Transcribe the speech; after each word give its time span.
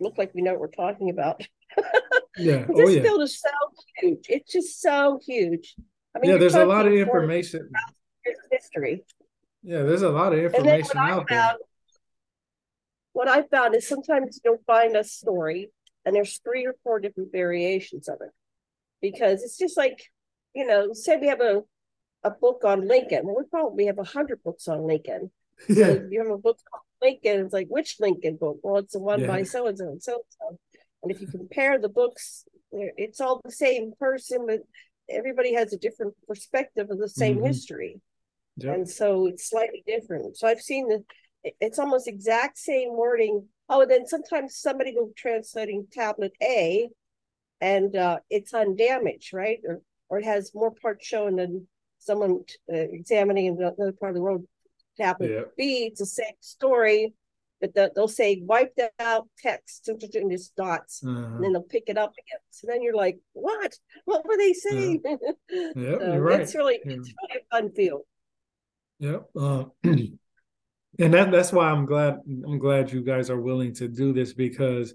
look 0.00 0.18
like 0.18 0.32
we 0.34 0.42
know 0.42 0.52
what 0.52 0.60
we're 0.60 0.68
talking 0.68 1.10
about. 1.10 1.42
Yeah. 2.38 2.66
this 2.68 2.70
Oh 2.74 2.88
yeah. 2.88 3.00
field 3.02 3.22
is 3.22 3.40
so 3.40 3.48
huge. 3.96 4.26
It's 4.28 4.52
just 4.52 4.82
so 4.82 5.18
huge. 5.26 5.74
I 6.14 6.18
mean, 6.18 6.32
Yeah. 6.32 6.36
There's 6.36 6.54
a 6.54 6.66
lot 6.66 6.86
of 6.86 6.92
information. 6.92 7.70
history. 8.50 9.04
Yeah. 9.62 9.84
There's 9.84 10.02
a 10.02 10.10
lot 10.10 10.34
of 10.34 10.40
information 10.40 10.98
what 10.98 10.98
I 10.98 11.10
out 11.12 11.28
there. 11.30 11.54
what 13.14 13.28
I 13.28 13.42
found 13.44 13.74
is 13.74 13.88
sometimes 13.88 14.38
you'll 14.44 14.60
find 14.66 14.96
a 14.96 15.02
story 15.04 15.70
and 16.04 16.14
there's 16.14 16.38
three 16.44 16.66
or 16.66 16.74
four 16.84 17.00
different 17.00 17.32
variations 17.32 18.06
of 18.06 18.16
it. 18.20 18.30
Because 19.00 19.42
it's 19.42 19.56
just 19.56 19.76
like, 19.78 19.98
you 20.54 20.66
know, 20.66 20.92
say 20.92 21.16
we 21.16 21.28
have 21.28 21.40
a, 21.40 21.62
a 22.22 22.30
book 22.30 22.62
on 22.66 22.86
Lincoln. 22.86 23.24
Well, 23.24 23.36
we 23.38 23.44
probably 23.50 23.86
have 23.86 23.98
a 23.98 24.04
hundred 24.04 24.42
books 24.42 24.68
on 24.68 24.86
Lincoln. 24.86 25.30
Yeah. 25.70 25.86
So 25.94 26.08
you 26.10 26.18
have 26.22 26.30
a 26.30 26.36
book 26.36 26.58
called 26.70 26.82
Lincoln, 27.02 27.44
it's 27.44 27.52
like 27.52 27.68
which 27.68 27.96
Lincoln 28.00 28.36
book? 28.36 28.58
Well, 28.62 28.78
it's 28.78 28.92
the 28.92 28.98
one 29.00 29.20
Yeah. 29.20 29.26
by 29.28 29.42
so 29.42 29.66
and 29.66 29.78
so 29.78 29.88
and 29.88 30.02
so 30.02 30.14
and 30.14 30.22
so. 30.28 30.58
And 31.02 31.12
if 31.12 31.20
you 31.20 31.28
compare 31.28 31.78
the 31.78 31.88
books, 31.88 32.44
it's 32.72 33.20
all 33.20 33.40
the 33.44 33.52
same 33.52 33.92
person, 33.98 34.46
but 34.46 34.60
everybody 35.08 35.54
has 35.54 35.72
a 35.72 35.78
different 35.78 36.14
perspective 36.26 36.90
of 36.90 36.98
the 36.98 37.08
same 37.08 37.38
Mhm. 37.38 37.46
history 37.46 38.00
Yep. 38.56 38.74
and 38.74 38.90
so 38.90 39.26
it's 39.26 39.48
slightly 39.48 39.84
different. 39.86 40.36
So 40.36 40.48
I've 40.48 40.62
seen 40.62 40.88
the 40.88 41.04
it's 41.60 41.78
almost 41.78 42.08
exact 42.08 42.58
same 42.58 42.96
wording. 42.96 43.48
Oh, 43.68 43.82
and 43.82 43.90
then 43.90 44.06
sometimes 44.06 44.56
somebody 44.56 44.92
will 44.96 45.12
translating 45.16 45.86
tablet 45.92 46.32
A, 46.42 46.90
and 47.60 47.94
uh, 47.94 48.18
it's 48.30 48.52
undamaged, 48.52 49.32
right? 49.32 49.60
Or 49.64 49.80
or 50.08 50.18
it 50.18 50.24
has 50.24 50.54
more 50.54 50.72
parts 50.72 51.06
shown 51.06 51.36
than 51.36 51.68
someone 51.98 52.44
uh, 52.72 52.76
examining 52.76 53.48
another 53.48 53.92
part 53.92 54.10
of 54.10 54.14
the 54.16 54.22
world. 54.22 54.44
Tablet 54.96 55.30
Yeah. 55.30 55.40
B, 55.56 55.86
it's 55.86 56.00
the 56.00 56.06
same 56.06 56.34
story, 56.40 57.14
but 57.60 57.74
the, 57.74 57.90
they'll 57.94 58.08
say 58.08 58.42
wiped 58.44 58.80
out 58.98 59.28
text 59.38 59.88
and 59.88 60.30
just 60.30 60.54
dots, 60.56 61.02
Uh-huh. 61.04 61.16
and 61.36 61.44
then 61.44 61.52
they'll 61.52 61.62
pick 61.62 61.84
it 61.88 61.98
up 61.98 62.12
again. 62.12 62.40
So 62.50 62.66
then 62.66 62.82
you're 62.82 62.94
like, 62.96 63.18
what? 63.32 63.74
What 64.04 64.26
were 64.26 64.36
they 64.36 64.52
saying? 64.52 65.02
Yep, 65.50 65.74
So 65.74 66.12
you're 66.12 66.20
right. 66.20 66.40
It's 66.40 66.54
really 66.54 66.80
Yeah. 66.84 66.92
it's 66.94 67.12
really 67.22 67.40
a 67.40 67.56
fun 67.56 67.70
field. 67.72 68.02
Yep. 69.00 69.26
Uh, 69.38 69.64
and 69.84 70.18
that 71.14 71.30
that's 71.30 71.52
why 71.52 71.70
I'm 71.70 71.86
glad 71.86 72.20
I'm 72.46 72.58
glad 72.58 72.92
you 72.92 73.02
guys 73.02 73.30
are 73.30 73.40
willing 73.40 73.74
to 73.74 73.88
do 73.88 74.12
this 74.12 74.32
because, 74.32 74.94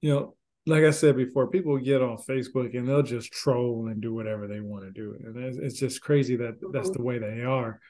you 0.00 0.10
know, 0.14 0.34
like 0.66 0.84
I 0.84 0.90
said 0.90 1.16
before, 1.16 1.48
people 1.48 1.76
get 1.78 2.02
on 2.02 2.18
Facebook 2.18 2.76
and 2.76 2.86
they'll 2.88 3.02
just 3.02 3.32
troll 3.32 3.88
and 3.88 4.00
do 4.02 4.12
whatever 4.14 4.46
they 4.46 4.60
want 4.60 4.84
to 4.84 4.90
do, 4.90 5.16
and 5.24 5.36
it's, 5.36 5.56
it's 5.58 5.78
just 5.80 6.02
crazy 6.02 6.36
that 6.36 6.54
that's 6.72 6.90
the 6.90 7.02
way 7.02 7.18
they 7.18 7.40
are. 7.42 7.80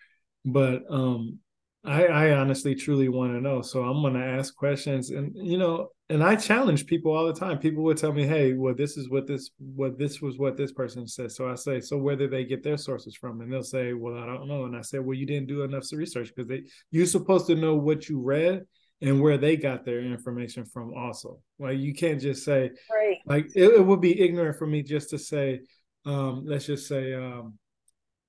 But 0.45 0.83
um, 0.89 1.39
I, 1.85 2.07
I 2.07 2.31
honestly 2.33 2.75
truly 2.75 3.09
want 3.09 3.33
to 3.33 3.41
know, 3.41 3.63
so 3.63 3.83
I'm 3.83 4.03
going 4.03 4.15
to 4.15 4.25
ask 4.25 4.55
questions, 4.55 5.11
and 5.11 5.33
you 5.35 5.59
know, 5.59 5.89
and 6.11 6.25
I 6.25 6.37
challenge 6.37 6.87
people 6.87 7.13
all 7.13 7.27
the 7.27 7.39
time. 7.39 7.59
People 7.59 7.83
would 7.85 7.97
tell 7.97 8.13
me, 8.13 8.27
"Hey, 8.27 8.55
well, 8.55 8.75
this 8.75 8.97
is 8.97 9.11
what 9.11 9.27
this 9.27 9.51
what 9.59 9.99
this 9.99 10.21
was 10.21 10.39
what 10.39 10.57
this 10.57 10.73
person 10.73 11.07
said." 11.07 11.33
So 11.33 11.51
I 11.51 11.55
say, 11.55 11.81
"So 11.81 11.97
where 11.99 12.17
did 12.17 12.31
they 12.31 12.45
get 12.45 12.63
their 12.63 12.79
sources 12.79 13.15
from?" 13.15 13.41
And 13.41 13.53
they'll 13.53 13.63
say, 13.63 13.93
"Well, 13.93 14.19
I 14.19 14.27
don't 14.27 14.49
know." 14.49 14.65
And 14.65 14.77
I 14.77 14.83
say, 14.83 14.99
"Well, 14.99 15.17
you 15.17 15.27
didn't 15.27 15.49
do 15.49 15.63
enough 15.63 15.85
research 15.93 16.33
because 16.35 16.49
they 16.49 16.63
you're 16.91 17.07
supposed 17.07 17.47
to 17.49 17.55
know 17.55 17.77
what 17.77 18.09
you 18.09 18.21
read 18.21 18.65
and 19.01 19.21
where 19.21 19.39
they 19.39 19.57
got 19.57 19.85
their 19.85 20.01
information 20.01 20.65
from. 20.65 20.93
Also, 20.95 21.41
like 21.59 21.79
you 21.79 21.95
can't 21.95 22.21
just 22.21 22.45
say 22.45 22.71
Right. 22.91 23.19
like 23.27 23.47
it, 23.55 23.75
it 23.75 23.87
would 23.87 24.01
be 24.01 24.21
ignorant 24.21 24.59
for 24.59 24.67
me 24.67 24.83
just 24.83 25.11
to 25.11 25.19
say, 25.19 25.61
um, 26.05 26.45
let's 26.47 26.67
just 26.67 26.89
say, 26.89 27.15
um, 27.15 27.59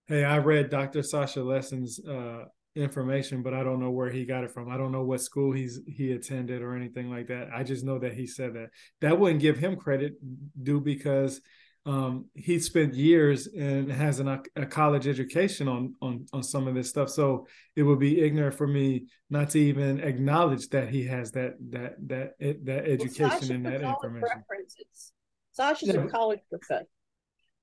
hey, 0.10 0.24
I 0.24 0.40
read 0.40 0.70
Dr. 0.70 1.04
Sasha 1.04 1.42
Lessin's 1.42 2.04
uh, 2.06 2.46
information, 2.76 3.44
but 3.44 3.54
I 3.54 3.64
don't 3.64 3.80
know 3.80 3.92
where 3.92 4.10
he 4.10 4.26
got 4.26 4.44
it 4.44 4.52
from. 4.52 4.70
I 4.70 4.76
don't 4.76 4.92
know 4.92 5.04
what 5.04 5.22
school 5.22 5.54
he's 5.54 5.80
he 5.88 6.12
attended 6.12 6.62
or 6.62 6.76
anything 6.76 7.10
like 7.10 7.28
that. 7.28 7.50
I 7.54 7.64
just 7.64 7.86
know 7.86 8.00
that 8.00 8.14
he 8.14 8.26
said 8.26 8.56
that. 8.56 8.70
That 9.02 9.20
wouldn't 9.20 9.42
give 9.42 9.58
him 9.58 9.76
credit 9.76 10.14
due 10.62 10.82
because 10.82 11.40
um, 11.86 12.26
he 12.34 12.60
spent 12.60 12.96
years 12.96 13.48
and 13.48 13.92
has 13.92 14.20
an, 14.20 14.28
a 14.56 14.66
college 14.66 15.08
education 15.08 15.68
on 15.68 15.96
on 16.02 16.26
on 16.34 16.44
some 16.44 16.68
of 16.68 16.74
this 16.74 16.90
stuff. 16.90 17.10
So 17.10 17.48
it 17.76 17.84
would 17.84 18.00
be 18.00 18.20
ignorant 18.20 18.56
for 18.56 18.68
me 18.68 19.06
not 19.30 19.52
to 19.52 19.60
even 19.60 20.00
acknowledge 20.00 20.70
that 20.70 20.90
he 20.90 21.06
has 21.06 21.32
that 21.32 21.54
that 21.70 21.96
that 22.08 22.34
that 22.66 22.86
education 22.88 23.40
Sasha 23.40 23.54
and 23.54 23.66
that 23.66 23.82
information. 23.82 24.44
References. 24.50 25.14
Sasha's 25.52 25.90
Yeah, 25.90 26.02
a 26.02 26.08
college 26.08 26.42
professor, 26.50 26.88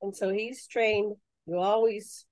and 0.00 0.14
so 0.14 0.30
he's 0.32 0.66
trained. 0.66 1.16
You 1.46 1.58
always 1.58 2.24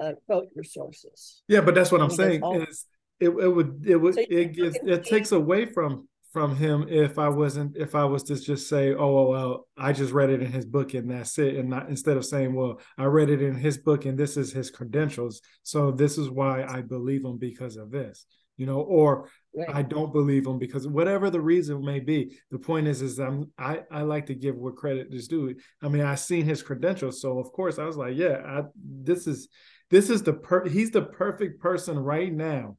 uh, 0.00 0.12
quote 0.26 0.48
your 0.54 0.64
sources. 0.64 1.42
Yeah, 1.48 1.60
but 1.60 1.74
that's 1.74 1.92
what 1.92 2.00
I'm 2.00 2.10
saying 2.10 2.42
is 2.68 2.86
it, 3.20 3.28
it 3.28 3.48
would 3.48 3.84
it 3.86 3.96
would 3.96 4.14
So 4.14 4.24
it 4.28 4.54
gives 4.54 4.78
it 4.82 5.04
takes 5.04 5.32
away 5.32 5.66
from 5.66 6.08
from 6.32 6.54
him 6.54 6.86
if 6.88 7.18
I 7.18 7.30
wasn't 7.30 7.76
if 7.76 7.94
I 7.94 8.04
was 8.04 8.22
to 8.24 8.36
just 8.36 8.68
say 8.68 8.92
oh 8.92 9.30
well 9.30 9.66
I 9.78 9.92
just 9.92 10.12
read 10.12 10.28
it 10.28 10.42
in 10.42 10.52
his 10.52 10.66
book 10.66 10.92
and 10.92 11.10
that's 11.10 11.38
it 11.38 11.56
and 11.56 11.70
not 11.70 11.88
instead 11.88 12.18
of 12.18 12.26
saying 12.26 12.54
well 12.54 12.78
I 12.98 13.04
read 13.04 13.30
it 13.30 13.40
in 13.40 13.54
his 13.54 13.78
book 13.78 14.04
and 14.04 14.18
this 14.18 14.36
is 14.36 14.52
his 14.52 14.70
credentials 14.70 15.40
so 15.62 15.90
this 15.92 16.18
is 16.18 16.28
why 16.28 16.64
I 16.64 16.82
believe 16.82 17.24
him 17.24 17.38
because 17.38 17.76
of 17.76 17.90
this 17.90 18.26
you 18.58 18.66
know 18.66 18.80
or 18.80 19.30
Right. 19.56 19.74
I 19.74 19.82
don't 19.82 20.12
believe 20.12 20.46
him 20.46 20.58
because 20.58 20.86
whatever 20.86 21.30
the 21.30 21.40
reason 21.40 21.82
may 21.82 21.98
be. 21.98 22.36
The 22.50 22.58
point 22.58 22.86
is, 22.86 23.00
is 23.00 23.18
I'm 23.18 23.50
I 23.58 23.84
I 23.90 24.02
like 24.02 24.26
to 24.26 24.34
give 24.34 24.54
what 24.54 24.76
credit 24.76 25.08
is 25.12 25.28
due. 25.28 25.54
I 25.82 25.88
mean, 25.88 26.02
I 26.02 26.14
seen 26.14 26.44
his 26.44 26.62
credentials, 26.62 27.22
so 27.22 27.38
of 27.38 27.50
course 27.52 27.78
I 27.78 27.84
was 27.84 27.96
like, 27.96 28.16
yeah, 28.16 28.42
I, 28.44 28.64
this 28.76 29.26
is 29.26 29.48
this 29.90 30.10
is 30.10 30.22
the 30.22 30.32
per 30.32 30.66
he's 30.68 30.90
the 30.90 31.02
perfect 31.02 31.60
person 31.60 31.98
right 31.98 32.32
now 32.32 32.76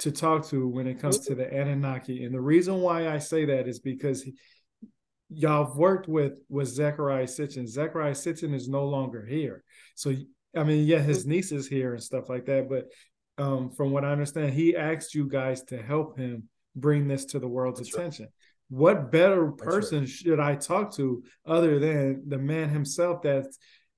to 0.00 0.10
talk 0.10 0.46
to 0.48 0.66
when 0.68 0.86
it 0.86 0.98
comes 1.00 1.20
to 1.20 1.34
the 1.34 1.52
Anunnaki. 1.52 2.24
And 2.24 2.34
the 2.34 2.40
reason 2.40 2.80
why 2.80 3.08
I 3.08 3.18
say 3.18 3.44
that 3.44 3.68
is 3.68 3.78
because 3.78 4.22
he, 4.22 4.34
y'all 5.28 5.66
have 5.66 5.76
worked 5.76 6.08
with 6.08 6.40
with 6.48 6.76
Zecharia 6.76 7.24
Sitchin. 7.24 7.72
Zecharia 7.72 8.12
Sitchin 8.12 8.54
is 8.54 8.68
no 8.68 8.86
longer 8.86 9.24
here, 9.24 9.62
so 9.94 10.14
I 10.56 10.64
mean, 10.64 10.86
yeah, 10.86 10.98
his 10.98 11.26
niece 11.26 11.52
is 11.52 11.66
here 11.66 11.94
and 11.94 12.02
stuff 12.02 12.28
like 12.28 12.46
that, 12.46 12.68
but 12.68 12.88
um, 13.38 13.70
from 13.70 13.90
what 13.90 14.04
I 14.04 14.12
understand, 14.12 14.52
he 14.52 14.76
asked 14.76 15.14
you 15.14 15.26
guys 15.26 15.62
to 15.64 15.82
help 15.82 16.18
him 16.18 16.48
bring 16.76 17.08
this 17.08 17.24
to 17.26 17.38
the 17.38 17.48
world's 17.48 17.80
That's 17.80 17.94
right. 17.94 18.00
attention. 18.00 18.28
What 18.68 19.10
better 19.10 19.46
right. 19.46 19.58
person 19.58 20.06
should 20.06 20.40
I 20.40 20.54
talk 20.54 20.94
to 20.96 21.22
other 21.46 21.78
than 21.78 22.24
the 22.26 22.38
man 22.38 22.68
himself 22.68 23.22
that 23.22 23.46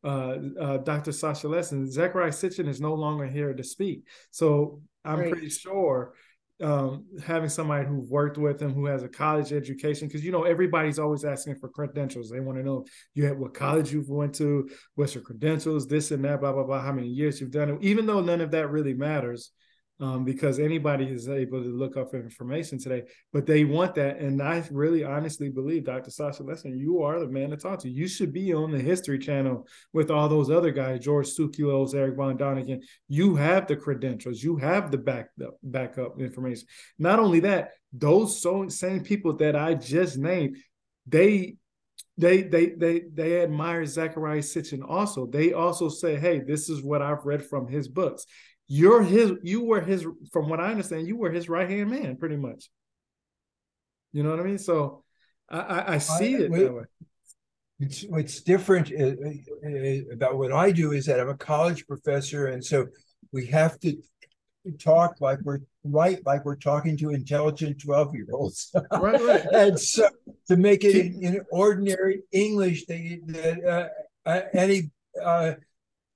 uh, 0.04 0.36
uh, 0.60 0.76
Dr. 0.78 1.12
Sasha 1.12 1.48
Lessin? 1.48 1.86
Zecharia 1.86 2.28
Sitchin 2.32 2.68
is 2.68 2.80
no 2.80 2.94
longer 2.94 3.26
here 3.26 3.52
to 3.54 3.64
speak. 3.64 4.06
So 4.30 4.82
I'm 5.04 5.20
Right. 5.20 5.30
pretty 5.32 5.48
sure 5.48 6.14
um, 6.62 7.04
having 7.24 7.48
somebody 7.48 7.86
who 7.86 8.06
worked 8.08 8.38
with 8.38 8.62
him, 8.62 8.72
who 8.72 8.86
has 8.86 9.02
a 9.02 9.08
college 9.08 9.52
education, 9.52 10.06
because 10.06 10.24
you 10.24 10.30
know 10.30 10.44
everybody's 10.44 10.98
always 11.00 11.24
asking 11.24 11.56
for 11.56 11.68
credentials. 11.68 12.30
They 12.30 12.40
want 12.40 12.58
to 12.58 12.64
know 12.64 12.84
you 13.14 13.24
had 13.24 13.38
what 13.38 13.54
college 13.54 13.92
you 13.92 14.04
went 14.06 14.34
to, 14.36 14.70
what's 14.94 15.14
your 15.14 15.24
credentials, 15.24 15.88
this 15.88 16.12
and 16.12 16.24
that, 16.24 16.40
blah 16.40 16.52
blah 16.52 16.62
blah, 16.62 16.80
how 16.80 16.92
many 16.92 17.08
years 17.08 17.40
you've 17.40 17.50
done 17.50 17.70
it. 17.70 17.78
Even 17.82 18.06
though 18.06 18.20
none 18.20 18.40
of 18.40 18.52
that 18.52 18.70
really 18.70 18.94
matters, 18.94 19.50
um, 20.00 20.24
because 20.24 20.58
anybody 20.58 21.04
is 21.06 21.28
able 21.28 21.62
to 21.62 21.68
look 21.68 21.96
up 21.96 22.14
information 22.14 22.78
today. 22.78 23.04
But 23.32 23.46
they 23.46 23.64
want 23.64 23.94
that, 23.94 24.18
and 24.18 24.42
I 24.42 24.64
really 24.70 25.04
honestly 25.04 25.50
believe, 25.50 25.84
Dr. 25.84 26.10
Sasha 26.10 26.42
Lessin, 26.42 26.78
you 26.78 27.02
are 27.02 27.20
the 27.20 27.28
man 27.28 27.50
to 27.50 27.56
talk 27.56 27.78
to. 27.80 27.90
You 27.90 28.08
should 28.08 28.32
be 28.32 28.52
on 28.52 28.72
the 28.72 28.78
History 28.78 29.18
Channel 29.18 29.66
with 29.92 30.10
all 30.10 30.28
those 30.28 30.50
other 30.50 30.72
guys, 30.72 31.04
George 31.04 31.28
Tsoukalos, 31.28 31.94
Eric 31.94 32.16
Von 32.16 32.36
Däniken. 32.36 32.82
You 33.08 33.36
have 33.36 33.66
the 33.66 33.76
credentials, 33.76 34.42
you 34.42 34.56
have 34.56 34.90
the 34.90 34.98
back 34.98 35.28
backup 35.62 36.20
information. 36.20 36.66
Not 36.98 37.18
only 37.18 37.40
that, 37.40 37.70
those 37.92 38.40
so 38.40 38.68
same 38.68 39.04
people 39.04 39.36
that 39.36 39.54
I 39.54 39.74
just 39.74 40.18
named, 40.18 40.56
they 41.06 41.56
they 42.16 42.42
they 42.42 42.66
they 42.66 43.02
they 43.12 43.42
admire 43.42 43.82
Zecharia 43.82 44.42
Sitchin 44.42 44.82
also. 44.88 45.26
They 45.26 45.52
also 45.52 45.88
say, 45.88 46.16
hey, 46.16 46.40
this 46.40 46.68
is 46.68 46.82
what 46.82 47.02
I've 47.02 47.24
read 47.24 47.44
from 47.44 47.68
his 47.68 47.88
books. 47.88 48.26
You're 48.76 49.02
his, 49.02 49.32
you 49.44 49.62
were 49.62 49.80
his, 49.80 50.04
from 50.32 50.48
what 50.48 50.58
I 50.58 50.72
understand, 50.72 51.06
you 51.06 51.16
were 51.16 51.30
his 51.30 51.48
right 51.48 51.70
hand 51.70 51.90
man, 51.90 52.16
pretty 52.16 52.36
much. 52.36 52.70
You 54.12 54.24
know 54.24 54.30
what 54.30 54.40
I 54.40 54.42
mean? 54.42 54.58
So 54.58 55.04
I 55.48 55.58
I, 55.58 55.94
I 55.94 55.98
see 55.98 56.34
I- 56.34 56.40
it 56.40 56.52
that 56.52 56.74
way. 56.74 56.82
It's, 57.78 58.02
what's 58.02 58.40
different 58.42 58.90
uh, 58.92 59.14
uh, 59.68 60.12
about 60.12 60.38
what 60.38 60.52
I 60.52 60.72
do 60.72 60.90
is 60.92 61.06
that 61.06 61.20
I'm 61.20 61.28
a 61.28 61.36
college 61.36 61.86
professor, 61.86 62.46
and 62.46 62.64
so 62.64 62.86
we 63.32 63.46
have 63.46 63.78
to 63.80 63.96
talk 64.78 65.20
like 65.20 65.40
we're 65.42 65.60
right, 65.84 66.18
like 66.24 66.44
we're 66.44 66.56
talking 66.56 66.96
to 66.98 67.10
intelligent 67.10 67.80
twelve 67.80 68.14
year 68.14 68.26
olds. 68.32 68.72
Right, 68.92 69.20
right. 69.20 69.44
and 69.52 69.78
so 69.78 70.08
to 70.48 70.56
make 70.56 70.82
it 70.84 70.94
in, 70.96 71.22
in 71.22 71.40
ordinary 71.50 72.22
English 72.32 72.86
that, 72.86 73.20
that 73.26 73.64
uh, 73.64 74.28
uh, 74.28 74.40
any 74.52 74.90
uh, 75.22 75.52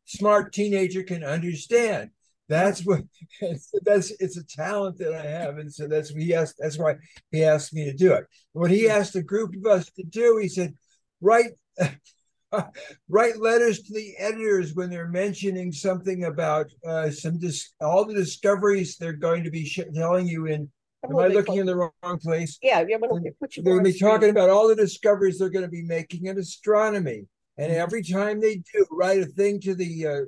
smart 0.06 0.52
teenager 0.52 1.02
can 1.04 1.22
understand. 1.22 2.10
That's 2.48 2.84
what 2.84 3.02
that's 3.82 4.10
it's 4.20 4.36
a 4.36 4.44
talent 4.44 4.98
that 4.98 5.14
I 5.14 5.26
have, 5.26 5.58
and 5.58 5.72
so 5.72 5.86
that's 5.86 6.12
what 6.12 6.22
he 6.22 6.34
asked. 6.34 6.56
That's 6.58 6.78
why 6.78 6.96
he 7.30 7.44
asked 7.44 7.74
me 7.74 7.84
to 7.84 7.92
do 7.94 8.12
it. 8.14 8.24
What 8.52 8.70
he 8.70 8.88
asked 8.88 9.16
a 9.16 9.22
group 9.22 9.54
of 9.56 9.66
us 9.70 9.90
to 9.92 10.02
do, 10.02 10.38
he 10.40 10.48
said, 10.48 10.74
write 11.20 11.52
write 13.08 13.38
letters 13.38 13.82
to 13.82 13.92
the 13.92 14.14
editors 14.18 14.74
when 14.74 14.88
they're 14.90 15.08
mentioning 15.08 15.72
something 15.72 16.24
about 16.24 16.70
uh, 16.86 17.10
some 17.10 17.38
dis- 17.38 17.72
all 17.80 18.04
the 18.04 18.14
discoveries 18.14 18.96
they're 18.96 19.12
going 19.12 19.44
to 19.44 19.50
be 19.50 19.66
sh- 19.66 19.80
telling 19.94 20.26
you 20.26 20.46
in 20.46 20.68
I'm 21.04 21.10
I 21.10 21.12
a 21.12 21.16
I 21.16 21.28
little 21.28 21.42
bit 21.42 21.48
looking 21.48 21.60
in 21.60 21.66
the 21.66 21.76
wrong 21.76 22.18
place? 22.18 22.58
Yeah, 22.62 22.84
yeah, 22.88 22.96
but 23.00 23.10
okay, 23.12 23.30
put 23.38 23.56
your 23.56 23.64
They're 23.64 23.74
going 23.74 23.84
to 23.84 23.92
be 23.92 23.98
talking 23.98 24.30
about 24.30 24.50
all 24.50 24.68
the 24.68 24.74
discoveries 24.74 25.38
they're 25.38 25.50
going 25.50 25.64
to 25.64 25.70
be 25.70 25.82
making 25.82 26.26
in 26.26 26.38
astronomy. 26.38 27.26
And 27.56 27.72
every 27.72 28.02
time 28.02 28.40
they 28.40 28.56
do, 28.72 28.86
write 28.90 29.20
a 29.20 29.26
thing 29.26 29.60
to 29.60 29.74
the 29.74 30.06
uh, 30.06 30.20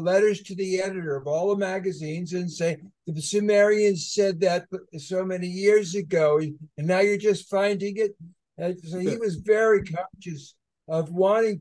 letters 0.00 0.42
to 0.42 0.54
the 0.54 0.80
editor 0.80 1.16
of 1.16 1.26
all 1.26 1.50
the 1.50 1.56
magazines 1.56 2.32
and 2.32 2.50
say 2.50 2.76
the 3.06 3.20
Sumerians 3.20 4.12
said 4.12 4.40
that 4.40 4.66
so 4.98 5.24
many 5.24 5.46
years 5.46 5.94
ago, 5.94 6.38
and 6.38 6.86
now 6.86 7.00
you're 7.00 7.16
just 7.16 7.48
finding 7.48 7.96
it. 7.96 8.16
And 8.58 8.76
so 8.84 8.98
he 8.98 9.16
was 9.16 9.36
very 9.36 9.82
conscious 9.84 10.54
of 10.88 11.10
wanting 11.10 11.60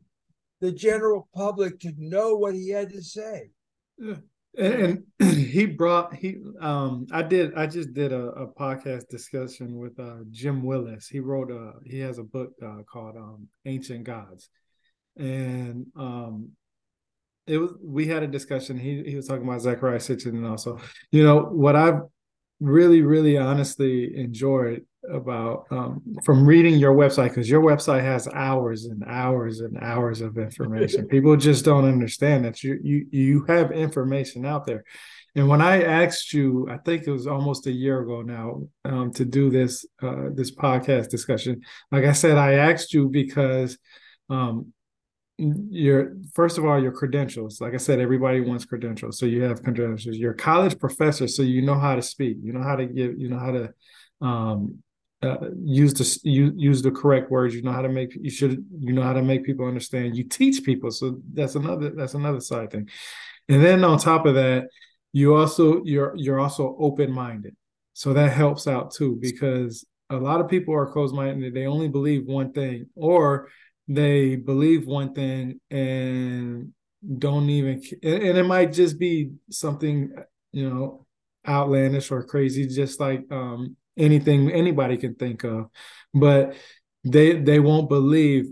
the 0.62 0.72
general 0.72 1.28
public 1.36 1.80
to 1.82 1.94
know 1.98 2.36
what 2.36 2.54
he 2.54 2.70
had 2.70 2.90
to 2.92 3.04
say. 3.04 3.50
and, 4.00 4.24
and 4.58 5.04
he 5.20 5.66
brought 5.66 6.14
he 6.14 6.38
um 6.62 7.08
i 7.12 7.22
did 7.22 7.54
i 7.56 7.66
just 7.66 7.94
did 7.94 8.12
a, 8.12 8.28
a 8.30 8.48
podcast 8.48 9.08
discussion 9.10 9.78
with 9.78 10.00
uh 10.00 10.18
jim 10.30 10.64
willis 10.64 11.08
he 11.08 11.20
wrote 11.20 11.52
a 11.52 11.74
he 11.86 12.00
has 12.00 12.18
a 12.18 12.24
book 12.24 12.52
uh, 12.64 12.84
called 12.92 13.16
um 13.16 13.48
ancient 13.66 14.04
gods 14.04 14.50
and 15.18 15.86
um 15.96 16.50
it 17.48 17.58
was 17.58 17.72
we 17.82 18.08
had 18.08 18.24
a 18.24 18.28
discussion 18.28 18.78
he 18.78 19.04
he 19.04 19.16
was 19.16 19.28
talking 19.28 19.44
about 19.44 19.62
zecharia 19.62 20.00
sitchin 20.00 20.36
and 20.36 20.48
also 20.48 20.80
you 21.12 21.24
know 21.24 21.42
what 21.42 21.76
i've 21.76 22.02
really 22.60 23.02
really 23.02 23.38
honestly 23.38 24.16
enjoyed 24.18 24.86
about 25.12 25.66
um, 25.70 26.02
from 26.24 26.46
reading 26.46 26.76
your 26.76 26.96
website 26.96 27.30
because 27.30 27.50
your 27.50 27.62
website 27.62 28.02
has 28.02 28.28
hours 28.30 28.86
and 28.86 29.04
hours 29.06 29.60
and 29.60 29.78
hours 29.80 30.22
of 30.22 30.38
information. 30.38 31.08
People 31.10 31.36
just 31.36 31.66
don't 31.66 31.86
understand 31.86 32.46
that 32.46 32.64
you 32.64 32.80
you 32.82 33.08
you 33.12 33.46
have 33.46 33.72
information 33.72 34.46
out 34.46 34.66
there. 34.66 34.84
And 35.36 35.50
when 35.50 35.62
I 35.62 35.82
asked 35.82 36.32
you, 36.32 36.68
I 36.70 36.78
think 36.78 37.08
it 37.08 37.12
was 37.12 37.28
almost 37.28 37.66
a 37.66 37.72
year 37.72 38.02
ago 38.02 38.22
now, 38.22 38.62
um, 38.86 39.12
to 39.14 39.26
do 39.26 39.50
this 39.50 39.86
uh, 40.02 40.30
this 40.34 40.56
podcast 40.56 41.10
discussion. 41.10 41.62
Like 41.92 42.06
I 42.06 42.14
said, 42.14 42.38
I 42.38 42.54
asked 42.54 42.94
you 42.94 43.10
because 43.10 43.78
um, 44.30 44.74
your 45.70 46.16
first 46.34 46.58
of 46.58 46.66
all 46.66 46.82
your 46.82 46.92
credentials. 46.92 47.60
Like 47.62 47.74
I 47.74 47.78
said, 47.78 48.00
everybody 48.00 48.42
wants 48.42 48.66
credentials, 48.66 49.18
so 49.18 49.26
you 49.26 49.44
have 49.44 49.64
credentials. 49.64 50.18
You're 50.18 50.34
a 50.34 50.38
college 50.38 50.80
professor, 50.80 51.28
so 51.28 51.42
you 51.44 51.62
know 51.62 51.80
how 51.80 51.96
to 51.96 52.02
speak. 52.02 52.38
You 52.42 52.54
know 52.54 52.64
how 52.64 52.76
to 52.76 52.86
give. 52.86 53.18
You 53.18 53.30
know 53.30 53.40
how 53.40 53.52
to 53.52 53.74
um, 54.22 54.84
uh, 55.22 55.50
use 55.64 55.94
the 55.94 56.30
use, 56.30 56.54
use 56.56 56.82
the 56.82 56.92
correct 56.92 57.32
words. 57.32 57.56
You 57.56 57.62
know 57.62 57.72
how 57.72 57.82
to 57.82 57.90
make 57.90 58.16
you 58.16 58.30
should 58.30 58.66
you 58.80 58.94
know 58.94 59.04
how 59.04 59.14
to 59.14 59.22
make 59.22 59.46
people 59.46 59.68
understand. 59.68 60.16
You 60.16 60.24
teach 60.24 60.64
people, 60.64 60.92
so 60.92 61.20
that's 61.34 61.56
another 61.56 61.92
that's 61.92 62.14
another 62.14 62.40
side 62.40 62.72
thing. 62.72 62.90
And 63.50 63.64
then 63.64 63.84
on 63.84 63.98
top 64.00 64.26
of 64.26 64.36
that, 64.36 64.68
you 65.12 65.36
also 65.36 65.84
you're 65.84 66.14
you're 66.16 66.40
also 66.40 66.76
open 66.80 67.12
minded, 67.12 67.56
so 67.94 68.14
that 68.14 68.32
helps 68.32 68.68
out 68.68 68.94
too 68.94 69.18
because 69.22 69.86
a 70.10 70.18
lot 70.18 70.42
of 70.42 70.50
people 70.50 70.74
are 70.74 70.92
closed 70.92 71.16
minded. 71.16 71.54
They 71.54 71.66
only 71.66 71.88
believe 71.88 72.26
one 72.26 72.52
thing, 72.52 72.88
or 72.96 73.50
they 73.88 74.36
believe 74.36 74.88
one 74.88 75.14
thing 75.14 75.60
and 75.70 76.72
don't 77.18 77.50
even 77.50 77.82
and 78.02 78.38
it 78.38 78.46
might 78.46 78.72
just 78.72 78.98
be 78.98 79.32
something 79.50 80.12
you 80.52 80.70
know 80.70 81.06
outlandish 81.48 82.12
or 82.12 82.24
crazy, 82.24 82.68
just 82.68 83.00
like 83.00 83.24
um 83.32 83.76
anything 83.98 84.52
anybody 84.52 84.98
can 84.98 85.16
think 85.16 85.44
of. 85.44 85.70
But 86.14 86.56
they 87.04 87.34
they 87.40 87.60
won't 87.60 87.90
believe 87.90 88.46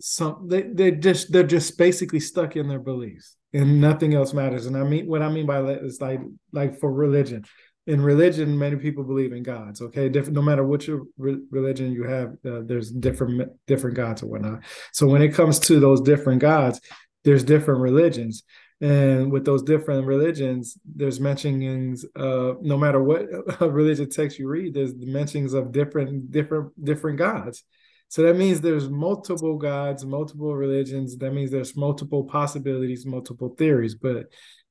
some 0.00 0.46
they 0.48 0.62
they 0.62 0.92
just 0.92 1.32
they're 1.32 1.42
just 1.42 1.76
basically 1.76 2.20
stuck 2.20 2.56
in 2.56 2.68
their 2.68 2.78
beliefs 2.78 3.36
and 3.52 3.80
nothing 3.80 4.14
else 4.14 4.32
matters. 4.32 4.66
And 4.66 4.76
i 4.76 4.84
mean 4.84 5.06
what 5.06 5.22
i 5.22 5.28
mean 5.28 5.46
by 5.46 5.60
that 5.60 5.82
is 5.84 6.00
like 6.00 6.20
like 6.52 6.78
for 6.80 6.92
religion 6.92 7.44
in 7.88 8.02
religion 8.02 8.58
many 8.58 8.76
people 8.76 9.02
believe 9.02 9.32
in 9.32 9.42
gods 9.42 9.80
okay? 9.80 10.08
Different 10.10 10.34
no 10.34 10.42
matter 10.42 10.62
which 10.62 10.88
re- 11.16 11.40
religion 11.50 11.90
you 11.90 12.04
have 12.04 12.28
uh, 12.44 12.60
there's 12.64 12.90
different 12.90 13.50
different 13.66 13.96
gods 13.96 14.22
or 14.22 14.26
whatnot. 14.26 14.60
So 14.92 15.08
when 15.08 15.22
it 15.22 15.34
comes 15.34 15.58
to 15.60 15.80
those 15.80 16.02
different 16.02 16.40
gods 16.40 16.80
there's 17.24 17.42
different 17.42 17.80
religions. 17.80 18.44
And 18.80 19.32
with 19.32 19.44
those 19.44 19.62
different 19.62 20.06
religions 20.06 20.78
there's 20.84 21.18
mentionings 21.18 22.04
of 22.14 22.62
no 22.62 22.76
matter 22.76 23.02
what 23.02 23.26
religion 23.60 24.08
text 24.10 24.38
you 24.38 24.48
read 24.48 24.74
there's 24.74 24.94
mentions 24.94 25.54
of 25.54 25.72
different 25.72 26.30
different 26.30 26.72
different 26.84 27.18
gods. 27.18 27.64
So 28.10 28.22
that 28.22 28.36
means 28.36 28.60
there's 28.60 28.88
multiple 28.90 29.56
gods 29.56 30.04
multiple 30.04 30.54
religions. 30.54 31.16
That 31.16 31.32
means 31.32 31.50
there's 31.50 31.74
multiple 31.74 32.24
possibilities 32.24 33.06
multiple 33.06 33.54
theories. 33.56 33.94
But 33.94 34.26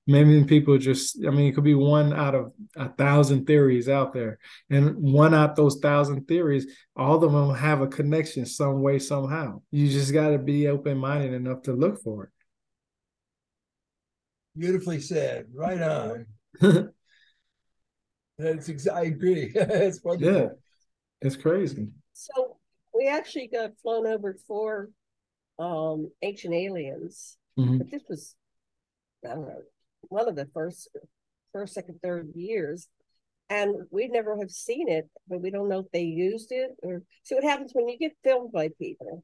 maybe 0.08 0.44
people 0.46 0.78
just 0.78 1.24
i 1.26 1.30
mean 1.30 1.48
it 1.48 1.54
could 1.56 1.64
be 1.64 1.76
one 1.76 2.14
out 2.14 2.34
of 2.34 2.54
a 2.78 2.90
thousand 2.90 3.46
theories 3.46 3.88
out 3.90 4.14
there 4.14 4.40
and 4.70 4.96
one 4.96 5.34
out 5.34 5.56
those 5.56 5.80
thousand 5.80 6.26
theories 6.28 6.66
all 6.96 7.22
of 7.24 7.32
them 7.32 7.54
have 7.54 7.82
a 7.82 7.88
connection 7.88 8.46
some 8.46 8.82
way 8.82 8.98
somehow 8.98 9.62
you 9.70 9.88
just 9.90 10.14
got 10.14 10.30
to 10.30 10.38
be 10.40 10.68
open-minded 10.68 11.34
enough 11.34 11.62
to 11.62 11.74
look 11.74 12.02
for 12.02 12.24
it 12.26 12.30
Beautifully 14.58 15.00
said. 15.00 15.46
Right 15.54 15.80
on. 15.80 16.26
That's 18.40 18.70
ex- 18.70 18.88
I 18.88 19.04
agree. 19.04 19.52
it's 19.56 20.04
wonderful. 20.04 20.34
Yeah, 20.34 20.48
it's 21.22 21.36
crazy. 21.36 21.90
So 22.14 22.58
we 22.92 23.08
actually 23.08 23.50
got 23.54 23.78
flown 23.84 24.08
over 24.08 24.36
for 24.48 24.90
um 25.60 26.10
ancient 26.24 26.56
aliens, 26.56 27.38
Mhm. 27.58 27.78
but 27.78 27.92
this 27.92 28.02
was 28.10 28.36
I 29.24 29.36
don't 29.36 29.48
know 29.48 29.62
one 30.02 30.28
of 30.28 30.36
the 30.36 30.48
first 30.54 30.90
first, 31.54 31.74
second, 31.74 32.00
third 32.04 32.30
years. 32.36 32.88
And 33.50 33.76
we'd 33.92 34.12
never 34.12 34.38
have 34.38 34.52
seen 34.52 34.90
it, 34.90 35.10
but 35.30 35.42
we 35.42 35.52
don't 35.52 35.70
know 35.70 35.80
if 35.80 35.92
they 35.94 36.04
used 36.04 36.52
it 36.52 36.72
or 36.84 37.02
see 37.24 37.36
what 37.36 37.46
happens 37.46 37.72
when 37.74 37.88
you 37.88 37.98
get 37.98 38.12
filmed 38.24 38.52
by 38.52 38.70
people. 38.78 39.24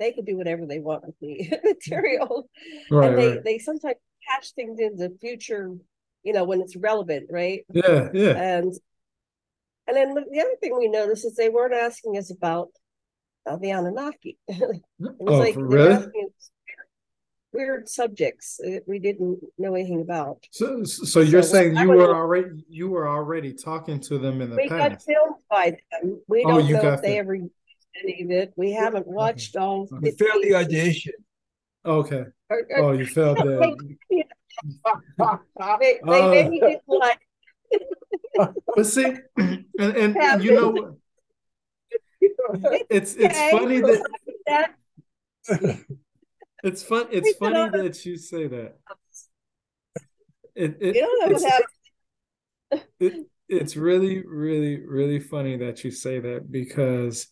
They 0.00 0.10
can 0.10 0.24
do 0.24 0.36
whatever 0.36 0.66
they 0.66 0.80
want 0.80 1.04
with 1.06 1.14
the 1.20 1.48
material. 1.64 2.48
Right, 2.90 3.08
and 3.10 3.18
they, 3.18 3.28
right. 3.28 3.44
they 3.44 3.58
sometimes 3.58 3.94
catch 4.28 4.52
things 4.52 4.80
in 4.80 4.96
the 4.96 5.16
future, 5.20 5.70
you 6.24 6.32
know, 6.32 6.42
when 6.42 6.60
it's 6.60 6.74
relevant, 6.74 7.28
right? 7.30 7.60
Yeah, 7.72 8.08
yeah. 8.12 8.30
And 8.36 8.74
and 9.86 9.96
then 9.96 10.14
the 10.14 10.40
other 10.40 10.56
thing 10.60 10.76
we 10.76 10.88
noticed 10.88 11.24
is 11.24 11.36
they 11.36 11.48
weren't 11.48 11.74
asking 11.74 12.16
us 12.18 12.32
about 12.32 12.68
uh, 13.46 13.56
the 13.56 13.70
Anunnaki. 13.70 14.38
it 14.48 14.80
was 14.98 15.20
Oh, 15.20 15.38
like 15.38 15.54
really? 15.56 15.92
asking 15.92 16.28
weird 17.52 17.88
subjects 17.88 18.56
that 18.58 18.82
we 18.86 18.98
didn't 18.98 19.38
know 19.58 19.74
anything 19.74 20.00
about. 20.00 20.46
So, 20.50 20.84
so 20.84 21.20
you're 21.20 21.42
So, 21.42 21.52
saying 21.52 21.76
you 21.76 21.88
were 21.88 22.14
already 22.14 22.64
you 22.68 22.88
were 22.88 23.08
already 23.08 23.52
talking 23.52 24.00
to 24.00 24.18
them 24.18 24.40
in 24.40 24.50
the 24.50 24.56
We 24.56 24.68
got 24.68 24.90
past. 24.92 25.06
filmed 25.06 25.36
by 25.50 25.76
them. 25.90 26.20
We 26.28 26.44
Oh, 26.44 26.48
don't 26.48 26.66
you 26.66 26.74
know 26.76 26.82
got 26.82 26.94
if 26.94 27.02
they 27.02 27.18
ever 27.18 27.34
used 27.34 27.50
any 28.02 28.22
of 28.22 28.30
it. 28.30 28.52
We 28.56 28.72
haven't 28.72 29.06
watched 29.06 29.56
all. 29.56 29.88
We 29.90 30.10
failed 30.12 30.42
the 30.42 30.54
audition. 30.54 31.12
Okay. 31.84 32.24
Or, 32.48 32.66
or, 32.70 32.78
Oh, 32.78 32.92
you 32.92 33.06
felt 33.06 33.38
that. 33.38 33.96
they, 35.80 35.94
they 35.94 36.00
Oh. 36.04 36.30
maybe 36.30 36.60
didn't 36.60 36.82
like 36.86 37.20
But 38.74 38.86
see, 38.86 39.14
and, 39.36 39.64
and 39.78 40.16
Have 40.16 40.44
you 40.44 40.54
know 40.54 40.70
what? 40.70 40.94
It's 42.90 43.14
it's 43.14 43.38
Okay. 43.38 43.50
funny 43.50 43.80
that 43.80 44.02
that. 44.46 44.74
It's 46.62 46.82
fun. 46.82 47.06
It's 47.10 47.26
We 47.28 47.32
funny 47.34 47.68
that 47.70 48.04
you 48.04 48.16
say 48.16 48.46
that. 48.48 48.76
It, 50.54 50.76
it, 50.80 50.94
You 50.96 51.00
don't 51.02 51.30
know 51.30 51.34
what 51.38 51.42
happened. 51.50 51.66
it, 53.00 53.26
it's 53.48 53.76
really, 53.76 54.22
really, 54.26 54.84
really 54.84 55.20
funny 55.20 55.56
that 55.58 55.84
you 55.84 55.90
say 55.90 56.20
that 56.20 56.50
because 56.50 57.28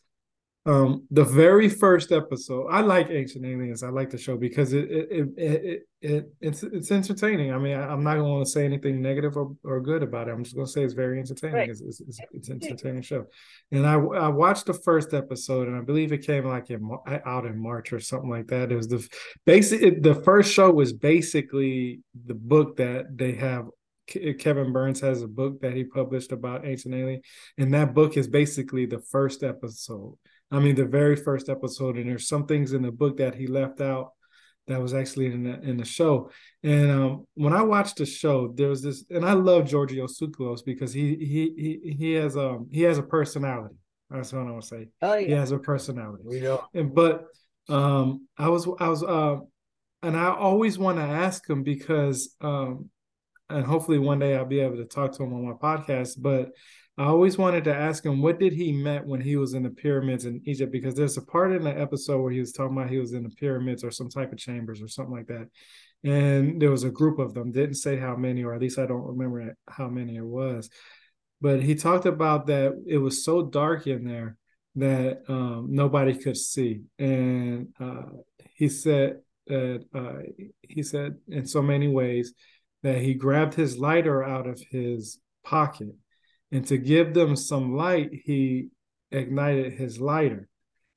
um 0.66 1.06
the 1.10 1.24
very 1.24 1.70
first 1.70 2.12
episode, 2.12 2.66
I 2.70 2.82
like 2.82 3.08
Ancient 3.08 3.46
Aliens. 3.46 3.82
I 3.82 3.88
like 3.88 4.10
the 4.10 4.18
show 4.18 4.36
because 4.36 4.74
it 4.74 4.90
it 4.90 5.08
it, 5.10 5.32
it, 5.38 5.82
it 6.02 6.32
it's 6.42 6.62
it's 6.62 6.90
entertaining. 6.90 7.54
I 7.54 7.58
mean, 7.58 7.76
I, 7.76 7.90
am 7.90 8.04
not 8.04 8.16
going 8.16 8.44
to 8.44 8.50
say 8.50 8.66
anything 8.66 9.00
negative 9.00 9.38
or, 9.38 9.56
or 9.64 9.80
good 9.80 10.02
about 10.02 10.28
it. 10.28 10.32
I'm 10.32 10.44
just 10.44 10.54
going 10.54 10.66
to 10.66 10.72
say 10.72 10.82
it's 10.82 10.92
very 10.92 11.18
entertaining. 11.18 11.56
Right. 11.56 11.70
It's, 11.70 11.80
it's, 11.80 12.00
it's, 12.00 12.20
it's 12.32 12.50
entertaining 12.50 13.00
show. 13.00 13.24
And 13.72 13.86
I 13.86 13.94
I 13.94 14.28
watched 14.28 14.66
the 14.66 14.74
first 14.74 15.14
episode, 15.14 15.66
and 15.66 15.78
I 15.78 15.80
believe 15.80 16.12
it 16.12 16.26
came 16.26 16.44
like 16.44 16.68
in 16.68 16.86
out 17.06 17.46
in 17.46 17.58
March 17.58 17.94
or 17.94 18.00
something 18.00 18.30
like 18.30 18.48
that. 18.48 18.70
It 18.70 18.76
was 18.76 18.88
the 18.88 19.08
basic. 19.46 19.80
It, 19.80 20.02
the 20.02 20.14
first 20.14 20.52
show 20.52 20.70
was 20.70 20.92
basically 20.92 22.00
the 22.26 22.34
book 22.34 22.76
that 22.76 23.16
they 23.16 23.32
have. 23.32 23.66
Kevin 24.38 24.72
Burns 24.72 25.00
has 25.00 25.22
a 25.22 25.28
book 25.28 25.60
that 25.60 25.72
he 25.72 25.84
published 25.84 26.32
about 26.32 26.66
ancient 26.66 26.94
alien, 26.94 27.22
and 27.56 27.72
that 27.72 27.94
book 27.94 28.16
is 28.16 28.28
basically 28.28 28.84
the 28.84 28.98
first 28.98 29.42
episode. 29.42 30.16
I 30.50 30.58
mean, 30.58 30.74
the 30.74 30.84
very 30.84 31.16
first 31.16 31.48
episode, 31.48 31.96
and 31.96 32.08
there's 32.08 32.28
some 32.28 32.46
things 32.46 32.72
in 32.72 32.82
the 32.82 32.90
book 32.90 33.18
that 33.18 33.34
he 33.34 33.46
left 33.46 33.80
out 33.80 34.12
that 34.66 34.80
was 34.80 34.94
actually 34.94 35.26
in 35.26 35.44
the 35.44 35.60
in 35.60 35.76
the 35.76 35.84
show. 35.84 36.30
And 36.62 36.90
um, 36.90 37.26
when 37.34 37.52
I 37.52 37.62
watched 37.62 37.96
the 37.96 38.06
show, 38.06 38.52
there 38.54 38.68
was 38.68 38.82
this, 38.82 39.04
and 39.10 39.24
I 39.24 39.32
love 39.32 39.66
Giorgio 39.68 40.06
Tsoukalos 40.06 40.64
because 40.64 40.92
he 40.92 41.16
he 41.16 41.80
he 41.84 41.96
he 41.98 42.12
has 42.14 42.36
um 42.36 42.68
he 42.70 42.82
has 42.82 42.98
a 42.98 43.02
personality. 43.02 43.74
That's 44.10 44.32
what 44.32 44.46
I 44.46 44.50
want 44.50 44.62
to 44.62 44.68
say. 44.68 44.88
Oh 45.02 45.14
yeah. 45.14 45.26
He 45.26 45.32
has 45.32 45.52
a 45.52 45.58
personality. 45.58 46.22
We 46.24 46.40
know. 46.40 46.64
And 46.74 46.94
but 46.94 47.26
um 47.68 48.26
I 48.36 48.48
was 48.48 48.68
I 48.78 48.88
was 48.88 49.02
uh 49.02 49.36
and 50.02 50.16
I 50.16 50.34
always 50.34 50.78
want 50.78 50.98
to 50.98 51.04
ask 51.04 51.48
him 51.48 51.62
because 51.62 52.34
um 52.40 52.90
and 53.48 53.64
hopefully 53.64 53.98
one 53.98 54.18
day 54.18 54.36
I'll 54.36 54.44
be 54.44 54.60
able 54.60 54.76
to 54.76 54.84
talk 54.84 55.12
to 55.12 55.22
him 55.22 55.32
on 55.32 55.46
my 55.46 55.52
podcast, 55.52 56.14
but 56.18 56.50
I 57.00 57.04
always 57.04 57.38
wanted 57.38 57.64
to 57.64 57.74
ask 57.74 58.04
him 58.04 58.20
what 58.20 58.38
did 58.38 58.52
he 58.52 58.72
meant 58.72 59.06
when 59.06 59.22
he 59.22 59.36
was 59.36 59.54
in 59.54 59.62
the 59.62 59.70
pyramids 59.70 60.26
in 60.26 60.42
Egypt? 60.44 60.70
Because 60.70 60.94
there's 60.94 61.16
a 61.16 61.22
part 61.22 61.50
in 61.50 61.64
the 61.64 61.70
episode 61.70 62.20
where 62.20 62.30
he 62.30 62.40
was 62.40 62.52
talking 62.52 62.76
about 62.76 62.90
he 62.90 62.98
was 62.98 63.14
in 63.14 63.22
the 63.22 63.30
pyramids 63.30 63.82
or 63.82 63.90
some 63.90 64.10
type 64.10 64.32
of 64.32 64.38
chambers 64.38 64.82
or 64.82 64.88
something 64.88 65.14
like 65.14 65.26
that, 65.28 65.48
and 66.04 66.60
there 66.60 66.70
was 66.70 66.84
a 66.84 66.90
group 66.90 67.18
of 67.18 67.32
them. 67.32 67.52
Didn't 67.52 67.76
say 67.76 67.96
how 67.96 68.16
many, 68.16 68.44
or 68.44 68.52
at 68.52 68.60
least 68.60 68.78
I 68.78 68.84
don't 68.84 69.06
remember 69.06 69.56
how 69.66 69.88
many 69.88 70.16
it 70.16 70.24
was, 70.24 70.68
but 71.40 71.62
he 71.62 71.74
talked 71.74 72.04
about 72.04 72.48
that 72.48 72.74
it 72.86 72.98
was 72.98 73.24
so 73.24 73.46
dark 73.46 73.86
in 73.86 74.04
there 74.04 74.36
that 74.74 75.22
um, 75.26 75.68
nobody 75.70 76.14
could 76.14 76.36
see, 76.36 76.82
and 76.98 77.68
uh, 77.80 78.10
he 78.52 78.68
said 78.68 79.20
that 79.46 79.86
uh, 79.94 80.18
he 80.60 80.82
said 80.82 81.16
in 81.28 81.46
so 81.46 81.62
many 81.62 81.88
ways 81.88 82.34
that 82.82 82.98
he 82.98 83.14
grabbed 83.14 83.54
his 83.54 83.78
lighter 83.78 84.22
out 84.22 84.46
of 84.46 84.60
his 84.70 85.18
pocket 85.42 85.94
and 86.52 86.66
to 86.66 86.78
give 86.78 87.14
them 87.14 87.36
some 87.36 87.76
light, 87.76 88.10
he 88.24 88.68
ignited 89.10 89.72
his 89.72 90.00
lighter. 90.00 90.48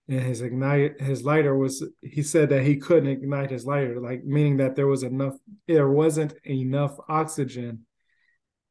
And 0.09 0.19
his 0.19 0.41
ignite 0.41 0.99
his 0.99 1.23
lighter 1.23 1.55
was 1.55 1.87
he 2.01 2.23
said 2.23 2.49
that 2.49 2.63
he 2.63 2.75
couldn't 2.75 3.07
ignite 3.07 3.51
his 3.51 3.65
lighter, 3.65 4.01
like 4.01 4.25
meaning 4.25 4.57
that 4.57 4.75
there 4.75 4.87
was 4.87 5.03
enough 5.03 5.35
there 5.65 5.87
wasn't 5.87 6.33
enough 6.43 6.97
oxygen 7.07 7.85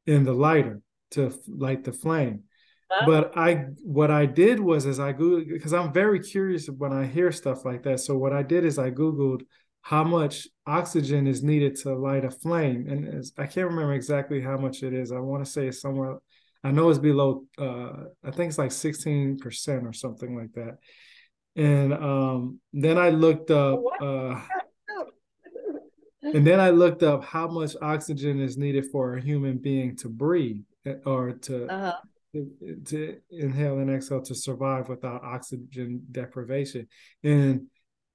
in 0.05 0.25
the 0.25 0.33
lighter 0.33 0.81
to 1.11 1.33
light 1.47 1.83
the 1.85 1.91
flame. 1.91 2.43
Huh? 2.91 3.05
But 3.07 3.35
I 3.35 3.65
what 3.81 4.11
I 4.11 4.27
did 4.27 4.59
was 4.59 4.85
is 4.85 4.99
I 4.99 5.13
googled 5.13 5.49
because 5.49 5.73
I'm 5.73 5.91
very 5.91 6.19
curious 6.19 6.67
when 6.67 6.93
I 6.93 7.07
hear 7.07 7.31
stuff 7.31 7.65
like 7.65 7.81
that. 7.83 8.01
So 8.01 8.15
what 8.15 8.33
I 8.33 8.43
did 8.43 8.63
is 8.63 8.77
I 8.77 8.91
googled 8.91 9.41
how 9.81 10.03
much 10.03 10.47
oxygen 10.67 11.25
is 11.25 11.41
needed 11.41 11.75
to 11.77 11.95
light 11.95 12.25
a 12.25 12.31
flame, 12.31 12.85
and 12.87 13.25
I 13.39 13.47
can't 13.47 13.69
remember 13.69 13.93
exactly 13.93 14.39
how 14.39 14.57
much 14.57 14.83
it 14.83 14.93
is. 14.93 15.11
I 15.11 15.19
want 15.19 15.43
to 15.43 15.49
say 15.49 15.67
it's 15.67 15.81
somewhere 15.81 16.19
I 16.63 16.71
know 16.71 16.89
it's 16.89 16.99
below. 16.99 17.43
Uh, 17.57 18.05
I 18.23 18.31
think 18.31 18.49
it's 18.49 18.57
like 18.57 18.71
sixteen 18.71 19.37
percent 19.37 19.85
or 19.85 19.93
something 19.93 20.35
like 20.35 20.53
that. 20.53 20.77
And 21.55 21.93
um, 21.93 22.59
then 22.71 22.97
I 22.97 23.09
looked 23.09 23.51
up. 23.51 23.81
Uh, 24.01 24.41
and 26.23 26.47
then 26.47 26.59
I 26.59 26.69
looked 26.69 27.03
up 27.03 27.23
how 27.23 27.47
much 27.47 27.75
oxygen 27.81 28.39
is 28.39 28.57
needed 28.57 28.85
for 28.91 29.15
a 29.15 29.21
human 29.21 29.57
being 29.57 29.95
to 29.97 30.09
breathe 30.09 30.63
eh, 30.85 30.95
or 31.05 31.33
to, 31.33 31.67
uh-huh. 31.67 31.97
to, 32.33 32.81
to 32.85 33.17
inhale 33.29 33.79
and 33.79 33.91
exhale 33.91 34.21
to 34.21 34.33
survive 34.33 34.87
without 34.87 35.23
oxygen 35.23 36.01
deprivation. 36.11 36.87
And 37.23 37.67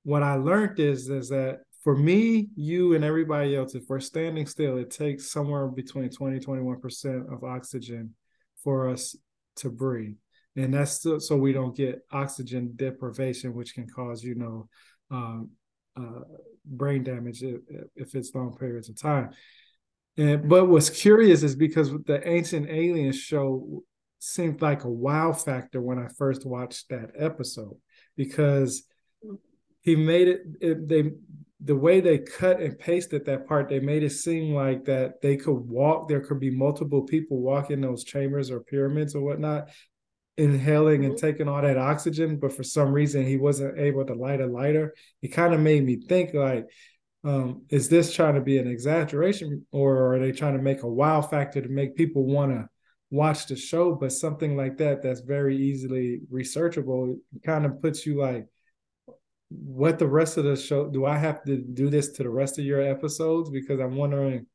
what 0.05 0.23
I 0.23 0.35
learned 0.37 0.81
is 0.81 1.11
is 1.11 1.28
that 1.28 1.61
for 1.85 1.95
me, 1.95 2.49
you 2.57 2.95
and 2.95 3.05
everybody 3.05 3.55
else, 3.55 3.75
if 3.75 3.85
we're 3.88 4.00
standing 4.00 4.47
still, 4.47 4.78
it 4.78 4.90
takes 4.90 5.31
somewhere 5.31 5.69
between 5.69 6.09
20, 6.09 6.40
21% 6.40 7.33
of 7.33 7.45
oxygen 7.45 8.14
for 8.62 8.88
us 8.88 9.16
to 9.56 9.70
breathe. 9.70 10.16
And 10.56 10.74
that's 10.74 11.02
so 11.02 11.36
we 11.36 11.52
don't 11.52 11.76
get 11.76 12.00
oxygen 12.10 12.72
deprivation, 12.74 13.54
which 13.54 13.74
can 13.74 13.88
cause, 13.88 14.24
you 14.24 14.34
know, 14.34 14.68
um, 15.10 15.50
uh, 15.96 16.20
brain 16.64 17.02
damage 17.04 17.42
if, 17.42 17.60
if, 17.96 18.14
it's 18.14 18.34
long 18.34 18.56
periods 18.56 18.88
of 18.88 19.00
time. 19.00 19.30
And 20.16 20.48
but 20.48 20.68
what's 20.68 20.90
curious 20.90 21.42
is 21.42 21.54
because 21.54 21.90
the 22.06 22.26
Ancient 22.28 22.68
Aliens 22.68 23.18
show 23.18 23.82
seemed 24.18 24.60
like 24.60 24.84
a 24.84 24.90
wow 24.90 25.32
factor 25.32 25.80
when 25.80 25.98
I 25.98 26.08
first 26.18 26.44
watched 26.44 26.88
that 26.88 27.10
episode 27.16 27.76
because 28.16 28.82
he 29.80 29.96
made 29.96 30.28
it, 30.28 30.42
it 30.60 30.88
they 30.88 31.12
the 31.60 31.76
way 31.76 32.00
they 32.00 32.18
cut 32.18 32.60
and 32.60 32.78
pasted 32.78 33.26
that 33.26 33.48
part, 33.48 33.68
they 33.68 33.80
made 33.80 34.04
it 34.04 34.10
seem 34.10 34.54
like 34.54 34.84
that 34.84 35.20
they 35.20 35.36
could 35.36 35.56
walk. 35.56 36.08
There 36.08 36.20
could 36.20 36.38
be 36.38 36.50
multiple 36.50 37.02
people 37.02 37.40
walking 37.40 37.80
those 37.80 38.04
chambers 38.04 38.50
or 38.50 38.60
pyramids 38.60 39.14
or 39.16 39.22
whatnot, 39.22 39.68
inhaling 40.36 41.04
and 41.04 41.14
mm-hmm. 41.14 41.26
taking 41.26 41.48
all 41.48 41.60
that 41.60 41.76
oxygen. 41.76 42.38
But 42.38 42.52
for 42.52 42.62
some 42.62 42.92
reason, 42.92 43.26
he 43.26 43.36
wasn't 43.36 43.78
able 43.78 44.06
to 44.06 44.14
light 44.14 44.40
a 44.40 44.46
lighter. 44.46 44.94
It 45.20 45.28
kind 45.28 45.52
of 45.52 45.58
made 45.58 45.84
me 45.84 45.96
think 45.96 46.32
like, 46.32 46.66
um, 47.24 47.64
is 47.70 47.88
this 47.88 48.14
trying 48.14 48.36
to 48.36 48.40
be 48.40 48.58
an 48.58 48.68
exaggeration, 48.68 49.66
or 49.72 50.14
are 50.14 50.20
they 50.20 50.30
trying 50.30 50.56
to 50.56 50.62
make 50.62 50.84
a 50.84 50.88
wow 50.88 51.20
factor 51.20 51.60
to 51.60 51.68
make 51.68 51.96
people 51.96 52.24
want 52.24 52.52
to 52.52 52.68
watch 53.10 53.46
the 53.46 53.56
show? 53.56 53.96
But 53.96 54.12
something 54.12 54.56
like 54.56 54.76
that, 54.76 55.02
that's 55.02 55.20
very 55.20 55.56
easily 55.56 56.20
researchable, 56.32 57.18
kind 57.44 57.66
of 57.66 57.82
puts 57.82 58.06
you 58.06 58.20
like 58.20 58.46
what 59.50 59.99
the 59.99 60.07
rest 60.07 60.37
of 60.37 60.45
the 60.45 60.57
show 60.57 60.88
do 60.88 61.07
I 61.07 61.17
have 61.17 61.43
to 61.45 61.57
do 61.57 61.88
this 61.88 62.12
to 62.12 62.23
the 62.23 62.31
rest 62.31 62.59
of 62.59 62.64
your 62.64 62.83
episodes? 62.83 63.50
Because 63.50 63.81
I'm 63.81 63.97
wondering 63.97 64.47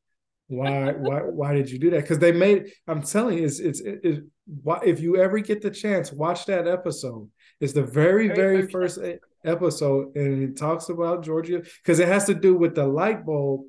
why 0.48 0.92
why 0.92 1.20
why 1.22 1.54
did 1.54 1.70
you 1.70 1.80
do 1.80 1.90
that? 1.92 2.02
Because 2.02 2.20
they 2.20 2.32
made 2.32 2.72
I'm 2.88 3.02
telling 3.02 3.40
you 3.40 3.46
it's 3.46 3.60
it's 3.60 3.82
it's 3.84 4.20
why 4.46 4.80
if 4.86 5.00
you 5.00 5.18
ever 5.18 5.40
get 5.40 5.62
the 5.62 5.72
chance 5.72 6.12
watch 6.12 6.46
that 6.46 6.68
episode. 6.68 7.30
It's 7.60 7.74
the 7.74 7.84
very 7.84 8.28
very, 8.28 8.58
very 8.58 8.68
first 8.68 9.00
episode 9.46 10.16
and 10.16 10.44
it 10.44 10.58
talks 10.58 10.90
about 10.90 11.24
Giorgio 11.24 11.62
because 11.78 12.00
it 12.00 12.08
has 12.08 12.26
to 12.26 12.34
do 12.34 12.56
with 12.56 12.76
the 12.76 12.86
light 12.86 13.26
bulb 13.26 13.62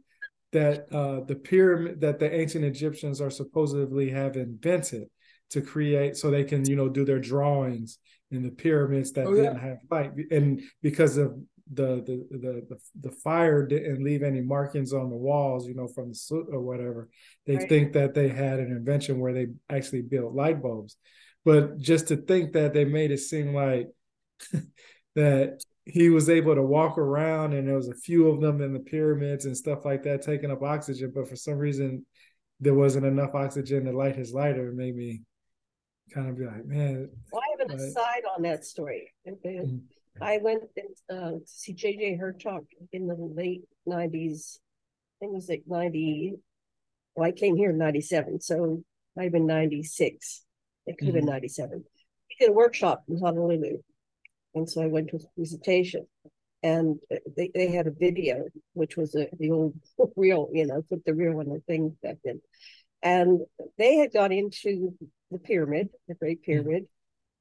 that 0.53 0.93
uh 0.93 1.25
the 1.27 1.37
pyramid 1.37 2.01
that 2.01 2.19
the 2.19 2.33
ancient 2.33 2.65
Egyptians 2.65 3.21
are 3.21 3.31
supposedly 3.31 4.11
have 4.11 4.37
invented 4.37 5.09
to 5.51 5.63
create 5.63 6.17
so 6.17 6.31
they 6.31 6.45
can 6.45 6.65
you 6.69 6.77
know 6.77 6.89
do 6.89 7.05
their 7.05 7.21
drawings 7.21 7.99
in 8.35 8.43
the 8.43 8.51
pyramids 8.51 9.13
that 9.13 9.27
oh, 9.27 9.35
didn't 9.35 9.59
have 9.59 9.79
light 9.91 10.13
and 10.31 10.63
because 10.83 11.17
of 11.17 11.35
the, 11.73 12.03
the 12.05 12.27
the 12.31 12.67
the 12.69 12.79
the 13.01 13.11
fire 13.11 13.67
didn't 13.67 14.05
leave 14.05 14.23
any 14.23 14.43
markings 14.43 14.93
on 14.93 15.09
the 15.09 15.17
walls 15.17 15.67
you 15.67 15.75
know 15.75 15.89
from 15.89 16.11
the 16.11 16.15
soot 16.15 16.47
or 16.51 16.61
whatever 16.61 17.09
they 17.47 17.57
right. 17.57 17.69
think 17.69 17.93
that 17.95 18.13
they 18.13 18.29
had 18.29 18.59
an 18.59 18.71
invention 18.71 19.19
where 19.19 19.33
they 19.33 19.47
actually 19.71 20.03
built 20.03 20.35
light 20.35 20.63
bulbs 20.63 20.97
but 21.45 21.79
just 21.79 22.09
to 22.09 22.17
think 22.17 22.53
that 22.53 22.75
they 22.75 22.85
made 22.85 23.11
it 23.11 23.19
seem 23.19 23.55
like 23.55 23.89
that 25.15 25.59
he 25.87 26.11
was 26.11 26.29
able 26.29 26.55
to 26.55 26.63
walk 26.63 26.99
around 26.99 27.55
and 27.55 27.67
there 27.67 27.77
was 27.77 27.89
a 27.89 27.95
few 27.95 28.29
of 28.29 28.41
them 28.41 28.61
in 28.61 28.75
the 28.75 28.81
pyramids 28.81 29.47
and 29.47 29.57
stuff 29.57 29.87
like 29.87 30.03
that 30.03 30.21
taking 30.21 30.51
up 30.51 30.63
oxygen 30.63 31.13
but 31.15 31.29
for 31.29 31.37
some 31.37 31.57
reason 31.57 32.05
there 32.61 32.75
wasn't 32.75 33.05
enough 33.05 33.35
oxygen 33.35 33.87
to 33.87 33.93
light 33.93 34.17
his 34.17 34.35
lighter 34.35 34.69
it 34.69 34.75
made 34.75 34.95
me 34.95 35.23
kind 36.13 36.29
of 36.29 36.39
be 36.39 36.45
like, 36.45 36.65
man. 36.67 37.09
Well, 37.33 37.43
An 37.71 37.81
aside 37.81 38.23
on 38.37 38.43
that 38.43 38.65
story. 38.65 39.13
Mm-hmm. 39.27 39.77
I 40.23 40.39
went 40.43 40.63
uh, 41.11 41.15
to 41.15 41.41
see 41.45 41.73
J.J. 41.73 42.19
Hurtak 42.19 42.65
in 42.93 43.07
the 43.07 43.17
late 43.17 43.65
90s. 43.89 44.59
I 44.59 45.27
think 45.27 45.33
it 45.33 45.35
was 45.35 45.49
like 45.49 45.65
90. 45.67 46.35
Well, 47.17 47.29
I 47.29 47.33
came 47.33 47.57
here 47.57 47.71
in 47.71 47.79
97, 47.79 48.41
so 48.41 48.83
have 49.19 49.33
been 49.33 49.47
96. 49.47 50.45
It 50.87 50.99
could 50.99 51.07
have 51.07 51.15
mm-hmm. 51.15 51.27
been 51.27 51.33
97. 51.33 51.85
He 52.29 52.45
did 52.45 52.51
a 52.51 52.53
workshop 52.53 53.05
in 53.09 53.19
Honolulu. 53.19 53.79
And 54.55 54.69
so 54.69 54.83
I 54.83 54.87
went 54.87 55.09
to 55.09 55.17
his 55.17 55.27
presentation. 55.35 56.07
And 56.63 56.99
they, 57.37 57.51
they 57.55 57.71
had 57.71 57.87
a 57.87 57.91
video, 57.91 58.45
which 58.73 58.97
was 58.97 59.15
a, 59.15 59.29
the 59.39 59.51
old 59.51 59.75
real, 60.17 60.49
you 60.53 60.67
know, 60.67 60.83
put 60.89 61.05
the 61.05 61.15
real 61.15 61.39
on 61.39 61.51
the 61.51 61.61
thing 61.67 61.97
back 62.03 62.17
then. 62.25 62.41
And 63.03 63.41
they 63.77 63.97
had 63.97 64.13
got 64.13 64.33
into 64.33 64.95
the 65.31 65.39
pyramid, 65.39 65.91
the 66.09 66.15
Great 66.15 66.41
mm. 66.41 66.47
Pyramid, 66.47 66.85
mm. 66.85 66.89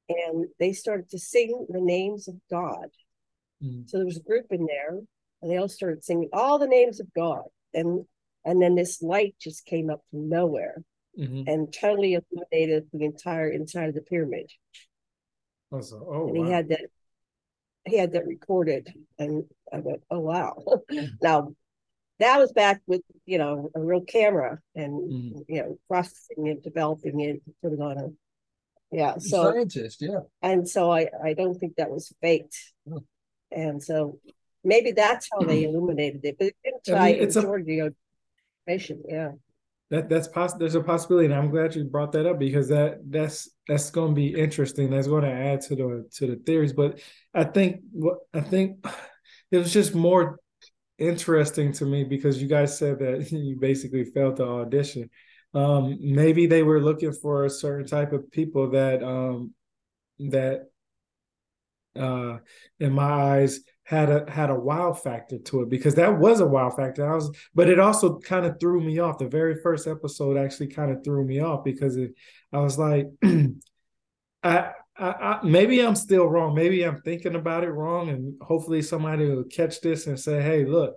And 0.10 0.46
they 0.60 0.74
started 0.74 1.10
to 1.10 1.20
sing 1.20 1.66
the 1.70 1.82
names 1.82 2.28
of 2.28 2.36
God. 2.50 2.90
Mm. 3.64 3.90
So 3.90 3.98
there 3.98 4.06
was 4.06 4.18
a 4.18 4.24
group 4.24 4.48
in 4.52 4.66
there, 4.66 5.00
and 5.42 5.52
they 5.52 5.58
all 5.58 5.70
started 5.70 6.04
singing 6.04 6.30
all 6.34 6.60
the 6.60 6.68
names 6.68 7.00
of 7.00 7.14
God. 7.14 7.44
And 7.74 8.06
and 8.46 8.62
then 8.62 8.76
this 8.76 9.02
light 9.02 9.36
just 9.40 9.66
came 9.66 9.90
up 9.90 10.02
from 10.12 10.30
nowhere 10.30 10.84
mm-hmm. 11.18 11.44
and 11.48 11.74
totally 11.74 12.14
illuminated 12.16 12.88
the 12.92 13.06
entire 13.06 13.50
inside 13.50 13.90
of 13.90 13.96
the 13.96 14.02
pyramid. 14.02 14.52
Oh, 15.72 15.82
so, 15.82 16.06
oh 16.08 16.28
and 16.28 16.38
he 16.38 16.52
had 16.52 16.70
that 16.70 16.82
he 17.86 17.98
had 17.98 18.14
that 18.14 18.28
recorded 18.28 18.94
and 19.18 19.46
I 19.72 19.80
went, 19.80 20.04
Oh 20.10 20.20
wow. 20.20 20.62
Mm. 20.92 21.12
now 21.22 21.56
that 22.20 22.38
was 22.38 22.52
back 22.52 22.82
with 22.88 23.02
you 23.26 23.38
know 23.38 23.70
a 23.76 23.80
real 23.80 24.02
camera 24.02 24.60
and 24.76 25.12
mm-hmm. 25.12 25.40
you 25.48 25.62
know 25.62 25.78
processing 25.88 26.48
it 26.48 26.64
developing 26.64 27.20
it 27.22 27.42
put 27.62 27.74
it 27.74 27.82
on 27.82 27.98
a 27.98 28.10
yeah 28.94 29.18
so 29.18 29.52
scientist 29.52 30.02
yeah 30.02 30.20
and 30.42 30.68
so 30.68 30.92
i 30.92 31.08
i 31.24 31.34
don't 31.34 31.56
think 31.56 31.76
that 31.76 31.90
was 31.90 32.14
faked 32.22 32.56
oh. 32.92 33.04
and 33.52 33.82
so 33.82 34.20
maybe 34.64 34.92
that's 34.92 35.28
how 35.32 35.40
they 35.46 35.64
hmm. 35.64 35.70
illuminated 35.70 36.24
it 36.24 36.36
but 36.38 36.48
it 36.48 36.56
didn't 36.86 37.00
I 37.00 37.12
mean, 37.14 37.24
it's 37.24 37.36
a, 37.36 37.54
information 38.66 39.04
yeah 39.08 39.32
that 39.90 40.10
that's 40.10 40.28
possible 40.28 40.60
there's 40.60 40.76
a 40.76 40.82
possibility 40.82 41.26
and 41.26 41.34
i'm 41.34 41.50
glad 41.50 41.76
you 41.76 41.84
brought 41.84 42.12
that 42.14 42.26
up 42.26 42.40
because 42.40 42.70
that 42.70 43.00
that's 43.10 43.50
that's 43.68 43.90
going 43.90 44.10
to 44.10 44.16
be 44.16 44.34
interesting 44.40 44.90
that's 44.90 45.08
going 45.08 45.24
to 45.24 45.32
add 45.32 45.62
to 45.62 45.76
the 45.76 46.10
to 46.14 46.28
the 46.28 46.36
theories 46.38 46.74
but 46.74 47.00
i 47.34 47.44
think 47.44 47.82
what 47.92 48.20
i 48.34 48.40
think 48.40 48.86
it 49.52 49.58
was 49.58 49.72
just 49.72 49.94
more 49.94 50.40
interesting 50.98 51.72
to 51.74 51.86
me 51.86 52.04
because 52.04 52.42
you 52.42 52.48
guys 52.48 52.78
said 52.78 53.00
that 53.00 53.32
you 53.32 53.56
basically 53.60 54.06
failed 54.06 54.38
the 54.38 54.46
audition. 54.46 55.10
Um, 55.54 55.98
maybe 56.02 56.48
they 56.48 56.64
were 56.64 56.82
looking 56.82 57.14
for 57.14 57.46
a 57.46 57.50
certain 57.50 57.86
type 57.86 58.12
of 58.12 58.32
people 58.32 58.72
that 58.72 59.04
um, 59.04 59.54
that 60.20 60.70
uh, 61.96 62.38
in 62.80 62.94
my 62.94 63.04
eyes 63.04 63.60
had 63.84 64.10
a 64.10 64.30
had 64.32 64.50
a 64.50 64.56
wow 64.56 64.94
factor 64.94 65.38
to 65.38 65.62
it 65.62 65.70
because 65.70 65.96
that 65.96 66.18
was 66.18 66.40
a 66.40 66.46
wow 66.46 66.70
factor. 66.70 67.10
I 67.10 67.16
was, 67.16 67.30
but 67.54 67.70
it 67.70 67.80
also 67.80 68.20
kind 68.20 68.46
of 68.46 68.60
threw 68.60 68.82
me 68.82 69.00
off. 69.00 69.18
The 69.18 69.28
very 69.28 69.62
first 69.62 69.88
episode 69.88 70.38
actually 70.38 70.68
kind 70.68 70.92
of 70.92 71.04
threw 71.04 71.26
me 71.26 71.40
off 71.40 71.64
because 71.64 71.98
it, 71.98 72.14
I 72.52 72.60
was 72.60 72.80
like, 72.80 73.08
I, 73.24 74.72
I, 74.98 75.06
I, 75.06 75.40
maybe 75.44 75.82
I'm 75.82 75.96
still 75.96 76.28
wrong. 76.28 76.56
Maybe 76.56 76.84
I'm 76.84 77.02
thinking 77.02 77.36
about 77.36 77.64
it 77.64 77.72
wrong, 77.72 78.10
and 78.10 78.42
hopefully 78.42 78.82
somebody 78.82 79.30
will 79.30 79.44
catch 79.44 79.82
this 79.82 80.08
and 80.08 80.20
say, 80.20 80.42
"Hey, 80.42 80.66
look, 80.66 80.96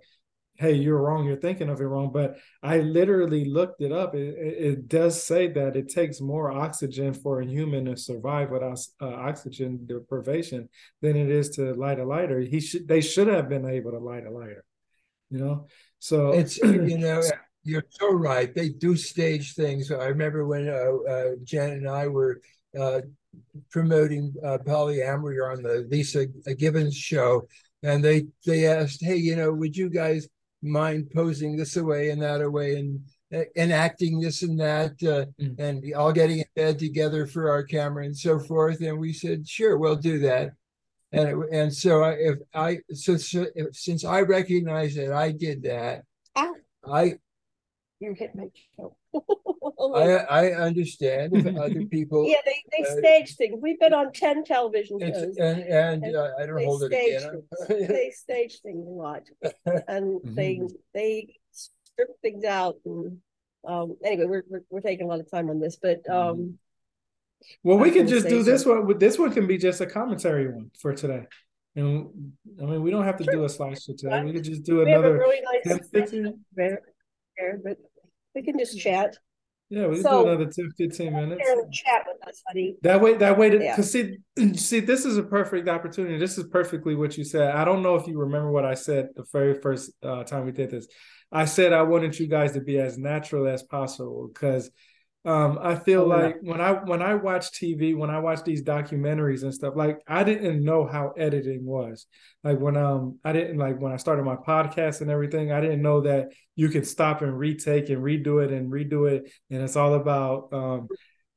hey, 0.59 0.75
you're 0.75 1.01
wrong. 1.01 1.27
You're 1.27 1.37
thinking 1.37 1.69
of 1.69 1.81
it 1.81 1.85
wrong." 1.85 2.11
But 2.13 2.39
I 2.63 2.79
literally 2.79 3.45
looked 3.45 3.81
it 3.81 3.93
up. 3.93 4.15
It, 4.15 4.37
it, 4.37 4.65
it 4.65 4.89
does 4.89 5.23
say 5.23 5.49
that 5.49 5.77
it 5.77 5.89
takes 5.89 6.21
more 6.21 6.53
oxygen 6.53 7.15
for 7.15 7.41
a 7.41 7.47
human 7.47 7.87
to 7.87 7.97
survive 7.97 8.51
without 8.51 8.79
uh, 9.01 9.07
oxygen 9.09 9.87
deprivation 9.87 10.69
than 11.03 11.17
it 11.17 11.31
is 11.31 11.51
to 11.51 11.75
light 11.75 11.99
a 11.99 12.05
lighter. 12.05 12.41
He 12.41 12.61
should. 12.61 12.89
They 12.89 13.01
should 13.01 13.29
have 13.29 13.49
been 13.49 13.69
able 13.69 13.93
to 13.93 13.99
light 13.99 14.27
a 14.27 14.31
lighter. 14.31 14.65
You 15.31 15.39
know. 15.39 15.67
So 15.99 16.31
it's 16.33 16.57
you 16.63 16.99
know. 16.99 17.23
You're 17.67 17.83
so 17.91 18.13
right. 18.13 18.55
They 18.55 18.69
do 18.69 18.95
stage 18.95 19.55
things. 19.55 19.91
I 19.91 20.07
remember 20.07 20.47
when 20.47 20.69
uh, 20.69 21.11
uh, 21.11 21.31
Jen 21.43 21.71
and 21.71 21.89
I 21.89 22.07
were 22.07 22.41
uh, 22.79 23.01
promoting 23.71 24.35
uh, 24.45 24.59
polyamory 24.59 25.39
on 25.53 25.63
the 25.63 25.89
Leeza 25.91 26.29
Gibbons 26.59 26.97
show, 26.97 27.49
and 27.83 28.05
they 28.05 28.27
they 28.47 28.67
asked, 28.67 29.05
"Hey, 29.05 29.17
you 29.17 29.37
know, 29.37 29.53
would 29.53 29.77
you 29.77 29.91
guys 29.91 30.29
mind 30.67 31.11
posing 31.15 31.57
this 31.57 31.77
away 31.77 32.11
and 32.11 32.23
that 32.23 32.41
away 32.41 32.77
and 32.77 33.01
enacting 33.57 34.21
this 34.21 34.43
and 34.43 34.59
that, 34.61 34.93
uh, 35.03 35.27
mm. 35.41 35.59
and 35.59 35.95
all 35.95 36.13
getting 36.13 36.39
in 36.39 36.45
bed 36.55 36.79
together 36.79 37.27
for 37.27 37.51
our 37.51 37.63
camera 37.63 38.05
and 38.05 38.17
so 38.17 38.39
forth?" 38.39 38.81
And 38.81 38.99
we 38.99 39.13
said, 39.13 39.49
"Sure, 39.49 39.77
we'll 39.79 39.97
do 39.97 40.19
that." 40.21 40.53
And 41.13 41.29
it, 41.29 41.37
and 41.53 41.75
so 41.75 42.03
I, 42.03 42.11
if 42.13 42.39
I 42.55 42.79
so, 42.93 43.17
so 43.17 43.47
if, 43.55 43.77
since 43.77 44.05
I 44.05 44.21
recognize 44.21 44.95
that 44.97 45.13
I 45.13 45.33
did 45.33 45.63
that, 45.63 46.03
Ow. 46.37 46.55
I 46.85 47.15
you 48.01 48.15
hit 48.15 48.35
my 48.35 48.47
show. 48.77 48.97
I 49.95 50.51
I 50.51 50.53
understand 50.53 51.37
if 51.37 51.57
other 51.57 51.85
people. 51.91 52.29
Yeah, 52.29 52.37
they 52.45 52.63
they 52.77 52.85
uh, 52.85 52.99
stage 52.99 53.37
things. 53.37 53.59
We've 53.61 53.81
been 53.81 53.95
on 53.95 54.13
ten 54.13 54.45
television 54.45 55.01
shows, 55.01 55.37
and 55.37 55.59
and, 55.61 56.05
and 56.05 56.17
uh, 56.17 56.31
I 56.39 56.47
don't 56.47 56.65
hold 56.65 56.83
it 56.83 56.93
again. 56.93 57.43
they 57.69 58.11
stage 58.11 58.61
things 58.61 58.87
a 58.87 58.91
lot, 58.91 59.23
and 59.65 60.21
mm-hmm. 60.21 60.35
they 60.35 60.61
they 60.95 61.35
strip 61.51 62.21
things 62.23 62.45
out. 62.45 62.77
And 62.85 63.19
um, 63.67 63.97
anyway, 64.05 64.25
we're, 64.27 64.45
we're, 64.49 64.63
we're 64.71 64.81
taking 64.81 65.07
a 65.07 65.09
lot 65.09 65.21
of 65.21 65.31
time 65.31 65.51
on 65.51 65.61
this, 65.61 65.77
but 65.81 66.05
mm-hmm. 66.05 66.41
um. 66.41 66.59
Well, 67.63 67.77
we 67.79 67.91
can 67.91 68.09
just 68.09 68.29
do 68.29 68.43
this 68.43 68.65
one. 68.65 68.99
This 68.99 69.19
one 69.19 69.31
can 69.31 69.47
be 69.47 69.59
just 69.59 69.83
a 69.83 69.87
commentary 69.87 70.51
one 70.51 70.71
for 70.81 70.95
today. 70.95 71.27
And 71.77 72.33
I 72.61 72.65
mean, 72.65 72.83
we 72.83 72.91
don't 72.91 73.05
have 73.05 73.19
to 73.19 73.25
sure. 73.25 73.35
do 73.35 73.45
a 73.45 73.47
slideshow 73.47 73.97
today. 73.97 74.25
We 74.25 74.33
could 74.33 74.43
just 74.43 74.63
do 74.63 74.79
we 74.79 74.91
another. 74.91 75.19
really 75.19 75.43
nice 75.43 75.79
10, 77.39 77.63
15. 77.63 77.63
There, 77.65 77.75
but 77.75 77.79
we 78.35 78.43
can 78.43 78.59
just 78.59 78.79
chat. 78.79 79.17
Yeah, 79.69 79.89
we 79.89 79.97
can 79.97 80.05
so, 80.05 80.23
do 80.23 80.29
another 80.29 80.51
10, 80.51 80.71
15 80.79 81.13
minutes. 81.13 81.43
Chat 81.73 82.05
with 82.07 82.29
us, 82.29 82.41
honey. 82.47 82.77
That 82.83 83.01
way, 83.01 83.15
that 83.15 83.37
way, 83.37 83.51
to, 83.51 83.63
yeah. 83.63 83.77
see, 83.81 84.19
see, 84.55 84.81
this 84.81 85.05
is 85.05 85.19
a 85.19 85.25
perfect 85.25 85.69
opportunity. 85.69 86.19
This 86.19 86.39
is 86.39 86.45
perfectly 86.45 86.95
what 86.95 87.19
you 87.19 87.25
said. 87.25 87.51
I 87.51 87.65
don't 87.65 87.83
know 87.83 87.97
if 87.97 88.07
you 88.07 88.19
remember 88.19 88.53
what 88.53 88.65
I 88.65 88.75
said 88.75 89.09
the 89.17 89.25
very 89.33 89.61
first 89.61 89.91
uh, 90.05 90.23
time 90.23 90.45
we 90.45 90.53
did 90.53 90.71
this. 90.71 90.87
I 91.33 91.47
said 91.47 91.73
I 91.73 91.83
wanted 91.83 92.17
you 92.17 92.29
guys 92.29 92.53
to 92.53 92.61
be 92.61 92.79
as 92.79 92.97
natural 92.97 93.49
as 93.49 93.65
possible 93.65 94.31
because 94.33 94.71
um, 95.27 95.59
I 95.61 95.75
feel 95.75 96.03
oh, 96.03 96.07
like 96.07 96.37
yeah. 96.41 96.53
when 96.53 96.61
I 96.61 96.73
when 96.73 97.03
I 97.03 97.15
watch 97.15 97.51
TV, 97.51 97.97
when 97.97 98.11
I 98.11 98.21
watch 98.21 98.45
these 98.45 98.63
documentaries 98.63 99.43
and 99.43 99.53
stuff, 99.53 99.75
like 99.75 99.99
I 100.07 100.23
didn't 100.23 100.65
know 100.65 100.87
how 100.87 101.15
editing 101.19 101.65
was. 101.65 102.07
Like 102.45 102.61
when 102.61 102.77
um 102.77 103.19
I 103.25 103.33
didn't 103.33 103.59
like 103.59 103.81
when 103.81 103.93
I 103.93 103.97
started 103.97 104.25
my 104.25 104.37
podcast 104.37 105.01
and 105.01 105.11
everything, 105.11 105.51
I 105.51 105.61
didn't 105.61 105.83
know 105.83 106.03
that 106.03 106.29
you 106.55 106.69
could 106.69 106.87
stop 106.87 107.23
and 107.23 107.37
retake 107.37 107.91
and 107.91 108.03
redo 108.03 108.45
it 108.45 108.53
and 108.53 108.71
redo 108.71 109.11
it, 109.11 109.29
and 109.51 109.63
it's 109.63 109.75
all 109.75 109.95
about 109.95 110.53
um 110.53 110.87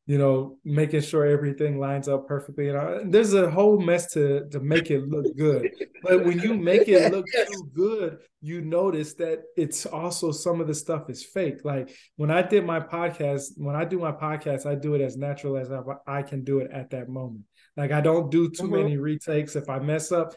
you 0.10 0.18
know, 0.18 0.58
making 0.66 1.02
sure 1.02 1.24
everything 1.24 1.80
lines 1.80 2.08
up 2.08 2.28
perfectly. 2.28 2.70
And 2.70 2.78
know, 2.78 3.04
there's 3.06 3.36
a 3.36 3.48
whole 3.48 3.80
mess 3.80 4.12
to 4.14 4.50
to 4.50 4.60
make 4.60 4.90
it 4.90 5.08
look 5.08 5.38
good. 5.38 5.70
but 6.02 6.26
when 6.26 6.40
you 6.40 6.56
make 6.56 6.88
it 6.88 7.14
look 7.14 7.28
too 7.52 7.70
good, 7.76 8.18
you 8.42 8.62
notice 8.62 9.14
that 9.14 9.44
it's 9.56 9.86
also 9.86 10.32
some 10.32 10.62
of 10.62 10.68
the 10.68 10.74
stuff 10.74 11.12
is 11.12 11.24
fake. 11.24 11.64
Like 11.64 11.96
when 12.16 12.32
I 12.32 12.42
did 12.42 12.66
my 12.66 12.80
podcast, 12.80 13.52
when 13.58 13.76
I 13.76 13.86
do 13.86 14.00
my 14.00 14.12
podcast, 14.12 14.66
I 14.66 14.74
do 14.74 14.96
it 14.96 15.02
as 15.02 15.16
natural 15.16 15.58
as 15.58 15.72
I, 15.72 15.82
I 16.08 16.24
can 16.24 16.44
do 16.44 16.58
it 16.58 16.72
at 16.72 16.90
that 16.90 17.08
moment. 17.08 17.44
Like 17.78 17.92
I 17.92 18.02
don't 18.02 18.32
do 18.32 18.50
too 18.50 18.64
mm-hmm. 18.64 18.78
many 18.78 18.98
retakes. 18.98 19.56
If 19.56 19.70
I 19.70 19.78
mess 19.78 20.12
up, 20.12 20.34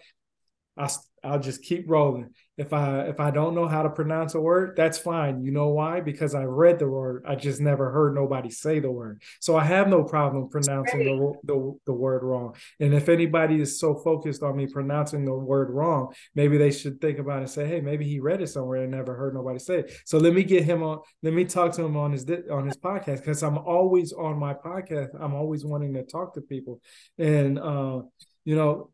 I 0.76 0.90
I'll 1.24 1.40
just 1.40 1.62
keep 1.62 1.88
rolling. 1.88 2.34
If 2.58 2.74
I 2.74 3.02
if 3.04 3.18
I 3.18 3.30
don't 3.30 3.54
know 3.54 3.66
how 3.66 3.82
to 3.82 3.88
pronounce 3.88 4.34
a 4.34 4.40
word, 4.40 4.74
that's 4.76 4.98
fine. 4.98 5.42
You 5.42 5.52
know 5.52 5.68
why? 5.68 6.00
Because 6.00 6.34
I 6.34 6.44
read 6.44 6.78
the 6.78 6.88
word. 6.88 7.24
I 7.26 7.34
just 7.34 7.62
never 7.62 7.90
heard 7.90 8.14
nobody 8.14 8.50
say 8.50 8.78
the 8.78 8.90
word. 8.90 9.22
So 9.40 9.56
I 9.56 9.64
have 9.64 9.88
no 9.88 10.04
problem 10.04 10.50
pronouncing 10.50 11.00
the, 11.00 11.32
the, 11.44 11.78
the 11.86 11.92
word 11.94 12.22
wrong. 12.22 12.54
And 12.78 12.92
if 12.92 13.08
anybody 13.08 13.58
is 13.58 13.80
so 13.80 13.94
focused 13.94 14.42
on 14.42 14.56
me 14.56 14.66
pronouncing 14.66 15.24
the 15.24 15.32
word 15.32 15.70
wrong, 15.70 16.12
maybe 16.34 16.58
they 16.58 16.70
should 16.70 17.00
think 17.00 17.18
about 17.18 17.38
it 17.38 17.42
and 17.42 17.50
say, 17.50 17.66
"Hey, 17.66 17.80
maybe 17.80 18.04
he 18.06 18.20
read 18.20 18.42
it 18.42 18.48
somewhere 18.48 18.82
and 18.82 18.90
never 18.92 19.14
heard 19.14 19.34
nobody 19.34 19.58
say 19.58 19.80
it." 19.80 19.92
So 20.04 20.18
let 20.18 20.34
me 20.34 20.44
get 20.44 20.64
him 20.64 20.82
on. 20.82 21.00
Let 21.22 21.32
me 21.32 21.46
talk 21.46 21.72
to 21.72 21.84
him 21.84 21.96
on 21.96 22.12
his 22.12 22.26
on 22.50 22.66
his 22.66 22.76
podcast 22.76 23.18
because 23.18 23.42
I'm 23.42 23.56
always 23.56 24.12
on 24.12 24.38
my 24.38 24.52
podcast. 24.52 25.08
I'm 25.18 25.34
always 25.34 25.64
wanting 25.64 25.94
to 25.94 26.02
talk 26.02 26.34
to 26.34 26.42
people, 26.42 26.82
and 27.16 27.58
uh, 27.58 28.02
you 28.44 28.56
know 28.56 28.90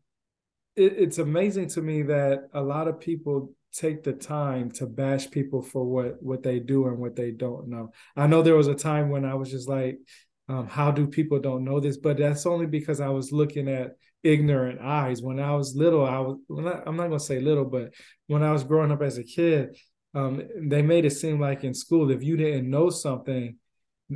it, 0.79 0.95
it's 0.97 1.17
amazing 1.17 1.67
to 1.69 1.81
me 1.81 2.03
that 2.03 2.47
a 2.53 2.61
lot 2.61 2.87
of 2.87 2.99
people 2.99 3.53
take 3.73 4.03
the 4.03 4.13
time 4.13 4.71
to 4.71 4.87
bash 4.87 5.29
people 5.29 5.61
for 5.61 5.85
what 5.85 6.21
what 6.23 6.41
they 6.41 6.59
do 6.59 6.87
and 6.87 6.97
what 6.97 7.15
they 7.15 7.31
don't 7.31 7.67
know. 7.67 7.91
I 8.15 8.27
know 8.27 8.41
there 8.41 8.55
was 8.55 8.67
a 8.67 8.75
time 8.75 9.09
when 9.09 9.25
I 9.25 9.35
was 9.35 9.51
just 9.51 9.69
like, 9.69 9.99
um, 10.47 10.67
how 10.67 10.91
do 10.91 11.05
people 11.05 11.39
don't 11.39 11.65
know 11.65 11.79
this? 11.79 11.97
But 11.97 12.17
that's 12.17 12.45
only 12.45 12.65
because 12.65 12.99
I 12.99 13.09
was 13.09 13.31
looking 13.31 13.67
at 13.67 13.97
ignorant 14.23 14.81
eyes. 14.81 15.21
When 15.21 15.39
I 15.39 15.55
was 15.55 15.75
little, 15.75 16.05
I 16.05 16.19
was 16.19 16.37
I, 16.49 16.81
I'm 16.87 16.95
not 16.95 17.07
gonna 17.07 17.19
say 17.19 17.39
little, 17.39 17.65
but 17.65 17.93
when 18.27 18.41
I 18.41 18.51
was 18.51 18.63
growing 18.63 18.91
up 18.91 19.01
as 19.01 19.17
a 19.17 19.23
kid, 19.23 19.77
um, 20.15 20.41
they 20.61 20.81
made 20.81 21.05
it 21.05 21.11
seem 21.11 21.39
like 21.39 21.63
in 21.63 21.73
school 21.73 22.09
if 22.09 22.23
you 22.23 22.37
didn't 22.37 22.69
know 22.69 22.89
something 22.89 23.57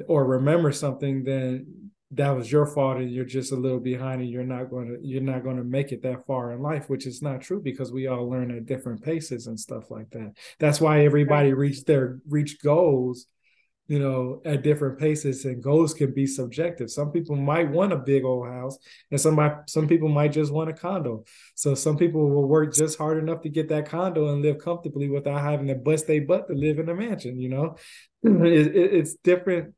or 0.08 0.26
remember 0.26 0.72
something, 0.72 1.24
then 1.24 1.92
that 2.16 2.32
was 2.32 2.52
your 2.52 2.66
fault 2.66 2.98
and 2.98 3.12
you're 3.12 3.26
just 3.26 3.52
a 3.52 3.56
little 3.56 3.80
behind 3.80 4.22
and 4.22 4.30
you're 4.30 4.44
not 4.44 4.70
going 4.70 4.88
to 4.88 5.08
you're 5.08 5.22
not 5.22 5.44
going 5.44 5.58
to 5.58 5.64
make 5.64 5.92
it 5.92 6.02
that 6.04 6.26
far 6.26 6.52
in 6.52 6.62
life 6.62 6.90
which 6.90 7.08
is 7.08 7.22
not 7.22 7.42
true 7.42 7.62
because 7.62 7.92
we 7.92 8.08
all 8.08 8.30
learn 8.30 8.52
at 8.52 8.66
different 8.66 9.02
paces 9.02 9.48
and 9.48 9.60
stuff 9.60 9.90
like 9.90 10.10
that. 10.12 10.34
That's 10.60 10.80
why 10.80 11.06
everybody 11.06 11.54
reach 11.54 11.84
their 11.86 12.20
reach 12.28 12.62
goals 12.62 13.26
you 13.88 14.00
know 14.00 14.42
at 14.46 14.64
different 14.64 14.98
paces 14.98 15.44
and 15.46 15.62
goals 15.64 15.94
can 15.94 16.14
be 16.14 16.28
subjective. 16.28 16.90
Some 16.90 17.12
people 17.12 17.36
might 17.36 17.70
want 17.70 17.94
a 17.94 17.98
big 17.98 18.24
old 18.26 18.48
house 18.48 18.78
and 19.10 19.20
somebody 19.20 19.56
some 19.68 19.88
people 19.88 20.10
might 20.10 20.32
just 20.32 20.52
want 20.52 20.70
a 20.70 20.74
condo. 20.74 21.24
So 21.56 21.74
some 21.74 21.98
people 21.98 22.30
will 22.30 22.48
work 22.48 22.74
just 22.74 22.98
hard 22.98 23.18
enough 23.18 23.42
to 23.42 23.50
get 23.50 23.70
that 23.70 23.90
condo 23.90 24.34
and 24.34 24.42
live 24.42 24.60
comfortably 24.60 25.10
without 25.10 25.42
having 25.42 25.68
to 25.68 25.76
bust 25.76 26.08
their 26.08 26.26
butt 26.26 26.48
to 26.48 26.54
live 26.54 26.80
in 26.80 26.90
a 26.90 26.96
mansion 26.96 27.40
you 27.40 27.50
know? 27.50 27.76
It, 28.24 28.68
it, 28.76 28.94
it's 28.94 29.16
different 29.16 29.74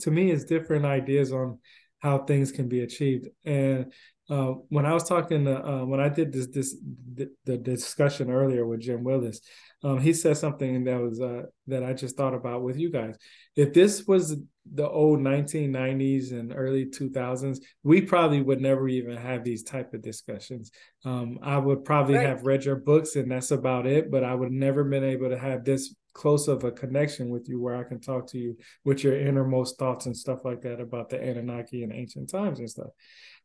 to 0.00 0.10
me 0.10 0.30
it's 0.30 0.44
different 0.44 0.84
ideas 0.84 1.32
on 1.32 1.58
how 1.98 2.18
things 2.18 2.50
can 2.50 2.68
be 2.68 2.80
achieved 2.80 3.28
and 3.44 3.92
uh, 4.30 4.52
when 4.68 4.86
I 4.86 4.94
was 4.94 5.02
talking, 5.02 5.44
to, 5.46 5.68
uh, 5.68 5.84
when 5.84 5.98
I 5.98 6.08
did 6.08 6.32
this, 6.32 6.46
this 6.46 6.76
the, 7.14 7.30
the 7.44 7.58
discussion 7.58 8.30
earlier 8.30 8.64
with 8.64 8.80
Jim 8.80 9.02
Willis, 9.02 9.40
um, 9.82 9.98
he 9.98 10.12
said 10.12 10.36
something 10.36 10.84
that 10.84 11.00
was 11.00 11.20
uh, 11.20 11.42
that 11.66 11.82
I 11.82 11.94
just 11.94 12.16
thought 12.16 12.34
about 12.34 12.62
with 12.62 12.78
you 12.78 12.92
guys. 12.92 13.16
If 13.56 13.72
this 13.72 14.06
was 14.06 14.36
the 14.72 14.88
old 14.88 15.18
1990s 15.18 16.30
and 16.30 16.52
early 16.54 16.86
2000s, 16.86 17.58
we 17.82 18.02
probably 18.02 18.40
would 18.40 18.60
never 18.60 18.88
even 18.88 19.16
have 19.16 19.42
these 19.42 19.64
type 19.64 19.94
of 19.94 20.02
discussions. 20.02 20.70
Um, 21.04 21.38
I 21.42 21.58
would 21.58 21.84
probably 21.84 22.16
right. 22.16 22.28
have 22.28 22.44
read 22.44 22.64
your 22.64 22.76
books 22.76 23.16
and 23.16 23.32
that's 23.32 23.50
about 23.50 23.86
it, 23.86 24.12
but 24.12 24.22
I 24.22 24.34
would 24.34 24.52
never 24.52 24.84
been 24.84 25.02
able 25.02 25.30
to 25.30 25.38
have 25.38 25.64
this 25.64 25.92
close 26.12 26.48
of 26.48 26.64
a 26.64 26.72
connection 26.72 27.28
with 27.28 27.48
you 27.48 27.60
where 27.60 27.76
I 27.76 27.84
can 27.84 28.00
talk 28.00 28.26
to 28.28 28.38
you 28.38 28.56
with 28.84 29.04
your 29.04 29.18
innermost 29.18 29.78
thoughts 29.78 30.06
and 30.06 30.16
stuff 30.16 30.44
like 30.44 30.62
that 30.62 30.80
about 30.80 31.08
the 31.08 31.20
Anunnaki 31.20 31.82
and 31.82 31.92
ancient 31.92 32.30
times 32.30 32.58
and 32.58 32.68
stuff. 32.68 32.90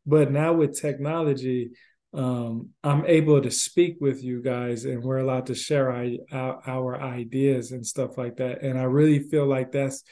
But 0.04 0.30
now 0.30 0.52
with 0.52 0.80
technology, 0.80 1.70
um, 2.14 2.70
I'm 2.82 3.04
able 3.06 3.42
to 3.42 3.50
speak 3.50 3.96
with 4.00 4.22
you 4.22 4.42
guys 4.42 4.84
and 4.84 5.02
we're 5.02 5.18
allowed 5.18 5.46
to 5.46 5.54
share 5.54 5.90
our, 6.32 6.60
our 6.66 7.00
ideas 7.00 7.72
and 7.72 7.84
stuff 7.84 8.16
like 8.16 8.36
that. 8.36 8.62
And 8.62 8.78
I 8.78 8.84
really 8.84 9.18
feel 9.18 9.46
like 9.46 9.72
that's 9.72 10.02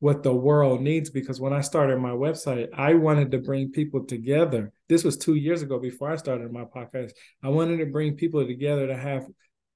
what 0.00 0.24
the 0.24 0.34
world 0.34 0.80
needs 0.80 1.10
because 1.10 1.40
when 1.40 1.52
I 1.52 1.60
started 1.60 2.00
my 2.00 2.10
website, 2.10 2.66
I 2.74 2.94
wanted 2.94 3.30
to 3.30 3.38
bring 3.38 3.70
people 3.70 4.04
together. 4.04 4.72
This 4.88 5.04
was 5.04 5.16
two 5.16 5.36
years 5.36 5.62
ago 5.62 5.78
before 5.78 6.10
I 6.10 6.16
started 6.16 6.50
my 6.50 6.64
podcast. 6.64 7.12
I 7.44 7.50
wanted 7.50 7.76
to 7.78 7.86
bring 7.86 8.16
people 8.16 8.44
together 8.44 8.88
to 8.88 8.96
have 8.96 9.26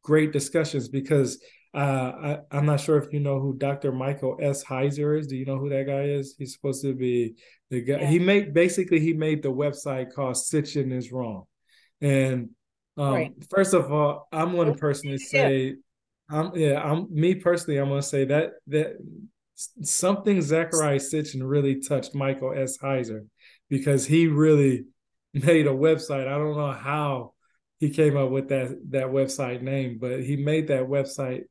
great 0.03 0.33
discussions 0.33 0.89
because 0.89 1.41
uh, 1.77 2.39
I, 2.51 2.57
am 2.57 2.65
not 2.65 2.81
sure 2.81 2.97
if 2.97 3.13
you 3.13 3.21
know 3.21 3.39
who 3.39 3.55
Dr. 3.55 3.93
Michael 3.93 4.39
S. 4.41 4.65
Heiser 4.65 5.19
is. 5.19 5.27
Do 5.27 5.37
you 5.37 5.45
know 5.45 5.59
who 5.59 5.69
that 5.69 5.87
guy 5.87 6.05
is? 6.05 6.35
He's 6.39 6.55
supposed 6.55 6.83
to 6.83 6.95
be 6.95 7.35
the 7.69 7.83
guy. 7.83 8.01
Yeah. 8.01 8.07
He 8.07 8.19
made 8.19 8.55
basically 8.55 8.99
he 8.99 9.13
made 9.13 9.43
the 9.43 9.53
website 9.53 10.15
called 10.15 10.37
Sitchin 10.37 10.91
is 10.91 11.13
Wrong, 11.13 11.45
and 12.01 12.51
Um, 12.97 13.13
right. 13.13 13.33
First 13.51 13.75
of 13.75 13.93
all, 13.93 14.27
I'm 14.33 14.53
going 14.53 14.73
to 14.73 14.79
personally 14.79 15.19
say, 15.19 15.65
yeah. 15.67 15.73
I'm 16.31 16.57
yeah, 16.57 16.83
I'm 16.83 17.09
me 17.11 17.35
personally. 17.35 17.79
I'm 17.79 17.89
going 17.89 18.01
to 18.01 18.07
say 18.07 18.25
that 18.25 18.53
that 18.69 18.97
something 19.83 20.39
Zecharia 20.39 20.99
Sitchin 20.99 21.47
really 21.47 21.83
touched 21.83 22.15
Michael 22.15 22.55
S. 22.57 22.79
Heiser 22.79 23.27
because 23.69 24.07
he 24.07 24.29
really 24.29 24.87
made 25.35 25.67
a 25.67 25.71
website. 25.75 26.27
I 26.27 26.39
don't 26.39 26.57
know 26.57 26.73
how 26.73 27.35
he 27.81 27.91
came 27.91 28.17
up 28.17 28.31
with 28.31 28.49
that 28.49 28.79
that 28.93 29.09
website 29.09 29.61
name, 29.61 29.99
but 30.01 30.23
he 30.23 30.37
made 30.37 30.69
that 30.69 30.85
website 30.85 31.43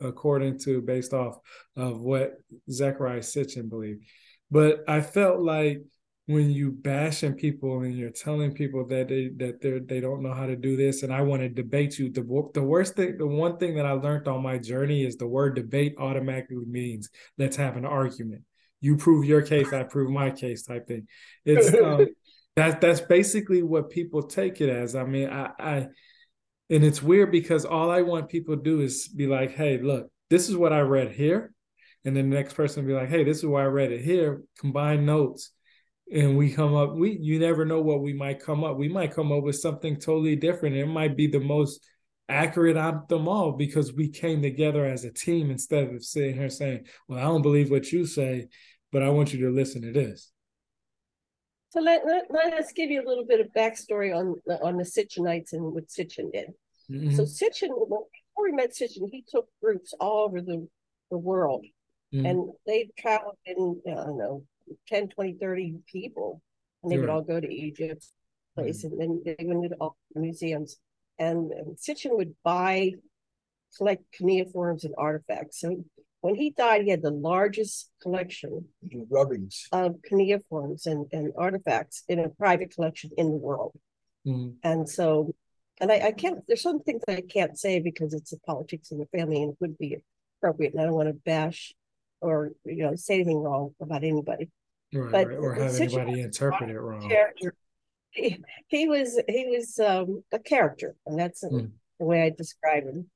according 0.00 0.58
to 0.60 0.80
based 0.80 1.12
off 1.12 1.38
of 1.76 2.00
what 2.00 2.34
Zecharia 2.70 3.20
Sitchin 3.20 3.68
believed. 3.68 4.04
But 4.50 4.84
I 4.88 5.00
felt 5.00 5.40
like 5.40 5.82
when 6.28 6.50
you 6.50 6.70
bashing 6.70 7.32
people 7.32 7.80
and 7.80 7.96
you're 7.96 8.10
telling 8.10 8.52
people 8.52 8.86
that 8.86 9.08
they 9.08 9.30
that 9.38 9.62
they 9.62 9.78
they 9.78 9.98
don't 9.98 10.22
know 10.22 10.34
how 10.34 10.44
to 10.44 10.56
do 10.56 10.76
this 10.76 11.02
and 11.02 11.10
I 11.10 11.22
want 11.22 11.40
to 11.40 11.48
debate 11.48 11.98
you 11.98 12.12
the 12.12 12.50
the 12.52 12.62
worst 12.62 12.96
thing 12.96 13.16
the 13.16 13.26
one 13.26 13.56
thing 13.56 13.76
that 13.76 13.86
I 13.86 13.92
learned 13.92 14.28
on 14.28 14.42
my 14.42 14.58
journey 14.58 15.06
is 15.06 15.16
the 15.16 15.26
word 15.26 15.56
debate 15.56 15.94
automatically 15.98 16.66
means 16.66 17.08
let's 17.38 17.56
have 17.56 17.78
an 17.78 17.86
argument. 17.86 18.42
You 18.82 18.98
prove 18.98 19.24
your 19.24 19.40
case 19.40 19.72
I 19.72 19.84
prove 19.84 20.10
my 20.10 20.30
case 20.30 20.64
type 20.64 20.86
thing. 20.86 21.06
It's 21.46 21.72
um, 21.72 22.06
that 22.56 22.82
that's 22.82 23.00
basically 23.00 23.62
what 23.62 23.88
people 23.88 24.22
take 24.22 24.60
it 24.60 24.68
as. 24.68 24.94
I 24.94 25.04
mean 25.04 25.30
I 25.30 25.50
I 25.58 25.86
and 26.70 26.84
it's 26.84 27.02
weird 27.02 27.32
because 27.32 27.64
all 27.64 27.90
I 27.90 28.02
want 28.02 28.28
people 28.28 28.56
to 28.56 28.62
do 28.62 28.80
is 28.80 29.08
be 29.08 29.26
like 29.26 29.52
hey 29.52 29.78
look 29.78 30.08
this 30.30 30.48
is 30.48 30.56
what 30.56 30.72
I 30.72 30.80
read 30.80 31.12
here. 31.12 31.52
And 32.04 32.16
then 32.16 32.30
the 32.30 32.36
next 32.36 32.54
person 32.54 32.86
be 32.86 32.92
like 32.92 33.08
hey 33.08 33.24
this 33.24 33.38
is 33.38 33.46
why 33.46 33.62
I 33.62 33.66
read 33.66 33.92
it 33.92 34.02
here. 34.02 34.42
Combine 34.58 35.06
notes. 35.06 35.50
And 36.12 36.38
we 36.38 36.52
come 36.52 36.74
up 36.74 36.94
we 36.94 37.18
you 37.20 37.38
never 37.38 37.64
know 37.64 37.80
what 37.80 38.02
we 38.02 38.12
might 38.12 38.40
come 38.42 38.64
up. 38.64 38.76
We 38.76 38.88
might 38.88 39.14
come 39.14 39.32
up 39.32 39.42
with 39.42 39.56
something 39.56 39.96
totally 39.96 40.36
different. 40.36 40.76
It 40.76 40.86
might 40.86 41.16
be 41.16 41.26
the 41.26 41.40
most 41.40 41.84
accurate 42.28 42.76
out 42.76 42.94
of 42.94 43.08
them 43.08 43.26
all 43.26 43.52
because 43.52 43.92
we 43.92 44.08
came 44.08 44.42
together 44.42 44.84
as 44.84 45.04
a 45.04 45.12
team 45.12 45.50
instead 45.50 45.88
of 45.88 46.04
sitting 46.04 46.34
here 46.34 46.50
saying 46.50 46.84
well 47.08 47.18
i 47.18 47.22
don't 47.22 47.40
believe 47.40 47.70
what 47.70 47.90
you 47.90 48.04
say 48.04 48.46
but 48.92 49.02
i 49.02 49.08
want 49.08 49.32
you 49.32 49.46
to 49.46 49.50
listen 49.50 49.80
to 49.80 49.92
this 49.92 50.30
so 51.70 51.80
let, 51.80 52.06
let, 52.06 52.24
let 52.30 52.54
us 52.54 52.72
give 52.72 52.90
you 52.90 53.02
a 53.02 53.08
little 53.08 53.26
bit 53.26 53.40
of 53.40 53.48
backstory 53.56 54.14
on 54.16 54.36
on 54.62 54.76
the 54.76 54.84
Sitchinites 54.84 55.52
and 55.52 55.62
what 55.72 55.88
Sitchin 55.88 56.32
did. 56.32 56.50
Mm-hmm. 56.90 57.14
So 57.14 57.24
Sitchin, 57.24 57.68
before 57.68 58.42
we 58.42 58.52
met 58.52 58.70
Sitchin, 58.72 59.08
he 59.10 59.24
took 59.28 59.48
groups 59.62 59.92
all 60.00 60.24
over 60.24 60.40
the, 60.40 60.66
the 61.10 61.18
world. 61.18 61.64
Mm-hmm. 62.14 62.26
And 62.26 62.50
they 62.66 62.88
traveled 62.98 63.36
in, 63.44 63.82
I 63.86 63.94
don't 63.94 64.18
know, 64.18 64.44
10, 64.88 65.08
20, 65.08 65.34
30 65.34 65.74
people. 65.90 66.40
And 66.82 66.90
they 66.90 66.96
sure. 66.96 67.02
would 67.02 67.10
all 67.10 67.22
go 67.22 67.40
to 67.40 67.52
Egypt 67.52 68.06
place 68.54 68.84
mm-hmm. 68.84 69.00
and 69.00 69.22
then 69.24 69.36
they 69.38 69.44
went 69.44 69.70
to 69.70 69.76
all 69.76 69.96
museums. 70.14 70.78
And, 71.18 71.52
and 71.52 71.76
Sitchin 71.76 72.16
would 72.16 72.34
buy, 72.44 72.92
collect 73.76 74.04
cuneiforms 74.12 74.84
and 74.84 74.94
artifacts. 74.96 75.60
So 75.60 75.84
when 76.28 76.36
he 76.36 76.50
died, 76.50 76.82
he 76.82 76.90
had 76.90 77.00
the 77.00 77.10
largest 77.10 77.90
collection 78.02 78.66
rubbings 79.08 79.66
of 79.72 79.96
cuneiforms 80.06 80.84
and, 80.84 81.06
and 81.10 81.32
artifacts 81.38 82.04
in 82.06 82.18
a 82.18 82.28
private 82.28 82.74
collection 82.74 83.10
in 83.16 83.30
the 83.30 83.38
world. 83.38 83.72
Mm-hmm. 84.26 84.50
And 84.62 84.86
so, 84.86 85.34
and 85.80 85.90
I, 85.90 86.08
I, 86.08 86.12
can't, 86.12 86.40
there's 86.46 86.60
some 86.60 86.80
things 86.80 87.00
I 87.08 87.22
can't 87.22 87.58
say 87.58 87.80
because 87.80 88.12
it's 88.12 88.32
the 88.32 88.40
politics 88.40 88.92
of 88.92 88.98
the 88.98 89.06
family 89.06 89.42
and 89.42 89.52
it 89.52 89.56
would 89.60 89.78
be 89.78 89.96
appropriate. 90.36 90.74
And 90.74 90.82
I 90.82 90.84
don't 90.84 90.96
want 90.96 91.08
to 91.08 91.14
bash 91.14 91.72
or, 92.20 92.52
you 92.66 92.82
know, 92.82 92.94
say 92.94 93.14
anything 93.14 93.38
wrong 93.38 93.74
about 93.80 94.04
anybody. 94.04 94.50
Right, 94.92 95.10
but 95.10 95.32
or 95.32 95.54
have 95.54 95.80
anybody 95.80 96.20
interpret 96.20 96.68
it 96.68 96.78
wrong. 96.78 97.10
He, 98.10 98.38
he, 98.68 98.86
was 98.86 99.18
he 99.26 99.46
was 99.46 99.78
um, 99.78 100.24
a 100.32 100.38
character, 100.38 100.94
and 101.06 101.18
that's 101.18 101.42
mm. 101.42 101.70
the 101.98 102.04
way 102.04 102.22
I 102.22 102.30
describe 102.30 102.84
him. 102.84 103.10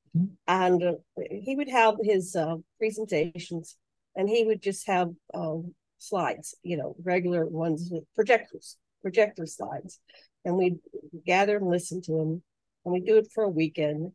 And 0.47 0.83
uh, 0.83 0.93
he 1.31 1.57
would 1.57 1.71
have 1.71 1.95
his 2.03 2.37
uh, 2.37 2.57
presentations, 2.79 3.77
and 4.15 4.29
he 4.29 4.45
would 4.45 4.63
just 4.63 4.87
have 4.87 5.11
um, 5.33 5.75
slides, 5.99 6.55
you 6.63 6.77
know, 6.77 6.95
regular 7.03 7.47
ones 7.47 7.89
with 7.91 8.05
projectors, 8.15 8.77
projector 9.01 9.47
slides, 9.47 10.01
and 10.45 10.57
we'd 10.57 10.79
gather 11.27 11.57
and 11.57 11.69
listen 11.69 12.03
to 12.03 12.19
him, 12.19 12.43
and 12.85 12.93
we 12.93 13.01
do 13.01 13.17
it 13.17 13.29
for 13.35 13.45
a 13.45 13.49
weekend. 13.49 14.13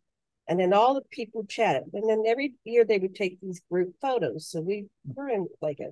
And 0.50 0.60
then 0.60 0.72
all 0.72 0.94
the 0.94 1.02
people 1.12 1.46
chatted. 1.46 1.90
And 1.94 2.10
then 2.10 2.24
every 2.26 2.54
year 2.64 2.86
they 2.86 3.00
would 3.00 3.16
take 3.16 3.38
these 3.42 3.62
group 3.70 3.96
photos. 4.00 4.48
So 4.48 4.62
we 4.62 4.86
were 5.14 5.28
in 5.28 5.48
like 5.62 5.80
a 5.82 5.92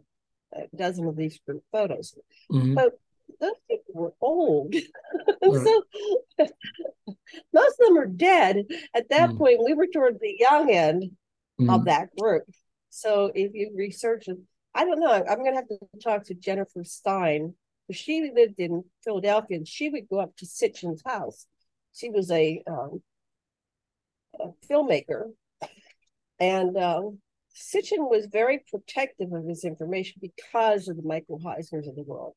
a 0.56 0.76
dozen 0.76 1.08
of 1.08 1.15
these 1.15 1.39
group 1.46 1.63
photos. 1.72 2.15
Mm-hmm. 2.52 2.76
But 2.76 2.94
those 3.40 3.56
people 3.70 3.94
were 3.94 4.14
old. 4.22 4.74
so 5.44 5.84
most 7.54 7.80
of 7.80 7.88
them 7.88 7.98
are 7.98 8.06
dead. 8.06 8.66
At 8.94 9.10
that 9.10 9.30
mm-hmm. 9.30 9.38
point, 9.38 9.64
we 9.64 9.74
were 9.74 9.88
toward 9.88 10.20
the 10.20 10.36
young 10.40 10.72
end 10.72 11.04
mm-hmm. 11.60 11.70
of 11.70 11.86
that 11.86 12.16
group. 12.16 12.44
So 12.90 13.32
if 13.34 13.54
you 13.54 13.72
research 13.76 14.28
it, 14.28 14.38
I 14.74 14.86
don't 14.86 15.00
know. 15.00 15.12
I'm 15.12 15.40
going 15.40 15.52
to 15.52 15.56
have 15.56 15.68
to 15.68 15.78
talk 16.04 16.26
to 16.26 16.34
Jennifer 16.34 16.84
Stein. 16.84 17.54
She 17.92 18.32
lived 18.34 18.56
in 18.58 18.84
Philadelphia 19.04 19.58
and 19.58 19.68
she 19.68 19.90
would 19.90 20.10
go 20.10 20.20
up 20.20 20.36
to 20.38 20.46
Sitchin's 20.46 21.02
house. 21.06 21.46
She 21.94 22.10
was 22.10 22.32
a, 22.32 22.62
um, 22.68 23.02
a 24.40 24.48
filmmaker. 24.70 25.32
And 26.40 26.78
um, 26.78 27.20
Sitchin 27.56 28.10
was 28.10 28.26
very 28.26 28.64
protective 28.70 29.32
of 29.32 29.46
his 29.46 29.64
information 29.64 30.20
because 30.22 30.90
of 30.90 30.98
the 30.98 31.04
Michael 31.04 31.40
Heisers 31.40 31.88
of 31.88 31.96
the 31.96 32.04
world. 32.04 32.34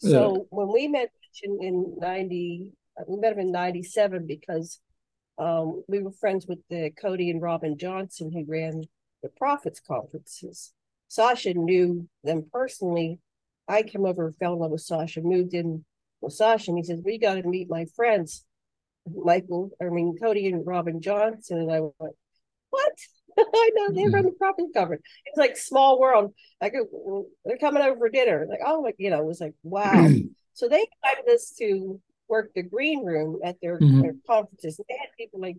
So 0.00 0.34
yeah. 0.34 0.42
when 0.48 0.72
we 0.72 0.88
met 0.88 1.10
in 1.42 1.94
90, 1.98 2.70
we 3.06 3.16
met 3.16 3.32
him 3.32 3.38
in 3.38 3.52
97 3.52 4.26
because 4.26 4.80
um, 5.38 5.82
we 5.88 6.00
were 6.00 6.10
friends 6.10 6.46
with 6.46 6.58
the 6.68 6.90
Cody 7.00 7.30
and 7.30 7.40
Robin 7.40 7.76
Johnson 7.78 8.32
who 8.32 8.44
ran 8.50 8.84
the 9.22 9.28
Prophets 9.28 9.80
conferences. 9.80 10.72
Sasha 11.08 11.54
knew 11.54 12.08
them 12.24 12.46
personally. 12.52 13.18
I 13.68 13.82
came 13.82 14.06
over, 14.06 14.34
fell 14.38 14.54
in 14.54 14.58
love 14.60 14.70
with 14.70 14.80
Sasha, 14.80 15.20
moved 15.20 15.54
in 15.54 15.84
with 16.20 16.32
Sasha, 16.32 16.70
and 16.70 16.78
he 16.78 16.84
says, 16.84 17.00
We 17.04 17.18
got 17.18 17.34
to 17.34 17.42
meet 17.42 17.68
my 17.68 17.86
friends, 17.96 18.44
Michael, 19.06 19.70
I 19.80 19.86
mean, 19.86 20.16
Cody 20.20 20.48
and 20.48 20.66
Robin 20.66 21.00
Johnson. 21.00 21.58
And 21.58 21.72
I 21.72 21.80
went, 21.80 22.16
What? 22.70 22.92
I 23.38 23.70
know 23.74 23.92
they're 23.92 24.10
run 24.10 24.24
the 24.24 24.32
property 24.32 24.68
coverage. 24.74 25.02
It's 25.26 25.38
like 25.38 25.56
small 25.56 26.00
world. 26.00 26.34
Like 26.60 26.74
they're 27.44 27.58
coming 27.58 27.82
over 27.82 27.96
for 27.96 28.08
dinner. 28.08 28.46
Like 28.48 28.60
oh, 28.64 28.80
like 28.80 28.96
you 28.98 29.10
know, 29.10 29.20
it 29.20 29.26
was 29.26 29.40
like 29.40 29.54
wow. 29.62 30.08
so 30.54 30.68
they 30.68 30.86
invited 31.02 31.32
us 31.32 31.54
to 31.58 32.00
work 32.30 32.52
the 32.54 32.62
green 32.62 33.04
room 33.04 33.40
at 33.44 33.60
their, 33.60 33.78
mm-hmm. 33.78 34.00
their 34.00 34.14
conferences. 34.26 34.80
They 34.88 34.96
had 34.98 35.10
people 35.18 35.40
like 35.40 35.58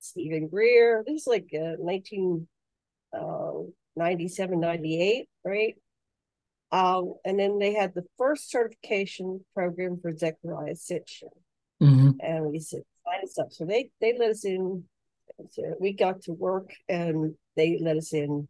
Steven 0.00 0.48
Greer. 0.48 1.04
This 1.06 1.22
is 1.22 1.28
like 1.28 1.48
uh, 1.54 1.76
1997, 1.78 4.56
uh, 4.56 4.66
98, 4.66 5.28
right? 5.44 5.76
Um, 6.72 7.14
and 7.24 7.38
then 7.38 7.58
they 7.58 7.74
had 7.74 7.94
the 7.94 8.04
first 8.18 8.50
certification 8.50 9.44
program 9.54 10.00
for 10.00 10.12
Zecharia 10.12 10.74
Sitchin. 10.74 11.28
Mm-hmm. 11.82 12.10
And 12.20 12.46
we 12.46 12.58
said, 12.58 12.82
sign 13.04 13.22
us 13.22 13.38
up. 13.38 13.52
So 13.52 13.64
they 13.64 13.90
they 14.00 14.18
let 14.18 14.30
us 14.30 14.44
in 14.44 14.82
so 15.50 15.74
we 15.80 15.92
got 15.92 16.22
to 16.22 16.32
work 16.32 16.70
and 16.88 17.34
they 17.56 17.78
let 17.80 17.96
us 17.96 18.12
in. 18.12 18.48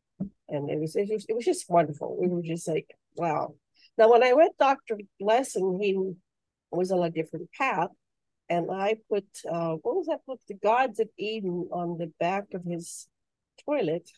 And 0.49 0.71
it 0.71 0.79
was, 0.79 0.97
it 0.97 1.09
was 1.11 1.27
it 1.29 1.35
was 1.35 1.45
just 1.45 1.69
wonderful. 1.69 2.17
We 2.19 2.29
were 2.29 2.43
just 2.43 2.69
like 2.69 2.95
wow. 3.17 3.55
Now 3.99 4.11
when 4.11 4.23
i 4.23 4.33
went 4.33 4.59
dr 4.59 4.97
lessin 5.21 5.83
he 5.83 5.99
was 6.71 6.93
on 6.93 7.03
a 7.03 7.11
different 7.11 7.51
path. 7.53 7.91
And 8.49 8.71
i 8.71 8.97
put 9.11 9.27
uh 9.51 9.75
what 9.83 9.97
was 9.97 10.07
that 10.07 10.25
book? 10.27 10.41
The 10.49 10.55
gods 10.55 11.01
of 11.01 11.09
eden 11.19 11.69
on 11.73 11.99
the 11.99 12.13
back 12.21 12.45
of 12.55 12.65
his 12.65 13.09
toilet. 13.65 14.09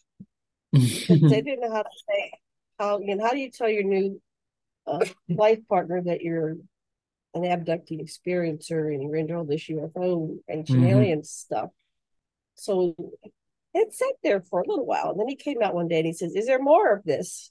They 0.72 1.16
didn't 1.42 1.60
know 1.60 1.72
how 1.72 1.82
to 1.82 1.90
say 2.08 2.32
how 2.78 3.00
you 3.00 3.16
know 3.16 3.24
how 3.24 3.32
do 3.32 3.38
you 3.38 3.50
tell 3.50 3.68
your 3.68 3.84
new 3.84 4.20
uh, 4.86 5.04
life 5.28 5.60
partner 5.68 6.02
that 6.02 6.22
you're 6.22 6.56
an 7.34 7.42
abductee 7.42 8.00
experiencer 8.00 8.92
and 8.92 9.02
you're 9.02 9.16
into 9.16 9.34
all 9.34 9.44
this 9.44 9.68
ufo 9.68 10.36
ancient 10.48 10.78
mm-hmm. 10.78 10.88
alien 10.88 11.24
stuff 11.24 11.70
so 12.58 12.94
it 13.74 13.94
sat 13.94 14.14
there 14.22 14.40
for 14.40 14.60
a 14.60 14.68
little 14.68 14.86
while. 14.86 15.10
And 15.10 15.20
then 15.20 15.28
he 15.28 15.36
came 15.36 15.62
out 15.62 15.74
one 15.74 15.88
day 15.88 15.98
and 15.98 16.06
he 16.06 16.12
says, 16.12 16.34
Is 16.34 16.46
there 16.46 16.62
more 16.62 16.92
of 16.92 17.04
this? 17.04 17.50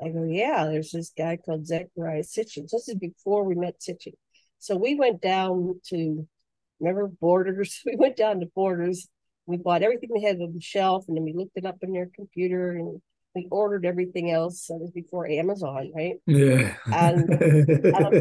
I 0.00 0.08
go, 0.08 0.24
Yeah, 0.24 0.66
there's 0.66 0.92
this 0.92 1.12
guy 1.16 1.36
called 1.36 1.66
Zecharia 1.66 2.24
Sitchin. 2.24 2.68
So 2.68 2.76
this 2.76 2.88
is 2.88 2.94
before 2.94 3.44
we 3.44 3.54
met 3.54 3.80
Sitchin. 3.80 4.14
So 4.58 4.76
we 4.76 4.94
went 4.94 5.20
down 5.20 5.80
to, 5.88 6.26
remember 6.80 7.08
Borders? 7.08 7.82
We 7.86 7.96
went 7.96 8.16
down 8.16 8.40
to 8.40 8.46
Borders. 8.46 9.08
We 9.46 9.56
bought 9.56 9.82
everything 9.82 10.10
they 10.14 10.20
had 10.20 10.40
on 10.40 10.52
the 10.54 10.60
shelf 10.60 11.06
and 11.08 11.16
then 11.16 11.24
we 11.24 11.32
looked 11.32 11.56
it 11.56 11.64
up 11.64 11.78
in 11.82 11.92
their 11.92 12.10
computer 12.14 12.72
and 12.72 13.00
we 13.34 13.48
ordered 13.50 13.86
everything 13.86 14.30
else. 14.30 14.66
That 14.66 14.76
was 14.76 14.90
before 14.90 15.26
Amazon, 15.26 15.90
right? 15.94 16.16
Yeah. 16.26 16.74
And, 16.86 17.30
um, 17.94 18.12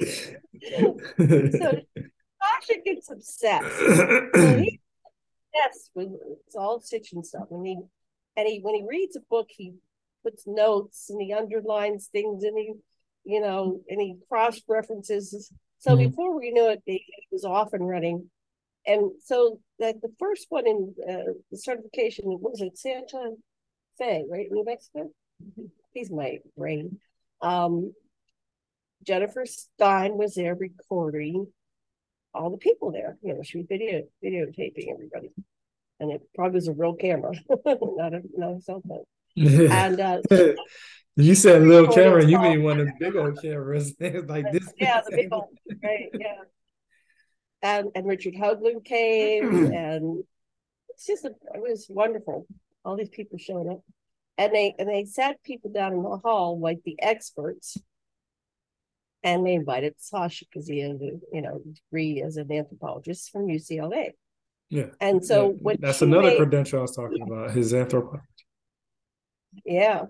so 1.58 1.80
Sasha 2.42 2.80
gets 2.84 3.10
obsessed. 3.10 3.78
so 4.34 4.56
he 4.58 4.80
obsessed 5.54 5.90
with 5.94 6.08
it's 6.46 6.56
all 6.56 6.80
Sitchin 6.80 7.24
stuff. 7.24 7.48
And 7.50 7.66
he 7.66 7.78
and 8.36 8.46
he 8.46 8.60
when 8.60 8.74
he 8.74 8.84
reads 8.88 9.16
a 9.16 9.20
book, 9.28 9.48
he 9.50 9.74
puts 10.22 10.44
notes 10.46 11.10
and 11.10 11.20
he 11.20 11.32
underlines 11.32 12.08
things 12.08 12.44
and 12.44 12.58
he, 12.58 12.72
you 13.24 13.40
know, 13.40 13.80
and 13.88 14.00
he 14.00 14.16
cross 14.28 14.60
references 14.68 15.50
So 15.78 15.92
mm-hmm. 15.92 16.10
before 16.10 16.36
we 16.38 16.50
knew 16.50 16.68
it, 16.70 16.82
it 16.86 17.02
was 17.30 17.44
off 17.44 17.72
and 17.72 17.88
running. 17.88 18.30
And 18.86 19.12
so 19.24 19.60
that 19.78 20.00
the 20.00 20.12
first 20.18 20.46
one 20.48 20.66
in 20.66 20.94
uh, 21.08 21.32
the 21.50 21.58
certification 21.58 22.24
was 22.26 22.60
it 22.60 22.78
Santa 22.78 23.32
Fe, 23.98 24.24
right, 24.30 24.46
New 24.50 24.64
Mexico. 24.64 25.10
He's 25.92 26.10
my 26.10 26.38
brain. 26.56 26.98
Um, 27.42 27.92
Jennifer 29.04 29.44
Stein 29.46 30.16
was 30.16 30.34
there 30.34 30.54
recording 30.54 31.46
all 32.34 32.50
the 32.50 32.58
people 32.58 32.92
there. 32.92 33.16
You 33.22 33.34
know, 33.34 33.42
she 33.42 33.58
was 33.58 33.66
video 33.68 34.02
videotaping 34.24 34.92
everybody, 34.92 35.30
and 36.00 36.12
it 36.12 36.22
probably 36.34 36.56
was 36.56 36.68
a 36.68 36.72
real 36.72 36.94
camera, 36.94 37.32
not 37.66 38.14
a 38.14 38.22
not 38.36 38.56
a 38.56 38.60
cell 38.60 38.82
phone. 38.86 39.04
and 39.36 40.00
uh, 40.00 40.20
you 41.16 41.34
said 41.34 41.62
little 41.62 41.92
camera, 41.92 42.24
you 42.24 42.38
mean 42.38 42.62
one 42.62 42.80
of 42.80 42.86
the 42.86 42.92
big 42.98 43.16
old 43.16 43.40
cameras 43.40 43.94
like 44.00 44.50
this? 44.52 44.72
Yeah, 44.76 45.00
the 45.04 45.16
big 45.16 45.32
old, 45.32 45.48
right? 45.82 46.08
Yeah. 46.12 46.34
And 47.62 47.88
and 47.94 48.06
Richard 48.06 48.34
Hoagland 48.34 48.84
came, 48.84 49.66
and 49.74 50.24
it's 50.90 51.06
just 51.06 51.24
a, 51.24 51.28
it 51.54 51.60
was 51.60 51.86
wonderful. 51.88 52.46
All 52.84 52.96
these 52.96 53.08
people 53.08 53.38
showed 53.38 53.68
up, 53.68 53.80
and 54.36 54.54
they 54.54 54.74
and 54.78 54.88
they 54.88 55.04
sat 55.04 55.42
people 55.42 55.70
down 55.70 55.92
in 55.92 56.02
the 56.02 56.18
hall 56.18 56.58
like 56.60 56.78
the 56.84 56.96
experts 57.00 57.76
and 59.22 59.46
they 59.46 59.54
invited 59.54 59.94
Sasha 59.98 60.44
because 60.46 60.68
he 60.68 60.80
has 60.80 61.00
a 61.00 61.18
you 61.32 61.42
know 61.42 61.60
degree 61.74 62.22
as 62.22 62.36
an 62.36 62.50
anthropologist 62.50 63.30
from 63.30 63.46
UCLA. 63.46 64.12
Yeah, 64.70 64.86
and 65.00 65.24
so 65.24 65.56
yeah. 65.64 65.76
that's 65.78 66.02
another 66.02 66.28
made, 66.28 66.36
credential 66.36 66.80
I 66.80 66.82
was 66.82 66.94
talking 66.94 67.22
about 67.22 67.52
his 67.52 67.72
anthropology. 67.72 68.24
Yeah, 69.64 70.04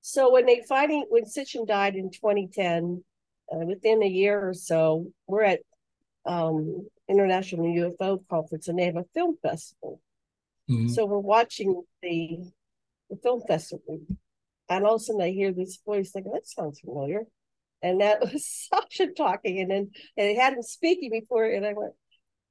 so 0.00 0.32
when 0.32 0.46
they 0.46 0.62
finally 0.68 1.04
when 1.08 1.24
Sitchin 1.24 1.66
died 1.66 1.94
in 1.94 2.10
2010, 2.10 3.04
uh, 3.52 3.66
within 3.66 4.02
a 4.02 4.06
year 4.06 4.48
or 4.48 4.54
so, 4.54 5.06
we're 5.26 5.44
at 5.44 5.60
um, 6.24 6.86
International 7.08 7.66
UFO 7.66 8.20
Conference 8.28 8.68
and 8.68 8.78
they 8.78 8.86
have 8.86 8.96
a 8.96 9.04
film 9.14 9.36
festival. 9.42 10.00
Mm-hmm. 10.70 10.88
So 10.88 11.06
we're 11.06 11.18
watching 11.18 11.82
the 12.02 12.38
the 13.10 13.16
film 13.16 13.42
festival, 13.46 14.00
and 14.68 14.86
all 14.86 14.94
of 14.94 15.00
a 15.00 15.04
sudden 15.04 15.20
I 15.20 15.30
hear 15.30 15.52
this 15.52 15.78
voice 15.84 16.12
like 16.14 16.24
that 16.24 16.46
sounds 16.46 16.80
familiar 16.80 17.24
and 17.82 18.00
that 18.00 18.20
was 18.32 18.46
Sasha 18.46 19.12
talking, 19.12 19.60
and 19.60 19.70
then 19.70 19.90
and 20.16 20.28
it 20.28 20.38
had 20.38 20.54
him 20.54 20.62
speaking 20.62 21.10
before, 21.10 21.44
and 21.44 21.66
I 21.66 21.72
went, 21.74 21.92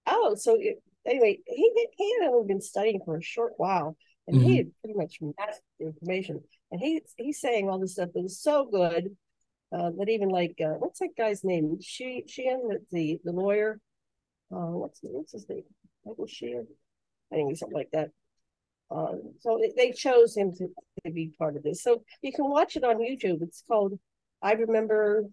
oh, 0.08 0.36
so 0.36 0.58
it, 0.60 0.82
anyway, 1.06 1.40
he 1.46 1.88
he 1.98 2.16
had 2.20 2.30
only 2.30 2.48
been 2.48 2.62
studying 2.62 3.02
for 3.06 3.18
a 3.18 3.24
short 3.24 3.54
while, 3.58 3.96
and 4.28 4.38
mm-hmm. 4.38 4.50
he 4.50 4.58
had 4.58 4.72
pretty 4.82 4.98
much 4.98 5.20
mastered 5.22 5.64
the 5.80 5.88
information, 5.88 6.42
and 6.72 6.82
he 6.82 7.02
he's 7.18 7.40
saying 7.40 7.70
all 7.70 7.80
this 7.80 7.94
stuff 7.94 8.10
that 8.14 8.22
was 8.22 8.40
so 8.40 8.66
good 8.66 9.16
uh, 9.72 9.92
that 9.98 10.10
even 10.10 10.30
like 10.30 10.56
uh, 10.64 10.76
what's 10.80 11.00
that 11.00 11.16
guy's 11.18 11.44
name? 11.44 11.78
She 11.82 12.24
Sheehan, 12.28 12.70
the 12.92 13.20
the 13.24 13.32
lawyer. 13.32 13.80
Uh, 14.52 14.72
what's 14.72 15.00
what's 15.02 15.32
his 15.32 15.48
name? 15.48 15.64
Michael 16.06 16.28
Sheehan. 16.28 16.68
I 17.32 17.36
think 17.36 17.58
something 17.58 17.78
like 17.78 17.92
that. 17.94 18.10
Uh, 18.90 19.14
so 19.40 19.58
they 19.78 19.92
chose 19.92 20.36
him 20.36 20.52
to, 20.54 20.68
to 21.06 21.12
be 21.12 21.32
part 21.38 21.56
of 21.56 21.64
this. 21.64 21.82
So 21.82 22.04
you 22.22 22.34
can 22.34 22.50
watch 22.50 22.76
it 22.76 22.84
on 22.84 22.98
YouTube. 22.98 23.42
It's 23.42 23.64
called 23.66 23.98
I 24.42 24.54
remember 24.54 25.26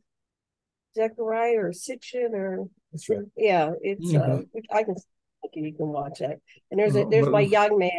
Zecharia 0.96 1.56
or 1.56 1.70
Sitchin 1.70 2.32
or 2.32 2.68
that's 2.92 3.08
right. 3.08 3.20
Yeah, 3.36 3.72
it's 3.80 4.14
uh, 4.14 4.18
mm-hmm. 4.18 4.58
uh, 4.72 4.76
I 4.76 4.82
can 4.84 4.94
you 5.54 5.74
can 5.74 5.88
watch 5.88 6.20
it. 6.20 6.40
And 6.70 6.80
there's 6.80 6.96
a 6.96 7.04
oh, 7.04 7.10
there's 7.10 7.28
my 7.28 7.40
young 7.40 7.78
man, 7.78 7.90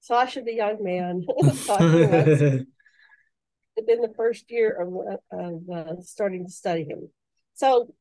Sasha 0.00 0.42
the 0.42 0.54
young 0.54 0.82
man. 0.82 1.24
it's 3.76 3.86
been 3.86 4.02
the 4.02 4.14
first 4.16 4.50
year 4.50 4.70
of, 4.80 5.18
of 5.32 5.62
uh, 5.70 6.00
starting 6.02 6.44
to 6.46 6.52
study 6.52 6.84
him. 6.84 7.08
So 7.54 7.92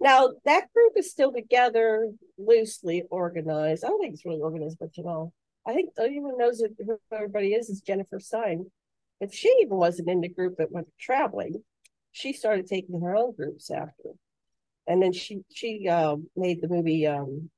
now 0.00 0.30
that 0.44 0.72
group 0.72 0.92
is 0.96 1.10
still 1.10 1.32
together, 1.32 2.10
loosely 2.36 3.04
organized. 3.10 3.84
I 3.84 3.88
don't 3.88 4.00
think 4.00 4.14
it's 4.14 4.24
really 4.24 4.40
organized 4.40 4.80
much 4.80 4.98
at 4.98 5.06
all. 5.06 5.32
I 5.66 5.74
think 5.74 5.90
anyone 5.98 6.38
knows 6.38 6.60
who 6.60 6.98
everybody 7.12 7.52
is 7.52 7.68
is 7.68 7.80
Jennifer 7.80 8.20
Stein. 8.20 8.70
If 9.20 9.34
she 9.34 9.48
even 9.62 9.76
wasn't 9.76 10.08
in 10.08 10.20
the 10.20 10.28
group 10.28 10.56
that 10.58 10.70
went 10.70 10.88
traveling, 10.98 11.62
she 12.12 12.32
started 12.32 12.66
taking 12.66 13.00
her 13.00 13.16
own 13.16 13.34
groups 13.34 13.70
after. 13.70 14.10
And 14.86 15.02
then 15.02 15.12
she 15.12 15.40
she 15.52 15.88
uh, 15.88 16.16
made 16.36 16.62
the 16.62 16.68
movie 16.68 17.06
um 17.06 17.50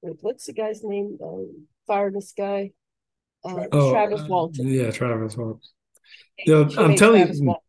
what's 0.00 0.46
the 0.46 0.52
guy's 0.52 0.82
name? 0.82 1.18
Um, 1.22 1.66
Fire 1.86 2.08
in 2.08 2.14
the 2.14 2.22
Sky. 2.22 2.70
Uh, 3.44 3.66
oh, 3.72 3.90
Travis 3.90 4.22
Walton. 4.28 4.68
Yeah, 4.68 4.90
Travis 4.90 5.36
Walton. 5.36 5.60
Yo, 6.44 6.62
I'm 6.76 6.96
telling 6.96 7.22
Travis 7.22 7.40
you, 7.40 7.46
Walton. 7.46 7.62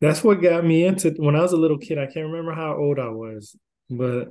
that's 0.00 0.22
what 0.22 0.42
got 0.42 0.64
me 0.64 0.84
into 0.84 1.10
when 1.18 1.36
I 1.36 1.42
was 1.42 1.52
a 1.52 1.56
little 1.56 1.78
kid. 1.78 1.98
I 1.98 2.06
can't 2.06 2.26
remember 2.26 2.52
how 2.52 2.76
old 2.76 2.98
I 2.98 3.08
was, 3.08 3.56
but 3.88 4.28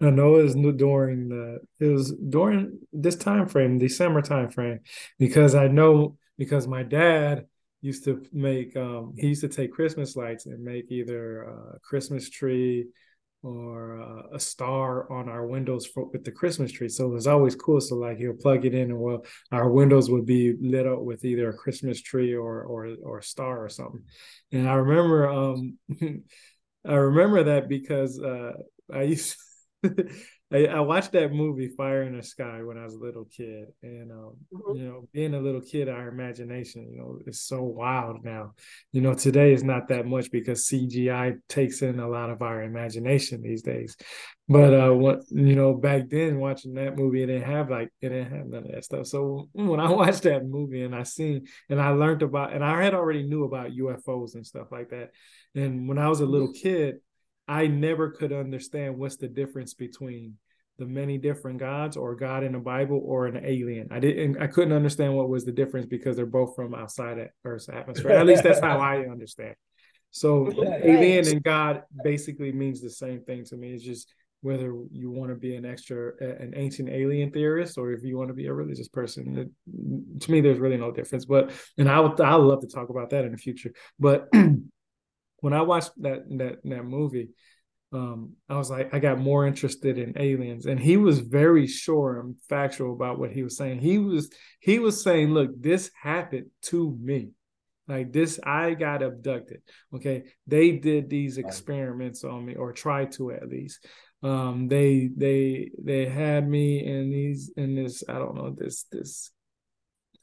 I 0.00 0.10
know 0.10 0.36
it 0.36 0.44
was 0.44 0.54
during 0.54 1.28
the 1.28 1.58
it 1.78 1.86
was 1.86 2.12
during 2.12 2.78
this 2.92 3.16
time 3.16 3.48
frame, 3.48 3.78
December 3.78 4.22
time 4.22 4.50
frame, 4.50 4.80
because 5.18 5.54
I 5.54 5.68
know 5.68 6.16
because 6.40 6.66
my 6.66 6.82
dad 6.82 7.44
used 7.82 8.02
to 8.04 8.24
make 8.32 8.74
um, 8.76 9.12
he 9.16 9.28
used 9.28 9.42
to 9.42 9.48
take 9.48 9.72
christmas 9.72 10.16
lights 10.16 10.46
and 10.46 10.64
make 10.64 10.90
either 10.90 11.42
a 11.42 11.78
christmas 11.80 12.30
tree 12.30 12.86
or 13.42 14.24
a 14.34 14.40
star 14.40 15.10
on 15.10 15.28
our 15.28 15.46
windows 15.46 15.86
for, 15.86 16.06
with 16.06 16.24
the 16.24 16.30
christmas 16.30 16.70
tree. 16.72 16.88
So 16.88 17.06
it 17.06 17.14
was 17.14 17.26
always 17.26 17.54
cool. 17.54 17.80
So 17.80 17.96
like 17.96 18.18
he'll 18.18 18.34
plug 18.34 18.66
it 18.66 18.74
in 18.74 18.90
and 18.90 19.00
well 19.00 19.24
our 19.50 19.70
windows 19.70 20.10
would 20.10 20.26
be 20.26 20.54
lit 20.60 20.86
up 20.86 21.00
with 21.00 21.24
either 21.24 21.48
a 21.48 21.56
christmas 21.56 22.02
tree 22.02 22.34
or 22.34 22.62
or 22.62 22.94
or 23.02 23.18
a 23.18 23.22
star 23.22 23.64
or 23.64 23.68
something. 23.68 24.04
And 24.52 24.68
i 24.68 24.74
remember 24.74 25.28
um 25.28 25.78
i 26.86 26.94
remember 26.94 27.44
that 27.44 27.68
because 27.68 28.20
uh 28.20 28.52
i 28.92 29.02
used 29.02 29.36
I, 30.52 30.66
I, 30.66 30.80
watched 30.80 31.12
that 31.12 31.32
movie 31.32 31.68
Fire 31.68 32.02
in 32.02 32.16
the 32.16 32.22
Sky 32.22 32.62
when 32.62 32.76
I 32.76 32.84
was 32.84 32.94
a 32.94 32.98
little 32.98 33.24
kid, 33.24 33.68
and 33.82 34.10
um, 34.10 34.32
mm-hmm. 34.52 34.76
you 34.76 34.84
know, 34.84 35.08
being 35.12 35.34
a 35.34 35.40
little 35.40 35.60
kid, 35.60 35.88
our 35.88 36.08
imagination, 36.08 36.88
you 36.90 36.98
know, 36.98 37.18
is 37.26 37.40
so 37.40 37.62
wild 37.62 38.24
now. 38.24 38.54
You 38.90 39.00
know, 39.00 39.14
today 39.14 39.52
is 39.52 39.62
not 39.62 39.88
that 39.88 40.06
much 40.06 40.30
because 40.32 40.68
CGI 40.68 41.38
takes 41.48 41.82
in 41.82 42.00
a 42.00 42.08
lot 42.08 42.30
of 42.30 42.42
our 42.42 42.62
imagination 42.62 43.42
these 43.42 43.62
days. 43.62 43.96
But 44.48 44.74
uh, 44.74 44.92
what 44.92 45.20
you 45.30 45.54
know, 45.54 45.74
back 45.74 46.08
then 46.10 46.40
watching 46.40 46.74
that 46.74 46.96
movie, 46.96 47.22
it 47.22 47.26
didn't 47.26 47.48
have 47.48 47.70
like 47.70 47.90
it 48.00 48.08
didn't 48.08 48.36
have 48.36 48.46
none 48.46 48.64
of 48.64 48.72
that 48.72 48.84
stuff. 48.84 49.06
So 49.06 49.48
when 49.52 49.78
I 49.78 49.88
watched 49.92 50.24
that 50.24 50.44
movie 50.44 50.82
and 50.82 50.96
I 50.96 51.04
seen 51.04 51.46
and 51.68 51.80
I 51.80 51.90
learned 51.90 52.22
about 52.22 52.52
and 52.52 52.64
I 52.64 52.82
had 52.82 52.94
already 52.94 53.22
knew 53.22 53.44
about 53.44 53.70
UFOs 53.70 54.34
and 54.34 54.44
stuff 54.44 54.72
like 54.72 54.90
that. 54.90 55.10
And 55.54 55.88
when 55.88 55.98
I 55.98 56.08
was 56.08 56.20
a 56.20 56.26
little 56.26 56.52
kid, 56.52 56.96
I 57.50 57.66
never 57.66 58.10
could 58.10 58.32
understand 58.32 58.96
what's 58.96 59.16
the 59.16 59.26
difference 59.26 59.74
between 59.74 60.36
the 60.78 60.86
many 60.86 61.18
different 61.18 61.58
gods 61.58 61.96
or 61.96 62.14
God 62.14 62.44
in 62.44 62.52
the 62.52 62.60
Bible 62.60 63.02
or 63.04 63.26
an 63.26 63.44
alien. 63.44 63.88
I 63.90 63.98
didn't 63.98 64.40
I 64.40 64.46
couldn't 64.46 64.72
understand 64.72 65.16
what 65.16 65.28
was 65.28 65.44
the 65.44 65.50
difference 65.50 65.86
because 65.86 66.14
they're 66.14 66.26
both 66.26 66.54
from 66.54 66.76
outside 66.76 67.18
of 67.18 67.28
Earth's 67.44 67.68
atmosphere. 67.68 68.12
At 68.12 68.24
least 68.24 68.44
that's 68.44 68.60
how 68.60 68.78
I 68.78 68.98
understand. 69.10 69.56
So 70.12 70.48
yeah, 70.52 70.78
alien 70.80 71.26
and 71.26 71.42
God 71.42 71.82
basically 72.04 72.52
means 72.52 72.80
the 72.80 72.88
same 72.88 73.22
thing 73.22 73.44
to 73.46 73.56
me. 73.56 73.72
It's 73.72 73.82
just 73.82 74.14
whether 74.42 74.72
you 74.92 75.10
want 75.10 75.30
to 75.30 75.34
be 75.34 75.56
an 75.56 75.66
extra 75.66 76.12
an 76.20 76.52
ancient 76.54 76.88
alien 76.88 77.32
theorist 77.32 77.78
or 77.78 77.90
if 77.90 78.04
you 78.04 78.16
want 78.16 78.28
to 78.28 78.34
be 78.34 78.46
a 78.46 78.54
religious 78.54 78.88
person. 78.88 79.38
It, 79.38 80.20
to 80.20 80.30
me, 80.30 80.40
there's 80.40 80.60
really 80.60 80.78
no 80.78 80.92
difference. 80.92 81.24
But 81.24 81.50
and 81.78 81.90
I 81.90 81.98
would 81.98 82.20
I 82.20 82.36
would 82.36 82.46
love 82.46 82.60
to 82.60 82.68
talk 82.68 82.90
about 82.90 83.10
that 83.10 83.24
in 83.24 83.32
the 83.32 83.38
future. 83.38 83.72
But 83.98 84.28
when 85.40 85.52
I 85.52 85.62
watched 85.62 85.90
that 86.02 86.24
that 86.38 86.58
that 86.64 86.84
movie, 86.84 87.30
um, 87.92 88.34
I 88.48 88.56
was 88.56 88.70
like, 88.70 88.94
I 88.94 88.98
got 88.98 89.18
more 89.18 89.46
interested 89.46 89.98
in 89.98 90.16
aliens, 90.16 90.66
and 90.66 90.78
he 90.78 90.96
was 90.96 91.18
very 91.20 91.66
sure 91.66 92.20
and 92.20 92.36
factual 92.48 92.92
about 92.92 93.18
what 93.18 93.32
he 93.32 93.42
was 93.42 93.56
saying. 93.56 93.80
He 93.80 93.98
was 93.98 94.30
he 94.60 94.78
was 94.78 95.02
saying, 95.02 95.32
look, 95.32 95.50
this 95.60 95.90
happened 96.00 96.50
to 96.62 96.96
me. 97.00 97.30
Like 97.88 98.12
this, 98.12 98.38
I 98.44 98.74
got 98.74 99.02
abducted. 99.02 99.62
Okay, 99.92 100.24
they 100.46 100.72
did 100.72 101.10
these 101.10 101.38
experiments 101.38 102.22
on 102.22 102.44
me, 102.46 102.54
or 102.54 102.72
tried 102.72 103.12
to 103.12 103.32
at 103.32 103.48
least. 103.48 103.84
Um, 104.22 104.68
they 104.68 105.10
they 105.16 105.72
they 105.82 106.06
had 106.06 106.48
me 106.48 106.86
in 106.86 107.10
these 107.10 107.50
in 107.56 107.74
this 107.74 108.04
I 108.08 108.14
don't 108.14 108.36
know 108.36 108.54
this 108.56 108.84
this 108.92 109.32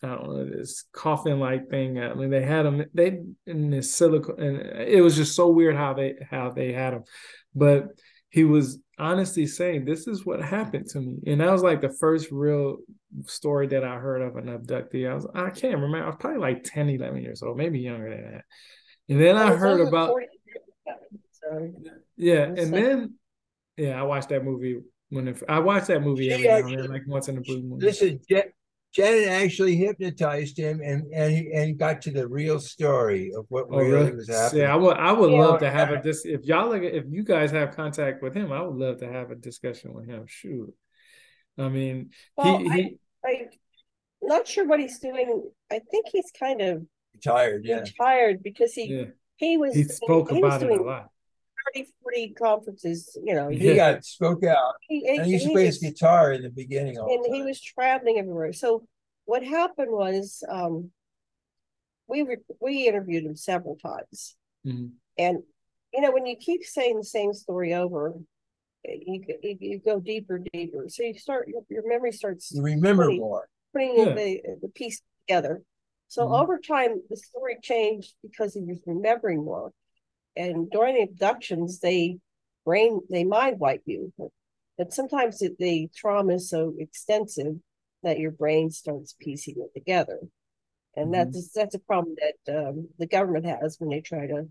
I 0.03 0.07
don't 0.07 0.27
know 0.27 0.45
this 0.45 0.85
coffin 0.91 1.39
like 1.39 1.69
thing. 1.69 1.99
Uh, 1.99 2.09
I 2.09 2.13
mean, 2.13 2.29
they 2.29 2.43
had 2.43 2.65
them 2.65 2.85
they 2.93 3.19
in 3.45 3.69
this 3.69 3.95
silicone, 3.95 4.39
and 4.39 4.57
it 4.87 5.01
was 5.01 5.15
just 5.15 5.35
so 5.35 5.49
weird 5.49 5.75
how 5.75 5.93
they 5.93 6.15
how 6.29 6.51
they 6.51 6.71
had 6.73 6.93
them. 6.93 7.03
But 7.55 7.87
he 8.29 8.43
was 8.43 8.79
honestly 8.99 9.47
saying, 9.47 9.85
"This 9.85 10.07
is 10.07 10.25
what 10.25 10.41
happened 10.41 10.87
to 10.89 11.01
me," 11.01 11.19
and 11.27 11.41
that 11.41 11.51
was 11.51 11.63
like 11.63 11.81
the 11.81 11.95
first 11.99 12.31
real 12.31 12.77
story 13.25 13.67
that 13.67 13.83
I 13.83 13.95
heard 13.95 14.21
of 14.21 14.35
an 14.35 14.45
abductee. 14.45 15.09
I 15.09 15.15
was 15.15 15.27
I 15.33 15.49
can't 15.49 15.75
remember. 15.75 16.03
I 16.03 16.07
was 16.07 16.17
probably 16.19 16.39
like 16.39 16.63
10, 16.63 16.89
11 16.89 17.21
years 17.21 17.41
old, 17.41 17.57
maybe 17.57 17.79
younger 17.79 18.09
than 18.09 18.31
that. 18.31 18.45
And 19.09 19.21
then 19.21 19.35
I 19.37 19.53
oh, 19.53 19.55
heard 19.55 19.81
about 19.81 20.15
yeah, 22.17 22.43
and 22.43 22.73
then 22.73 23.15
yeah, 23.77 23.99
I 23.99 24.03
watched 24.03 24.29
that 24.29 24.43
movie 24.43 24.79
when 25.09 25.29
it, 25.29 25.41
I 25.47 25.59
watched 25.59 25.87
that 25.87 26.01
movie 26.01 26.31
every 26.31 26.47
now 26.47 26.67
and 26.67 26.79
then, 26.79 26.89
like 26.89 27.03
once 27.07 27.27
in 27.29 27.37
a 27.37 27.41
blue 27.41 27.61
moon. 27.61 27.79
This 27.79 28.01
is 28.01 28.19
Je- 28.27 28.51
Janet 28.93 29.27
actually 29.27 29.75
hypnotized 29.75 30.57
him 30.57 30.81
and 30.83 31.03
and 31.13 31.31
he, 31.33 31.51
and 31.53 31.67
he 31.67 31.73
got 31.73 32.01
to 32.03 32.11
the 32.11 32.27
real 32.27 32.59
story 32.59 33.31
of 33.35 33.45
what 33.49 33.69
Oh, 33.69 33.77
really 33.77 33.89
really? 33.89 34.11
was 34.11 34.27
happening. 34.29 34.63
Yeah, 34.63 34.73
I 34.73 34.75
would. 34.77 34.97
I 34.97 35.11
would 35.11 35.31
Yeah. 35.31 35.37
love 35.39 35.59
to 35.59 35.69
have 35.69 35.91
a 35.91 36.01
dis. 36.01 36.25
If 36.25 36.43
y'all, 36.45 36.69
like, 36.69 36.81
if 36.83 37.05
you 37.09 37.23
guys 37.23 37.51
have 37.51 37.75
contact 37.75 38.23
with 38.23 38.33
him, 38.33 38.51
I 38.51 38.61
would 38.61 38.75
love 38.75 38.97
to 38.99 39.11
have 39.11 39.29
a 39.31 39.35
discussion 39.35 39.93
with 39.93 40.07
him. 40.07 40.25
Shoot, 40.27 40.73
I 41.57 41.69
mean, 41.69 42.11
Well, 42.35 42.57
he 42.59 42.69
he. 42.69 42.97
I'm 43.25 43.49
not 44.21 44.47
sure 44.47 44.65
what 44.65 44.79
he's 44.79 44.99
doing. 44.99 45.43
I 45.71 45.79
think 45.91 46.07
he's 46.11 46.31
kind 46.39 46.61
of 46.61 46.83
Retired, 47.13 47.65
yeah. 47.65 47.81
retired 47.81 48.43
because 48.43 48.73
he 48.73 48.93
Yeah, 48.93 49.05
he 49.37 49.57
was 49.57 49.75
he 49.75 49.83
spoke 49.83 50.29
he 50.31 50.41
was 50.41 50.53
about 50.53 50.61
it 50.63 50.67
doing 50.67 50.79
a 50.79 50.83
lot. 50.83 51.09
30, 51.75 51.87
40 52.03 52.29
conferences. 52.33 53.17
You 53.23 53.35
know, 53.35 53.49
He 53.49 53.57
Yeah. 53.57 53.75
got 53.75 54.05
spoke 54.05 54.43
out 54.43 54.75
he, 54.81 55.07
and 55.07 55.25
he 55.25 55.33
used 55.33 55.45
to 55.45 55.51
play 55.51 55.65
his 55.65 55.77
guitar 55.79 56.31
in 56.33 56.41
the 56.43 56.49
beginning. 56.49 56.97
All 56.97 57.13
and 57.13 57.23
the 57.25 57.35
he 57.35 57.43
was 57.43 57.61
traveling 57.61 58.19
everywhere. 58.19 58.53
So 58.53 58.87
what 59.25 59.43
happened 59.43 59.91
was 59.91 60.43
um 60.49 60.91
we 62.07 62.23
were 62.23 62.37
we 62.61 62.87
interviewed 62.87 63.25
him 63.25 63.35
several 63.35 63.75
times. 63.75 64.35
Mhm. 64.65 64.91
And 65.17 65.43
you 65.93 66.01
know, 66.01 66.11
when 66.11 66.25
you 66.25 66.35
keep 66.35 66.63
saying 66.63 66.97
the 66.97 67.03
same 67.03 67.33
story 67.33 67.73
over, 67.73 68.13
you 68.83 69.23
you, 69.41 69.57
you 69.59 69.79
go 69.79 69.99
deeper, 69.99 70.39
deeper. 70.53 70.85
So 70.89 71.03
you 71.03 71.17
start 71.17 71.47
your, 71.47 71.61
your 71.69 71.87
memory 71.87 72.11
starts 72.11 72.51
You 72.53 72.61
remember 72.63 73.05
Funny. 73.05 73.19
more. 73.19 73.49
putting 73.73 73.97
Yeah. 73.97 74.13
the 74.13 74.41
the 74.61 74.69
piece 74.69 75.01
together. 75.27 75.61
So 76.07 76.25
Mhm. 76.25 76.41
over 76.41 76.57
time, 76.59 77.01
the 77.09 77.17
story 77.17 77.57
changed 77.61 78.15
because 78.23 78.53
he 78.53 78.61
was 78.61 78.81
remembering 78.85 79.43
more. 79.43 79.73
And 80.37 80.69
during 80.71 80.95
the 80.95 81.03
abductions, 81.03 81.79
they 81.79 82.19
brain 82.65 83.01
they 83.09 83.23
mind 83.23 83.59
wipe 83.59 83.83
you. 83.85 84.13
But 84.77 84.93
sometimes 84.93 85.41
it, 85.41 85.57
the 85.57 85.89
trauma 85.95 86.35
is 86.35 86.49
so 86.49 86.73
extensive 86.79 87.55
that 88.03 88.19
your 88.19 88.31
brain 88.31 88.69
starts 88.71 89.15
piecing 89.19 89.55
it 89.57 89.73
together. 89.77 90.19
And 90.95 91.09
Mhm. 91.09 91.13
that's 91.13 91.51
that's 91.53 91.75
a 91.75 91.79
problem 91.79 92.15
that 92.21 92.57
um, 92.67 92.89
the 92.97 93.07
government 93.07 93.45
has 93.45 93.79
when 93.79 93.89
they 93.89 94.01
try 94.01 94.27
to 94.27 94.49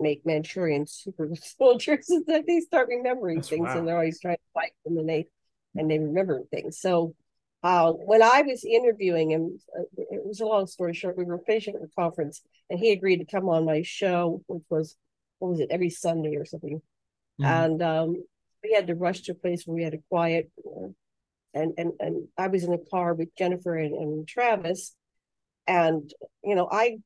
make 0.00 0.26
Manchurian 0.26 0.86
super 0.86 1.30
soldiers 1.36 2.10
is 2.10 2.24
that 2.26 2.46
they 2.46 2.60
start 2.60 2.88
remembering 2.88 3.36
That's 3.38 3.48
things 3.48 3.74
and 3.74 3.86
they're 3.86 3.96
always 3.96 4.20
trying 4.20 4.36
to 4.36 4.42
fight 4.54 4.72
them 4.84 4.98
and 4.98 5.08
they 5.08 5.26
and 5.76 5.90
they 5.90 5.98
remember 5.98 6.42
things. 6.50 6.78
So 6.80 7.14
uh, 7.62 7.92
when 7.92 8.22
I 8.22 8.42
was 8.42 8.64
interviewing 8.64 9.30
him, 9.30 9.58
uh, 9.78 9.82
it 9.96 10.26
was 10.26 10.40
a 10.40 10.46
long 10.46 10.66
story 10.66 10.94
short. 10.94 11.16
We 11.16 11.24
were 11.24 11.38
finishing 11.46 11.76
a 11.76 12.00
conference, 12.00 12.42
and 12.68 12.78
he 12.78 12.90
agreed 12.92 13.18
to 13.18 13.24
come 13.24 13.48
on 13.48 13.64
my 13.64 13.82
show, 13.82 14.42
which 14.48 14.64
was 14.68 14.96
what 15.42 15.50
was 15.50 15.60
it 15.60 15.70
every 15.70 15.90
Sunday 15.90 16.36
or 16.36 16.44
something. 16.44 16.80
Mhm. 17.40 17.44
And 17.44 17.82
um, 17.82 18.24
we 18.62 18.72
had 18.72 18.86
to 18.86 18.94
rush 18.94 19.22
to 19.22 19.32
a 19.32 19.34
place 19.34 19.66
where 19.66 19.74
we 19.74 19.82
had 19.82 19.94
a 19.94 20.02
quiet, 20.08 20.50
uh, 20.64 20.88
and 21.54 21.72
and 21.76 21.92
and 22.00 22.28
I 22.38 22.46
was 22.48 22.64
in 22.64 22.72
a 22.72 22.90
car 22.90 23.14
with 23.14 23.34
Jennifer 23.36 23.76
and, 23.76 23.94
and 23.94 24.28
Travis, 24.28 24.94
and 25.66 26.12
you 26.44 26.54
know 26.54 26.68
I, 26.70 26.98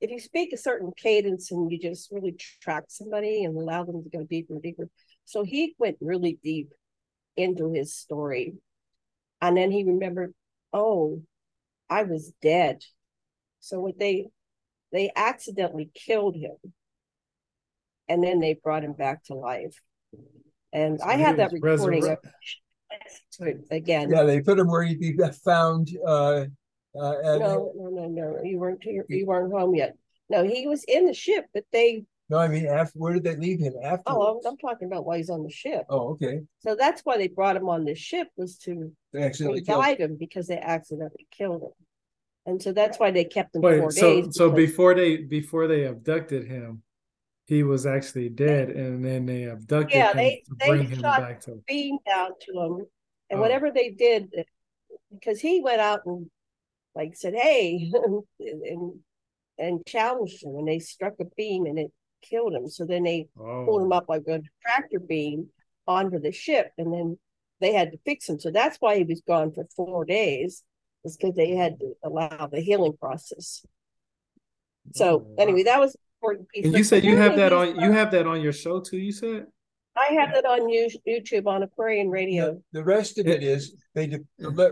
if 0.00 0.10
you 0.10 0.20
speak 0.20 0.52
a 0.52 0.58
certain 0.58 0.92
cadence 0.96 1.50
and 1.50 1.70
you 1.70 1.78
just 1.78 2.10
really 2.12 2.36
track 2.60 2.84
somebody 2.88 3.44
and 3.44 3.56
allow 3.56 3.84
them 3.84 4.02
to 4.02 4.10
go 4.10 4.24
deeper 4.24 4.54
and 4.54 4.62
deeper, 4.62 4.88
so 5.24 5.42
he 5.42 5.74
went 5.78 5.96
really 6.00 6.38
deep 6.42 6.70
into 7.36 7.72
his 7.72 7.94
story 7.94 8.54
and 9.40 9.56
then 9.56 9.70
he 9.70 9.84
remembered, 9.84 10.34
oh, 10.72 11.22
I 11.88 12.02
was 12.02 12.32
dead. 12.42 12.82
So 13.60 13.80
what 13.80 13.98
they 13.98 14.28
they 14.92 15.10
accidentally 15.14 15.90
killed 15.94 16.36
him. 16.36 16.56
And 18.10 18.22
then 18.24 18.40
they 18.40 18.54
brought 18.54 18.82
him 18.82 18.92
back 18.92 19.22
to 19.24 19.34
life. 19.34 19.80
And 20.72 20.98
So 21.00 21.06
I 21.06 21.16
he 21.16 21.22
have 21.22 21.36
that 21.36 21.52
recording 21.52 22.00
resurrect- 22.02 22.26
to 23.34 23.44
it 23.44 23.58
again. 23.70 24.10
Yeah, 24.10 24.24
they 24.24 24.40
put 24.40 24.58
him 24.58 24.68
where 24.68 24.82
he'd 24.82 24.98
be 24.98 25.16
found. 25.44 25.88
Uh, 26.04 26.46
uh, 26.94 27.14
and- 27.22 27.40
No, 27.40 27.72
no, 27.76 27.88
no, 27.88 28.06
no. 28.08 28.42
You 28.42 28.58
weren't 28.58 28.82
here, 28.82 29.06
you 29.08 29.26
weren't 29.26 29.52
home 29.52 29.74
yet. 29.76 29.96
No, 30.28 30.42
he 30.44 30.66
was 30.66 30.82
in 30.84 31.06
the 31.06 31.14
ship, 31.14 31.46
but 31.54 31.64
they 31.72 32.04
no, 32.28 32.38
I 32.38 32.46
mean, 32.46 32.66
after 32.66 32.96
where 32.96 33.12
did 33.12 33.24
they 33.24 33.34
leave 33.36 33.58
him 33.58 33.74
after? 33.82 34.04
oh. 34.06 34.38
I'm, 34.44 34.52
I'm 34.52 34.56
talking 34.56 34.86
about 34.86 35.04
while 35.04 35.16
he's 35.16 35.30
on 35.30 35.42
the 35.42 35.50
ship. 35.50 35.82
Oh, 35.88 36.10
okay. 36.10 36.40
So 36.60 36.76
that's 36.76 37.00
why 37.02 37.16
they 37.16 37.26
brought 37.28 37.56
him 37.56 37.68
on 37.68 37.84
the 37.84 37.94
ship 37.96 38.28
was 38.36 38.56
to 38.58 38.92
They 39.12 39.22
accidentally 39.24 39.62
killed. 39.62 39.78
revive 39.80 39.98
him 39.98 40.16
because 40.16 40.46
they 40.46 40.58
accidentally 40.58 41.26
killed 41.32 41.62
him. 41.62 41.72
And 42.46 42.62
so 42.62 42.72
that's 42.72 42.98
why 43.00 43.10
they 43.10 43.24
kept 43.24 43.54
him 43.56 43.62
Wait, 43.62 43.80
four 43.80 43.90
so 43.90 44.22
days. 44.22 44.36
so 44.36 44.48
because- 44.50 44.66
before 44.70 44.94
they 44.94 45.16
before 45.16 45.66
they 45.66 45.84
abducted 45.86 46.46
him, 46.46 46.82
he 47.50 47.64
was 47.64 47.84
actually 47.84 48.28
dead, 48.28 48.70
and 48.70 49.04
then 49.04 49.26
they 49.26 49.42
abducted 49.42 49.92
Yeah, 49.96 50.12
him 50.12 50.16
they- 50.18 50.42
to 50.46 50.54
they 50.60 50.68
bring 50.68 50.88
him 50.88 51.00
back 51.02 51.40
to. 51.42 51.60
beam 51.66 51.98
down 52.06 52.30
to 52.42 52.52
him 52.60 52.86
and 53.28 53.38
Oh. 53.38 53.42
whatever 53.42 53.70
they 53.72 53.90
did 53.90 54.32
because 55.12 55.40
he 55.40 55.60
went 55.60 55.80
out 55.80 56.06
and 56.06 56.30
like 56.94 57.16
said 57.16 57.34
hey 57.34 57.90
and 58.40 59.00
and 59.58 59.84
challenged 59.84 60.44
him 60.44 60.54
and 60.56 60.68
they 60.68 60.78
struck 60.78 61.14
a 61.20 61.24
beam 61.36 61.66
and 61.66 61.78
it 61.78 61.90
killed 62.22 62.54
him 62.54 62.68
so 62.68 62.84
then 62.84 63.02
they 63.02 63.28
pulled 63.36 63.82
oh. 63.82 63.84
him 63.84 63.92
Oh, 63.92 63.96
up 63.96 64.08
like 64.08 64.26
a 64.28 64.40
tractor 64.62 65.00
beam 65.00 65.48
onto 65.88 66.20
the 66.20 66.30
ship 66.32 66.70
and 66.78 66.92
then 66.92 67.18
they 67.60 67.72
had 67.72 67.90
to 67.92 67.98
fix 68.04 68.28
him 68.28 68.38
so 68.38 68.50
that's 68.52 68.76
why 68.78 68.96
he 68.96 69.04
was 69.04 69.22
gone 69.26 69.50
for 69.52 69.64
four 69.76 70.04
days 70.04 70.62
is 71.04 71.16
because 71.16 71.34
they 71.34 71.50
had 71.56 71.80
to 71.80 71.96
allow 72.04 72.46
the 72.52 72.60
healing 72.60 72.96
process 72.96 73.66
so 74.92 75.06
Oh, 75.08 75.16
wow. 75.18 75.34
anyway 75.42 75.64
that 75.64 75.80
was 75.80 75.96
important 76.22 76.48
piece 76.50 76.64
and 76.66 76.74
you 76.76 76.84
said 76.84 77.04
you 77.04 77.16
have 77.16 77.36
that 77.36 77.52
apparently 77.52 77.82
on 77.82 77.90
you 77.90 77.92
have 77.96 78.10
that 78.10 78.26
on 78.26 78.40
your 78.40 78.52
show 78.52 78.80
too. 78.80 78.98
You 78.98 79.12
said 79.12 79.46
i 79.96 80.12
have 80.14 80.32
that 80.34 80.44
on 80.44 80.60
youtube 81.08 81.46
on 81.46 81.62
aquarian 81.64 82.08
radio 82.10 82.52
The, 82.72 82.78
the 82.80 82.84
rest 82.84 83.18
of 83.18 83.26
it 83.26 83.42
is 83.42 83.74
they 83.94 84.06
de- 84.06 84.20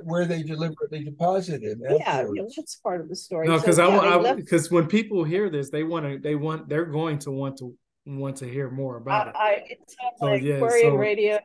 where 0.04 0.26
they 0.26 0.42
deliberately 0.42 1.02
deposited 1.04 1.62
him. 1.62 1.80
yeah, 1.98 2.24
yeah, 2.34 2.42
that's 2.56 2.76
part 2.76 3.00
of 3.00 3.08
the 3.08 3.16
story. 3.16 3.48
no, 3.48 3.56
So, 3.56 3.62
because 3.62 3.78
yeah, 3.78 3.86
they 3.90 3.92
I 3.96 4.10
want 4.16 4.22
left- 4.24 4.36
because 4.36 4.70
when 4.70 4.86
people 4.86 5.24
hear 5.24 5.50
this, 5.50 5.70
they 5.70 5.82
want 5.82 6.04
to 6.06 6.18
they 6.18 6.34
want 6.36 6.68
they're 6.68 6.84
going 6.84 7.18
to 7.20 7.30
want 7.32 7.56
to 7.58 7.74
want 8.06 8.36
to 8.36 8.46
hear 8.48 8.70
more 8.70 8.96
about 8.98 9.28
I, 9.28 9.30
it. 9.30 9.36
I 9.36 9.64
it's 9.70 9.96
on 10.02 10.10
So, 10.18 10.24
like 10.26 10.42
yeah, 10.42 10.54
Aquarian 10.54 10.92
so- 10.92 10.96
Radio. 10.96 11.38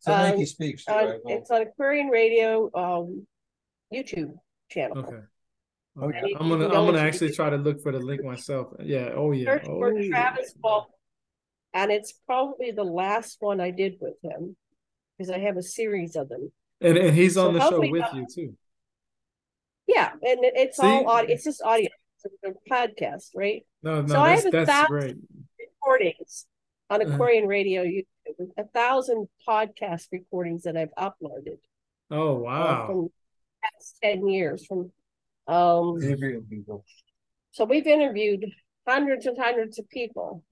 So 0.00 0.12
um, 0.12 0.20
Enki 0.32 0.46
speaks. 0.46 0.86
On, 0.88 0.94
right? 0.94 1.20
it's 1.26 1.50
on 1.50 1.62
Aquarian 1.62 2.08
Radio 2.08 2.70
um 2.74 3.26
YouTube 3.94 4.34
channel. 4.68 4.98
Okay. 4.98 5.20
Okay. 6.00 6.18
Okay. 6.18 6.34
I'm 6.40 6.48
gonna 6.48 6.66
I'm 6.66 6.86
gonna 6.86 6.98
actually 6.98 7.32
try 7.32 7.50
to 7.50 7.56
look 7.56 7.82
for 7.82 7.92
the 7.92 7.98
link 7.98 8.24
myself. 8.24 8.68
Yeah. 8.80 9.10
Oh 9.14 9.32
yeah. 9.32 9.44
Search 9.56 9.66
for 9.66 9.88
Oh, 9.92 10.08
Travis 10.08 10.54
Ball, 10.54 10.88
and 11.74 11.90
it's 11.90 12.12
probably 12.26 12.70
the 12.70 12.84
last 12.84 13.36
one 13.40 13.60
I 13.60 13.70
did 13.70 13.96
with 14.00 14.14
him 14.22 14.56
because 15.18 15.30
I 15.30 15.38
have 15.40 15.56
a 15.58 15.62
series 15.62 16.16
of 16.16 16.28
them. 16.30 16.50
And 16.80 16.96
and 16.96 17.14
he's 17.14 17.34
So 17.34 17.48
on 17.48 17.54
the 17.54 17.60
show 17.68 17.80
with 17.80 18.00
not- 18.00 18.14
you 18.14 18.26
too. 18.32 18.56
Yeah, 19.86 20.12
and 20.12 20.38
it's 20.42 20.78
See? 20.78 20.86
all 20.86 21.06
audio. 21.08 21.34
It's 21.34 21.44
just 21.44 21.62
audio. 21.62 21.90
It's 22.24 22.34
a 22.44 22.72
podcast, 22.72 23.30
right? 23.34 23.66
No, 23.82 24.00
no, 24.02 24.06
So 24.06 24.20
I 24.20 24.30
have 24.36 24.46
a 24.46 24.50
that's 24.50 24.70
thousand- 24.70 24.88
great. 24.88 25.16
Recordings 25.58 26.46
on 26.88 27.02
Uh-huh. 27.02 27.14
Aquarian 27.14 27.46
Radio 27.48 27.82
YouTube, 27.84 28.52
a 28.56 28.64
thousand 28.64 29.28
podcast 29.46 30.06
recordings 30.12 30.62
that 30.62 30.76
I've 30.76 30.94
uploaded. 30.96 31.58
Oh 32.10 32.36
uh, 32.36 32.40
wow. 32.40 32.86
from 32.86 33.02
the 33.04 33.10
past 33.64 33.96
10 34.02 34.28
years 34.28 34.64
from 34.66 34.92
um 35.48 36.00
Interviewing 36.02 36.44
people. 36.48 36.84
so 37.52 37.64
we've 37.64 37.86
interviewed 37.86 38.44
hundreds 38.86 39.24
and 39.26 39.36
hundreds 39.38 39.78
of 39.78 39.88
people. 39.88 40.42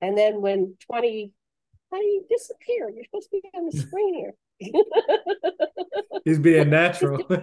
And 0.00 0.16
then 0.16 0.40
when 0.40 0.76
20 0.86 1.32
how 1.90 1.98
do 1.98 2.04
you 2.04 2.24
disappear? 2.28 2.88
You're 2.90 3.04
supposed 3.04 3.30
to 3.30 3.40
be 3.40 3.48
on 3.54 3.64
the 3.66 3.72
screen 3.72 4.14
here. 4.14 4.34
He's 6.24 6.38
being 6.38 6.68
natural. 6.82 7.16
He's 7.18 7.26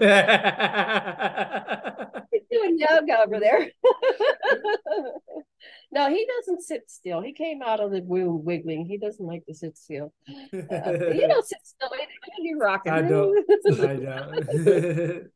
doing 2.52 2.78
yoga 2.78 3.24
over 3.26 3.40
there. 3.40 3.72
No 5.92 6.10
he 6.10 6.28
doesn't 6.38 6.62
sit 6.62 6.90
still. 6.92 7.22
He 7.22 7.34
came 7.34 7.62
out 7.64 7.80
of 7.80 7.92
the 7.92 8.02
womb 8.02 8.44
wiggling. 8.44 8.86
He 8.86 8.98
doesn't 8.98 9.26
like 9.26 9.46
to 9.48 9.54
sit 9.56 9.78
still. 9.78 10.14
Uh, 10.30 10.34
you 10.54 11.26
don't 11.28 11.46
sit 11.46 11.60
still. 11.64 11.90
You're 12.40 12.60
rocking 12.60 12.92
I 12.94 13.02
don't. 13.02 13.46
I 13.80 13.96
don't. 13.96 15.32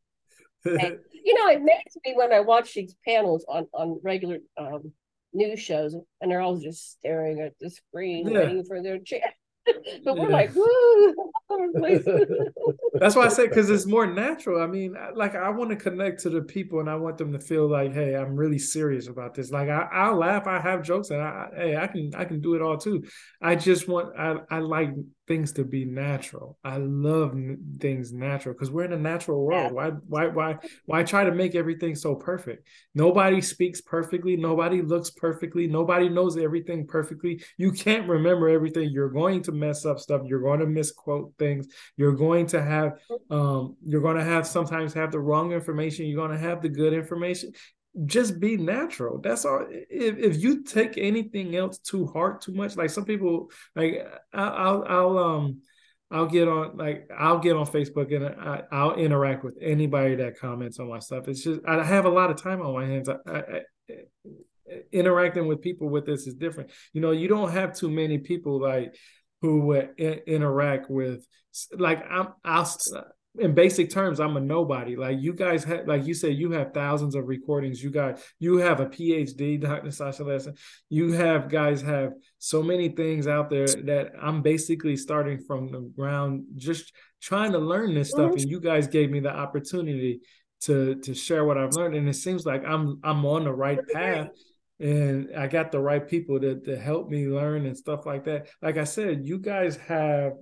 you 0.64 1.34
know, 1.34 1.50
it 1.50 1.62
makes 1.62 1.96
me 2.04 2.14
when 2.14 2.32
I 2.32 2.40
watch 2.40 2.74
these 2.74 2.94
panels 3.06 3.44
on 3.48 3.66
on 3.72 4.00
regular 4.02 4.38
um, 4.56 4.92
news 5.32 5.60
shows, 5.60 5.94
and 6.20 6.30
they're 6.30 6.40
all 6.40 6.58
just 6.58 6.92
staring 6.92 7.40
at 7.40 7.54
the 7.60 7.70
screen, 7.70 8.28
Yeah. 8.28 8.40
waiting 8.40 8.64
for 8.64 8.82
their 8.82 8.98
chance. 8.98 9.24
but 10.04 10.16
we're 10.16 10.30
like, 10.30 10.54
woo! 10.54 11.14
That's 13.00 13.16
why 13.16 13.26
I 13.26 13.28
said 13.28 13.48
because 13.48 13.70
it's 13.70 13.86
more 13.86 14.06
natural. 14.06 14.62
I 14.62 14.66
mean, 14.66 14.94
like 15.14 15.34
I 15.34 15.48
want 15.50 15.70
to 15.70 15.76
connect 15.76 16.20
to 16.22 16.30
the 16.30 16.42
people, 16.42 16.80
and 16.80 16.88
I 16.90 16.96
want 16.96 17.18
them 17.18 17.32
to 17.32 17.38
feel 17.38 17.68
like, 17.68 17.92
hey, 17.92 18.14
I'm 18.14 18.36
really 18.36 18.58
serious 18.58 19.08
about 19.08 19.34
this. 19.34 19.50
Like 19.50 19.68
I, 19.68 19.88
I'll 19.92 20.16
laugh, 20.16 20.46
I 20.46 20.60
have 20.60 20.82
jokes, 20.82 21.10
and 21.10 21.20
I, 21.20 21.48
I- 21.52 21.56
hey, 21.56 21.76
I 21.76 21.86
can, 21.86 22.10
I 22.16 22.24
can 22.24 22.40
do 22.40 22.54
it 22.54 22.62
all 22.62 22.76
too. 22.78 23.02
I 23.40 23.56
just 23.56 23.88
want, 23.88 24.16
I, 24.18 24.36
I 24.50 24.58
like 24.58 24.90
things 25.26 25.52
to 25.52 25.64
be 25.64 25.84
natural. 25.84 26.58
I 26.64 26.78
love 26.78 27.32
n- 27.32 27.76
things 27.80 28.12
natural 28.12 28.54
because 28.54 28.70
we're 28.70 28.84
in 28.84 28.92
a 28.92 28.98
natural 28.98 29.44
world. 29.44 29.70
Why, 29.72 29.90
why, 30.08 30.26
why, 30.26 30.56
why 30.86 31.02
try 31.04 31.24
to 31.24 31.32
make 31.32 31.54
everything 31.54 31.94
so 31.94 32.14
perfect? 32.16 32.66
Nobody 32.94 33.40
speaks 33.40 33.80
perfectly. 33.80 34.36
Nobody 34.36 34.82
looks 34.82 35.10
perfectly. 35.10 35.66
Nobody 35.68 36.08
knows 36.08 36.36
everything 36.36 36.86
perfectly. 36.86 37.42
You 37.58 37.70
can't 37.72 38.08
remember 38.08 38.48
everything. 38.48 38.90
You're 38.90 39.10
going 39.10 39.42
to 39.44 39.52
mess 39.52 39.84
up 39.86 40.00
stuff. 40.00 40.22
You're 40.24 40.40
going 40.42 40.60
to 40.60 40.66
misquote 40.66 41.32
things. 41.40 41.66
You're 41.96 42.14
going 42.14 42.46
to 42.48 42.62
have 42.62 42.98
um 43.30 43.76
you're 43.84 44.00
going 44.00 44.16
to 44.16 44.24
have 44.24 44.46
sometimes 44.46 44.94
have 44.94 45.10
the 45.10 45.18
wrong 45.18 45.52
information. 45.52 46.06
You're 46.06 46.24
going 46.24 46.38
to 46.38 46.46
have 46.48 46.62
the 46.62 46.68
good 46.68 46.92
information. 46.92 47.52
Just 48.06 48.38
be 48.38 48.56
natural. 48.56 49.20
That's 49.20 49.44
all. 49.44 49.66
If 49.68 50.18
if 50.18 50.42
you 50.42 50.62
take 50.62 50.96
anything 50.96 51.56
else 51.56 51.78
too 51.78 52.06
hard, 52.06 52.40
too 52.40 52.54
much, 52.54 52.76
like 52.76 52.90
some 52.90 53.04
people, 53.04 53.50
like 53.74 54.06
I'll 54.32 54.84
I'll 54.86 55.18
um 55.18 55.62
I'll 56.12 56.26
get 56.26 56.48
on 56.48 56.76
like 56.76 57.08
I'll 57.16 57.38
get 57.38 57.56
on 57.56 57.66
Facebook 57.66 58.14
and 58.14 58.24
I, 58.26 58.84
will 58.84 58.94
interact 58.94 59.44
with 59.44 59.56
anybody 59.60 60.16
that 60.16 60.38
comments 60.38 60.78
on 60.78 60.88
my 60.88 61.00
stuff. 61.00 61.26
It's 61.26 61.42
just 61.42 61.60
I 61.66 61.82
have 61.82 62.04
a 62.04 62.10
lot 62.10 62.30
of 62.30 62.40
time 62.40 62.60
on 62.62 62.74
my 62.74 62.86
hands. 62.86 63.08
I, 63.08 63.14
I, 63.28 63.60
interacting 64.92 65.46
with 65.46 65.62
people 65.62 65.88
with 65.88 66.06
this 66.06 66.26
is 66.26 66.34
different. 66.34 66.70
You 66.92 67.00
know, 67.00 67.12
you 67.12 67.28
don't 67.28 67.52
have 67.52 67.74
too 67.74 67.90
many 67.90 68.18
people 68.18 68.60
like 68.60 68.94
who 69.40 69.60
would 69.60 69.98
interact 69.98 70.90
with 70.90 71.26
like 71.76 72.04
I'm 72.10 72.28
I'll 72.44 72.70
uh, 72.94 73.02
in 73.38 73.54
basic 73.54 73.90
terms, 73.90 74.18
I'm 74.18 74.36
a 74.36 74.40
nobody. 74.40 74.96
Like 74.96 75.18
you 75.20 75.32
guys 75.32 75.62
have, 75.64 75.86
like 75.86 76.04
you 76.04 76.14
said, 76.14 76.34
you 76.34 76.50
have 76.52 76.74
thousands 76.74 77.14
of 77.14 77.28
recordings. 77.28 77.82
You 77.82 77.90
got, 77.90 78.20
you 78.40 78.56
have 78.56 78.80
a 78.80 78.86
PhD, 78.86 79.60
Dr. 79.60 79.90
Sasha 79.92 80.24
Lessin. 80.24 80.56
You 80.88 81.12
have 81.12 81.48
guys 81.48 81.80
have 81.82 82.12
so 82.38 82.62
many 82.62 82.88
things 82.88 83.28
out 83.28 83.48
there 83.48 83.66
that 83.66 84.12
I'm 84.20 84.42
basically 84.42 84.96
starting 84.96 85.38
from 85.46 85.70
the 85.70 85.80
ground, 85.96 86.44
just 86.56 86.92
trying 87.22 87.52
to 87.52 87.58
learn 87.58 87.94
this 87.94 88.10
stuff. 88.10 88.32
And 88.32 88.50
you 88.50 88.60
guys 88.60 88.88
gave 88.88 89.10
me 89.10 89.20
the 89.20 89.34
opportunity 89.34 90.20
to 90.62 90.96
to 90.96 91.14
share 91.14 91.44
what 91.44 91.56
I've 91.56 91.74
learned. 91.74 91.94
And 91.94 92.08
it 92.08 92.14
seems 92.14 92.44
like 92.44 92.64
I'm 92.66 92.98
I'm 93.04 93.24
on 93.24 93.44
the 93.44 93.52
right 93.52 93.78
path 93.92 94.28
and 94.80 95.28
I 95.36 95.46
got 95.46 95.70
the 95.70 95.78
right 95.78 96.06
people 96.06 96.40
to 96.40 96.58
to 96.60 96.76
help 96.76 97.10
me 97.10 97.28
learn 97.28 97.66
and 97.66 97.76
stuff 97.76 98.06
like 98.06 98.24
that. 98.24 98.48
Like 98.62 98.78
I 98.78 98.84
said, 98.84 99.26
you 99.26 99.38
guys 99.38 99.76
have 99.76 100.32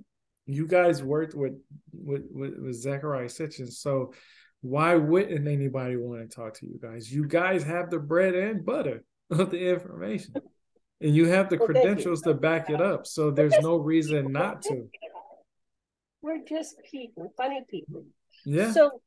you 0.45 0.65
guys 0.65 1.03
worked 1.03 1.35
with 1.35 1.59
with 1.91 2.23
with, 2.31 2.57
with 2.57 2.83
Zecharia 2.83 3.25
Sitchin, 3.25 3.71
so 3.71 4.13
why 4.61 4.95
wouldn't 4.95 5.47
anybody 5.47 5.97
want 5.97 6.27
to 6.27 6.35
talk 6.35 6.53
to 6.55 6.65
you 6.65 6.79
guys? 6.81 7.11
You 7.11 7.27
guys 7.27 7.63
have 7.63 7.89
the 7.89 7.99
bread 7.99 8.33
and 8.33 8.65
butter 8.65 9.03
of 9.29 9.51
the 9.51 9.69
information, 9.69 10.35
and 11.01 11.15
you 11.15 11.27
have 11.27 11.49
the 11.49 11.57
well, 11.57 11.67
credentials 11.67 12.21
to 12.21 12.33
back 12.33 12.69
it 12.69 12.81
up. 12.81 13.07
So 13.07 13.31
there's 13.31 13.57
no 13.61 13.75
reason 13.75 14.31
not 14.31 14.61
to. 14.63 14.87
We're 16.21 16.43
just 16.45 16.75
people, 16.89 17.33
funny 17.37 17.63
people. 17.69 18.05
Yeah. 18.45 18.71
So 18.71 19.01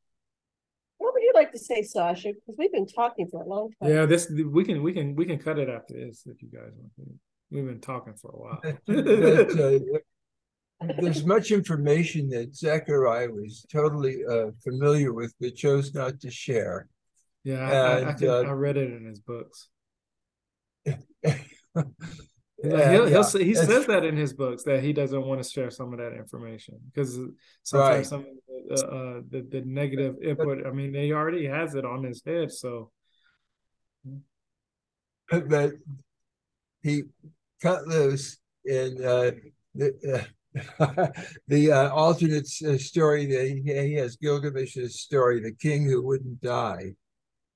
would 1.32 1.38
like 1.38 1.52
to 1.52 1.58
say, 1.58 1.82
Sasha? 1.82 2.32
Because 2.32 2.56
we've 2.58 2.72
been 2.72 2.86
talking 2.86 3.28
for 3.28 3.42
a 3.42 3.46
long 3.46 3.70
time. 3.80 3.90
Yeah, 3.90 4.06
this 4.06 4.30
we 4.30 4.64
can 4.64 4.82
we 4.82 4.92
can 4.92 5.14
we 5.14 5.24
can 5.24 5.38
cut 5.38 5.58
it 5.58 5.68
after 5.68 5.94
this 5.94 6.26
if 6.26 6.42
you 6.42 6.48
guys 6.48 6.70
want. 6.76 6.92
To. 6.96 7.14
We've 7.50 7.66
been 7.66 7.80
talking 7.80 8.14
for 8.14 8.30
a 8.30 8.36
while. 8.36 8.60
that, 8.86 9.98
uh, 10.82 10.92
there's 10.98 11.24
much 11.34 11.50
information 11.50 12.28
that 12.30 12.52
Zecharia 12.52 13.30
was 13.30 13.66
totally 13.70 14.22
uh, 14.28 14.50
familiar 14.64 15.12
with, 15.12 15.34
but 15.40 15.54
chose 15.54 15.94
not 15.94 16.20
to 16.20 16.30
share. 16.30 16.88
Yeah, 17.44 17.96
and, 17.96 18.06
I, 18.06 18.10
I, 18.10 18.12
can, 18.14 18.28
uh, 18.28 18.40
I, 18.42 18.50
read 18.52 18.76
it 18.76 18.92
in 18.92 19.04
his 19.04 19.20
books. 19.20 19.68
he'll, 22.62 23.06
he'll 23.06 23.24
he 23.24 23.54
says 23.54 23.86
that 23.86 24.04
in 24.04 24.16
his 24.16 24.32
books 24.32 24.62
that 24.64 24.82
he 24.82 24.92
doesn't 24.92 25.24
want 25.24 25.42
to 25.42 25.48
share 25.48 25.70
some 25.70 25.92
of 25.92 25.98
that 25.98 26.12
information 26.12 26.78
because 26.92 27.18
sometimes 27.62 27.96
right. 27.96 28.06
some 28.06 28.20
of 28.20 28.26
the, 28.26 28.41
uh, 28.70 29.20
the, 29.30 29.46
the 29.50 29.62
negative 29.64 30.16
input. 30.22 30.66
I 30.66 30.70
mean, 30.70 30.94
he 30.94 31.12
already 31.12 31.46
has 31.46 31.74
it 31.74 31.84
on 31.84 32.04
his 32.04 32.22
head, 32.24 32.52
so. 32.52 32.90
But 35.30 35.72
he 36.82 37.04
cut 37.62 37.86
loose 37.86 38.38
in 38.64 39.02
uh, 39.04 39.30
the, 39.74 40.28
uh, 40.58 41.06
the 41.48 41.72
uh, 41.72 41.90
alternate 41.90 42.48
uh, 42.66 42.76
story 42.76 43.26
that 43.26 43.46
he, 43.46 43.62
he, 43.72 43.94
has 43.94 44.16
Gilgamesh's 44.16 45.00
story, 45.00 45.40
The 45.40 45.52
King 45.52 45.84
Who 45.84 46.02
Wouldn't 46.02 46.40
Die. 46.40 46.94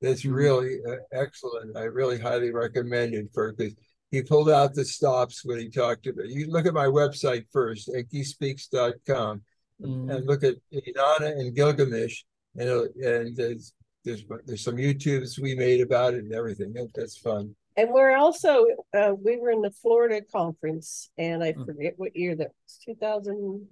That's 0.00 0.22
mm-hmm. 0.22 0.32
really 0.32 0.78
uh, 0.88 0.96
excellent. 1.12 1.76
I 1.76 1.82
really 1.82 2.18
highly 2.18 2.50
recommend 2.50 3.14
it 3.14 3.28
for 3.34 3.52
because 3.52 3.74
he 4.10 4.22
pulled 4.22 4.50
out 4.50 4.74
the 4.74 4.84
stops 4.84 5.44
when 5.44 5.58
he 5.58 5.68
talked 5.68 6.06
about. 6.06 6.28
You 6.28 6.50
look 6.50 6.66
at 6.66 6.74
my 6.74 6.86
website 6.86 7.44
first, 7.52 7.88
enkispeaks.com, 7.88 9.42
mm-hmm. 9.80 10.10
and 10.10 10.26
look 10.26 10.44
at 10.44 10.56
Inanna 10.72 11.32
and 11.32 11.54
Gilgamesh, 11.54 12.22
and 12.56 12.68
and 12.68 13.36
there's, 13.36 13.72
there's 14.04 14.24
there's 14.44 14.64
some 14.64 14.76
YouTubes 14.76 15.38
we 15.38 15.54
made 15.54 15.80
about 15.80 16.14
it 16.14 16.24
and 16.24 16.32
everything. 16.32 16.74
That's 16.94 17.18
fun. 17.18 17.54
And 17.76 17.90
we're 17.90 18.16
also 18.16 18.64
uh, 18.96 19.12
we 19.22 19.36
were 19.36 19.50
in 19.50 19.60
the 19.60 19.70
Florida 19.70 20.22
conference, 20.32 21.10
and 21.18 21.42
I 21.42 21.52
hmm. 21.52 21.64
forget 21.64 21.94
what 21.96 22.16
year 22.16 22.34
that 22.36 22.48
was, 22.64 22.78
two 22.84 22.94
thousand 22.94 23.66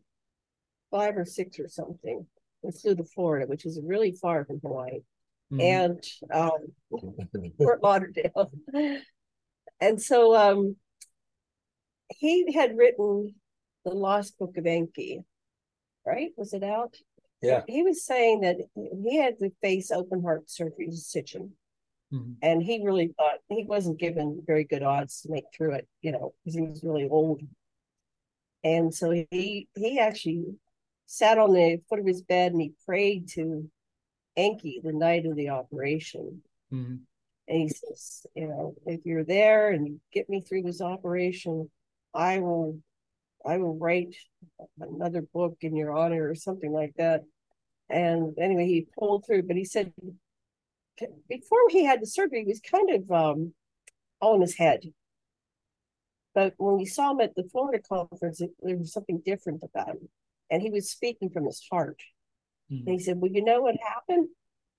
five 0.90 1.16
or 1.16 1.24
six 1.24 1.58
or 1.58 1.68
something. 1.68 2.26
We 2.62 2.70
flew 2.70 2.94
to 2.94 3.04
Florida, 3.04 3.46
which 3.46 3.66
is 3.66 3.80
really 3.82 4.12
far 4.12 4.44
from 4.44 4.60
Hawaii, 4.60 5.00
mm-hmm. 5.52 5.60
and 5.60 6.04
um, 6.32 6.72
Fort 7.58 7.82
Lauderdale. 7.82 8.52
and 9.80 10.00
so 10.00 10.34
um, 10.34 10.76
he 12.16 12.52
had 12.52 12.76
written 12.76 13.34
the 13.84 13.90
Lost 13.92 14.38
Book 14.38 14.56
of 14.56 14.66
Enki, 14.66 15.22
right? 16.06 16.30
Was 16.36 16.52
it 16.52 16.62
out? 16.62 16.96
Yeah. 17.42 17.62
He 17.66 17.82
was 17.82 18.04
saying 18.04 18.40
that 18.40 18.56
he 18.74 19.18
had 19.18 19.38
to 19.40 19.50
face 19.60 19.90
open 19.90 20.22
heart 20.22 20.48
surgery 20.50 20.88
Sitchin 20.88 21.50
Mm-hmm. 22.14 22.32
And 22.42 22.62
he 22.62 22.84
really 22.84 23.12
thought 23.16 23.38
he 23.48 23.64
wasn't 23.64 23.98
given 23.98 24.42
very 24.46 24.64
good 24.64 24.82
odds 24.82 25.22
to 25.22 25.30
make 25.30 25.44
through 25.54 25.74
it, 25.74 25.88
you 26.00 26.12
know, 26.12 26.32
because 26.44 26.54
he 26.54 26.62
was 26.62 26.84
really 26.84 27.08
old. 27.08 27.42
And 28.62 28.94
so 28.94 29.10
he 29.10 29.68
he 29.74 29.98
actually 29.98 30.44
sat 31.06 31.38
on 31.38 31.52
the 31.52 31.80
foot 31.88 31.98
of 31.98 32.06
his 32.06 32.22
bed 32.22 32.52
and 32.52 32.60
he 32.60 32.72
prayed 32.86 33.28
to 33.30 33.68
Enki 34.36 34.80
the 34.82 34.92
night 34.92 35.26
of 35.26 35.36
the 35.36 35.50
operation. 35.50 36.42
Mm-hmm. 36.72 36.96
And 37.46 37.58
he 37.58 37.68
says, 37.68 38.26
you 38.34 38.48
know, 38.48 38.74
if 38.86 39.00
you're 39.04 39.24
there 39.24 39.70
and 39.70 39.86
you 39.86 40.00
get 40.12 40.30
me 40.30 40.40
through 40.40 40.62
this 40.62 40.80
operation, 40.80 41.70
I 42.14 42.38
will 42.38 42.78
I 43.46 43.58
will 43.58 43.76
write 43.76 44.16
another 44.80 45.22
book 45.22 45.58
in 45.60 45.76
your 45.76 45.96
honor 45.96 46.28
or 46.28 46.34
something 46.34 46.72
like 46.72 46.94
that. 46.96 47.22
And 47.90 48.34
anyway, 48.38 48.66
he 48.66 48.88
pulled 48.98 49.26
through, 49.26 49.42
but 49.42 49.56
he 49.56 49.64
said 49.64 49.92
before 51.28 51.58
he 51.70 51.84
had 51.84 52.00
the 52.00 52.06
surgery, 52.06 52.40
he 52.40 52.48
was 52.48 52.60
kind 52.60 52.90
of 52.90 53.10
um, 53.10 53.52
in 54.22 54.40
his 54.40 54.56
head. 54.56 54.80
But 56.34 56.54
when 56.56 56.76
we 56.76 56.86
saw 56.86 57.12
him 57.12 57.20
at 57.20 57.34
the 57.34 57.44
Florida 57.44 57.82
conference, 57.86 58.40
it, 58.40 58.50
there 58.60 58.76
was 58.76 58.92
something 58.92 59.22
different 59.24 59.62
about 59.62 59.90
him. 59.90 60.08
And 60.50 60.62
he 60.62 60.70
was 60.70 60.90
speaking 60.90 61.30
from 61.30 61.46
his 61.46 61.64
heart. 61.70 62.00
Mm-hmm. 62.70 62.88
And 62.88 62.98
he 62.98 63.04
said, 63.04 63.20
Well, 63.20 63.30
you 63.30 63.44
know 63.44 63.62
what 63.62 63.76
happened? 63.76 64.28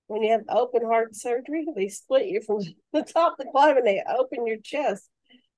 When 0.08 0.22
you 0.22 0.32
have 0.32 0.42
open 0.48 0.84
heart 0.84 1.16
surgery, 1.16 1.66
they 1.74 1.88
split 1.88 2.26
you 2.26 2.40
from 2.40 2.60
the 2.92 3.02
top 3.02 3.38
to 3.38 3.44
the 3.44 3.50
bottom 3.52 3.78
and 3.78 3.86
they 3.86 4.02
open 4.06 4.46
your 4.46 4.58
chest. 4.62 5.08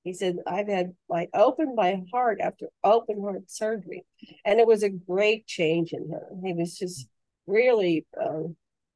He 0.05 0.15
said, 0.15 0.37
I've 0.47 0.69
had 0.69 0.95
my 1.09 1.29
open 1.35 1.75
my 1.75 2.03
heart 2.13 2.39
after 2.41 2.69
open 2.83 3.21
heart 3.21 3.51
surgery. 3.51 4.05
And 4.45 4.61
it 4.61 4.67
was 4.67 4.83
a 4.83 4.89
great 4.89 5.47
change 5.47 5.93
in 5.93 6.09
him. 6.09 6.43
He 6.45 6.53
was 6.55 6.79
just 6.79 7.09
really 7.47 8.07
uh, 8.21 8.45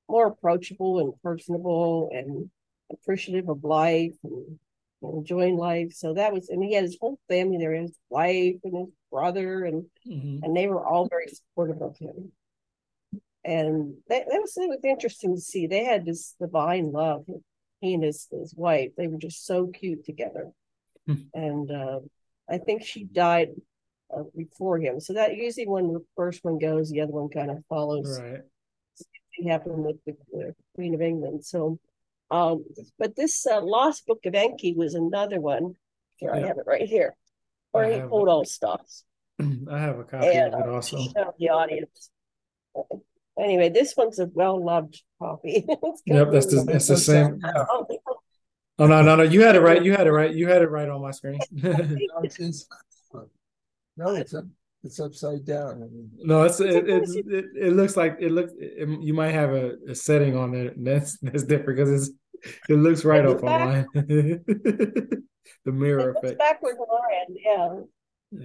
more 0.08 0.26
approachable 0.28 1.00
and 1.00 1.12
personable 1.22 2.10
and 2.12 2.50
appreciative 2.90 3.48
of 3.48 3.64
life 3.64 4.14
and, 4.22 4.58
enjoying 5.02 5.56
life. 5.56 5.92
So 5.92 6.14
that 6.14 6.32
was, 6.32 6.48
and 6.48 6.62
he 6.62 6.74
had 6.74 6.84
his 6.84 6.96
whole 7.00 7.18
family 7.28 7.58
there, 7.58 7.72
his 7.72 7.96
wife 8.08 8.56
and 8.64 8.86
his 8.86 8.94
brother, 9.10 9.64
and 9.64 9.84
mm-hmm. 10.06 10.44
and 10.44 10.56
they 10.56 10.68
were 10.68 10.86
all 10.86 11.08
very 11.08 11.26
supportive 11.26 11.82
of 11.82 11.96
him. 11.98 12.32
And 13.44 13.94
that, 14.08 14.26
that 14.30 14.40
was 14.40 14.56
it 14.56 14.68
was 14.68 14.78
interesting 14.84 15.34
to 15.34 15.40
see. 15.40 15.66
They 15.66 15.84
had 15.84 16.04
this 16.04 16.34
divine 16.40 16.92
love. 16.92 17.24
He 17.80 17.94
and 17.94 18.04
his 18.04 18.28
his 18.30 18.54
wife, 18.56 18.90
they 18.96 19.08
were 19.08 19.18
just 19.18 19.44
so 19.44 19.66
cute 19.66 20.04
together. 20.04 20.52
Mm-hmm. 21.08 21.22
And 21.34 21.70
uh, 21.70 22.00
I 22.48 22.58
think 22.58 22.84
she 22.84 23.04
died 23.04 23.50
uh, 24.14 24.22
before 24.36 24.78
him. 24.78 25.00
So 25.00 25.14
that 25.14 25.36
usually 25.36 25.66
when 25.66 25.92
the 25.92 26.04
first 26.16 26.44
one 26.44 26.58
goes, 26.58 26.90
the 26.90 27.00
other 27.00 27.12
one 27.12 27.28
kind 27.28 27.50
of 27.50 27.64
follows. 27.68 28.20
Right 28.20 28.42
happened 29.48 29.84
with 29.84 29.96
the, 30.04 30.54
Queen 30.74 30.94
of 30.94 31.02
England. 31.02 31.44
So, 31.44 31.78
um, 32.30 32.64
but 32.98 33.16
this 33.16 33.46
uh, 33.46 33.60
Lost 33.62 34.06
Book 34.06 34.20
of 34.24 34.34
Enki 34.34 34.74
was 34.74 34.94
another 34.94 35.40
one. 35.40 35.74
Here, 36.16 36.34
yeah. 36.34 36.42
I 36.42 36.46
have 36.46 36.58
it 36.58 36.64
right 36.66 36.88
here, 36.88 37.14
where 37.72 37.90
he 37.92 38.00
pulled 38.08 38.28
all 38.28 38.44
stops. 38.44 39.04
I 39.40 39.78
have 39.78 39.98
a 39.98 40.04
copy 40.04 40.26
and, 40.28 40.54
of 40.54 40.60
it 40.60 40.68
uh, 40.68 40.72
also. 40.72 40.98
the 41.38 41.48
audience. 41.50 42.10
Anyway, 43.38 43.70
this 43.70 43.94
one's 43.96 44.18
a 44.18 44.26
well 44.32 44.62
loved 44.62 45.02
copy. 45.18 45.66
yep, 46.06 46.30
that's 46.30 46.46
the, 46.46 46.64
it's 46.68 46.88
the 46.88 46.96
same. 46.96 47.40
Oh 48.78 48.86
no, 48.86 49.02
no, 49.02 49.16
no! 49.16 49.22
You 49.22 49.42
had 49.42 49.54
it 49.54 49.60
right. 49.60 49.82
You 49.82 49.92
had 49.92 50.06
it 50.06 50.12
right. 50.12 50.34
You 50.34 50.48
had 50.48 50.62
it 50.62 50.70
right 50.70 50.88
on 50.88 51.02
my 51.02 51.10
screen. 51.10 51.38
no, 51.52 51.76
it's, 52.22 52.38
no, 53.96 54.46
it's 54.82 55.00
upside 55.00 55.44
down. 55.44 55.82
I 55.82 55.86
mean, 55.86 56.10
no, 56.18 56.42
it's 56.44 56.60
it, 56.60 56.88
it, 56.88 57.08
it, 57.08 57.44
it 57.54 57.72
looks 57.74 57.96
like 57.96 58.16
it 58.20 58.32
looks. 58.32 58.52
It, 58.58 58.88
you 59.02 59.14
might 59.14 59.32
have 59.32 59.50
a, 59.50 59.76
a, 59.88 59.94
setting 59.94 60.36
on 60.36 60.54
it 60.54 60.74
that's 60.82 61.18
that's 61.18 61.44
different 61.44 61.78
because 61.78 62.08
it's 62.08 62.16
it 62.68 62.76
looks 62.76 63.04
right 63.04 63.24
up 63.26 63.44
on 63.44 63.60
mine. 63.60 63.86
the 63.94 65.22
mirror 65.66 66.10
effect. 66.10 66.38
Backward 66.38 66.76
line, 66.78 67.36
yeah. 67.44 67.80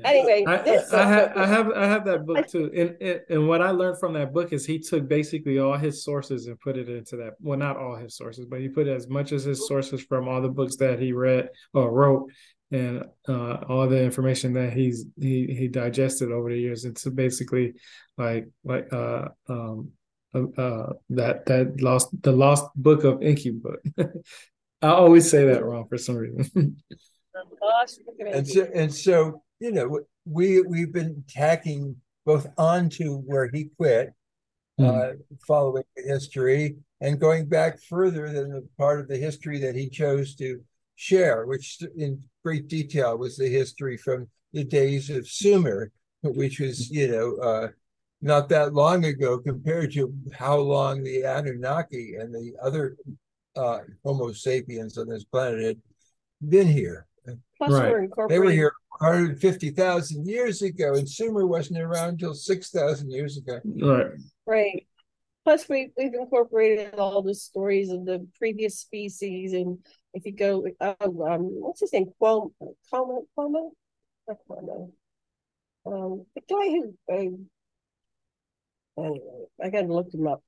Anyway, 0.04 0.44
I, 0.46 0.58
this 0.58 0.94
I, 0.94 1.02
I 1.02 1.06
have 1.06 1.38
I 1.38 1.46
have 1.46 1.72
I 1.72 1.86
have 1.86 2.06
that 2.06 2.26
book 2.26 2.48
too, 2.48 2.70
and, 2.76 2.98
and 3.00 3.22
and 3.30 3.48
what 3.48 3.62
I 3.62 3.72
learned 3.72 4.00
from 4.00 4.14
that 4.14 4.34
book 4.34 4.52
is 4.52 4.66
he 4.66 4.80
took 4.80 5.08
basically 5.08 5.60
all 5.60 5.78
his 5.78 6.04
sources 6.04 6.48
and 6.48 6.60
put 6.60 6.78
it 6.78 6.90
into 6.90 7.16
that. 7.18 7.34
Well, 7.40 7.58
not 7.58 7.78
all 7.78 7.96
his 7.96 8.16
sources, 8.18 8.46
but 8.46 8.60
he 8.60 8.68
put 8.68 8.88
as 8.88 9.08
much 9.08 9.32
as 9.32 9.46
his 9.46 9.66
sources 9.66 10.02
from 10.04 10.28
all 10.28 10.42
the 10.42 10.50
books 10.50 10.76
that 10.78 11.00
he 11.00 11.14
read 11.14 11.50
or 11.74 11.90
wrote, 11.92 12.30
and 12.72 13.06
uh, 13.30 13.58
all 13.70 13.88
the 13.88 14.02
information 14.04 14.54
that 14.54 14.74
he's 14.74 15.06
he 15.20 15.48
he 15.48 15.70
digested 15.70 16.32
over 16.32 16.50
the 16.50 16.60
years 16.60 16.84
into 16.84 17.10
basically 17.10 17.74
like 18.18 18.50
like 18.66 18.92
uh 18.92 19.30
um 19.48 19.92
uh, 20.36 20.62
uh 20.62 20.94
that 21.12 21.46
that 21.46 21.82
lost 21.82 22.10
the 22.24 22.34
lost 22.34 22.66
book 22.76 23.06
of 23.06 23.24
Enki 23.24 23.52
book. 23.52 23.80
I 24.82 24.90
always 24.90 25.30
say 25.30 25.46
that 25.46 25.64
wrong 25.64 25.88
for 25.88 25.98
some 25.98 26.18
reason. 26.18 26.78
lost 27.62 28.02
and 28.20 28.48
so 28.48 28.68
and 28.74 28.94
so 28.94 29.44
you 29.60 29.72
know 29.72 30.00
we 30.26 30.62
we've 30.62 30.94
been 30.94 31.24
tacking 31.28 31.96
both 32.26 32.48
onto 32.58 33.18
where 33.20 33.50
he 33.54 33.70
quit 33.78 34.14
uh, 34.80 35.14
following 35.48 35.84
the 35.96 36.04
history 36.04 36.76
and 37.02 37.20
going 37.20 37.46
back 37.48 37.80
further 37.82 38.32
than 38.32 38.50
the 38.52 38.68
part 38.78 39.00
of 39.00 39.08
the 39.08 39.18
history 39.18 39.58
that 39.60 39.76
he 39.76 39.90
chose 39.90 40.36
to 40.36 40.62
share 40.96 41.46
which 41.46 41.80
in 41.98 42.22
great 42.44 42.68
detail 42.68 43.18
was 43.18 43.38
the 43.38 43.48
history 43.48 43.98
from 43.98 44.28
the 44.54 44.64
days 44.64 45.10
of 45.10 45.28
sumer 45.28 45.92
which 46.24 46.60
was 46.60 46.90
you 46.90 47.08
know 47.08 47.36
uh, 47.38 47.68
not 48.22 48.50
that 48.50 48.74
long 48.74 49.06
ago 49.06 49.38
compared 49.40 49.92
to 49.94 50.14
how 50.34 50.58
long 50.58 51.04
the 51.04 51.22
anunnaki 51.22 52.16
and 52.20 52.34
the 52.34 52.54
other 52.62 52.98
uh, 53.56 53.80
homo 54.04 54.32
sapiens 54.32 54.98
on 54.98 55.08
this 55.08 55.24
planet 55.24 55.64
had 55.64 55.82
been 56.50 56.68
here 56.68 57.08
Plus, 57.58 57.72
Right. 57.72 58.10
we're 58.16 58.28
they 58.28 58.40
were 58.40 58.52
here 58.52 58.72
150,000 59.00 60.28
years 60.28 60.62
ago, 60.62 60.96
and 60.96 61.08
Sumer 61.08 61.46
wasn't 61.46 61.80
around 61.80 62.10
until 62.10 62.34
6,000 62.34 63.12
years 63.12 63.38
ago. 63.38 63.60
right. 63.82 64.12
Right. 64.46 64.88
Plus, 65.44 65.70
we 65.70 65.92
we've 65.98 66.14
incorporated 66.14 66.96
all 66.96 67.22
the 67.22 67.34
stories 67.34 67.90
of 67.90 68.06
the 68.06 68.28
previous 68.38 68.80
species, 68.80 69.54
and 69.54 69.78
if 70.14 70.26
you 70.26 70.34
go, 70.34 70.66
oh, 70.82 70.96
um, 71.00 71.44
what's 71.62 71.80
his 71.80 71.94
name? 71.94 72.12
Cuomo, 72.22 72.52
Cuomo, 72.92 73.22
Cuomo, 73.38 73.72
Not 74.28 74.38
Cuomo. 74.50 74.92
Um, 75.86 76.26
the 76.36 76.42
guy 76.50 76.70
who, 76.70 76.98
uh, 77.10 79.06
anyway, 79.06 79.46
I 79.64 79.70
gotta 79.70 79.88
look 79.88 80.14
him 80.14 80.28
up. 80.28 80.44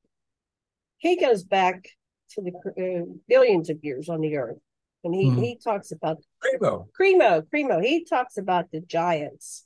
He 0.98 1.16
goes 1.16 1.44
back 1.44 1.88
to 2.32 2.42
the 2.42 2.52
uh, 2.52 3.06
billions 3.30 3.70
of 3.70 3.78
years 3.82 4.10
on 4.10 4.20
the 4.20 4.36
Earth, 4.36 4.60
and 5.04 5.14
he 5.16 5.30
Mhm. 5.30 5.44
he 5.44 5.56
talks 5.58 5.92
about 5.92 6.24
Primo, 6.42 6.88
Cremo, 7.00 7.42
Cremo, 7.48 7.84
he 7.84 8.04
talks 8.04 8.38
about 8.38 8.72
the 8.72 8.82
giants. 8.82 9.66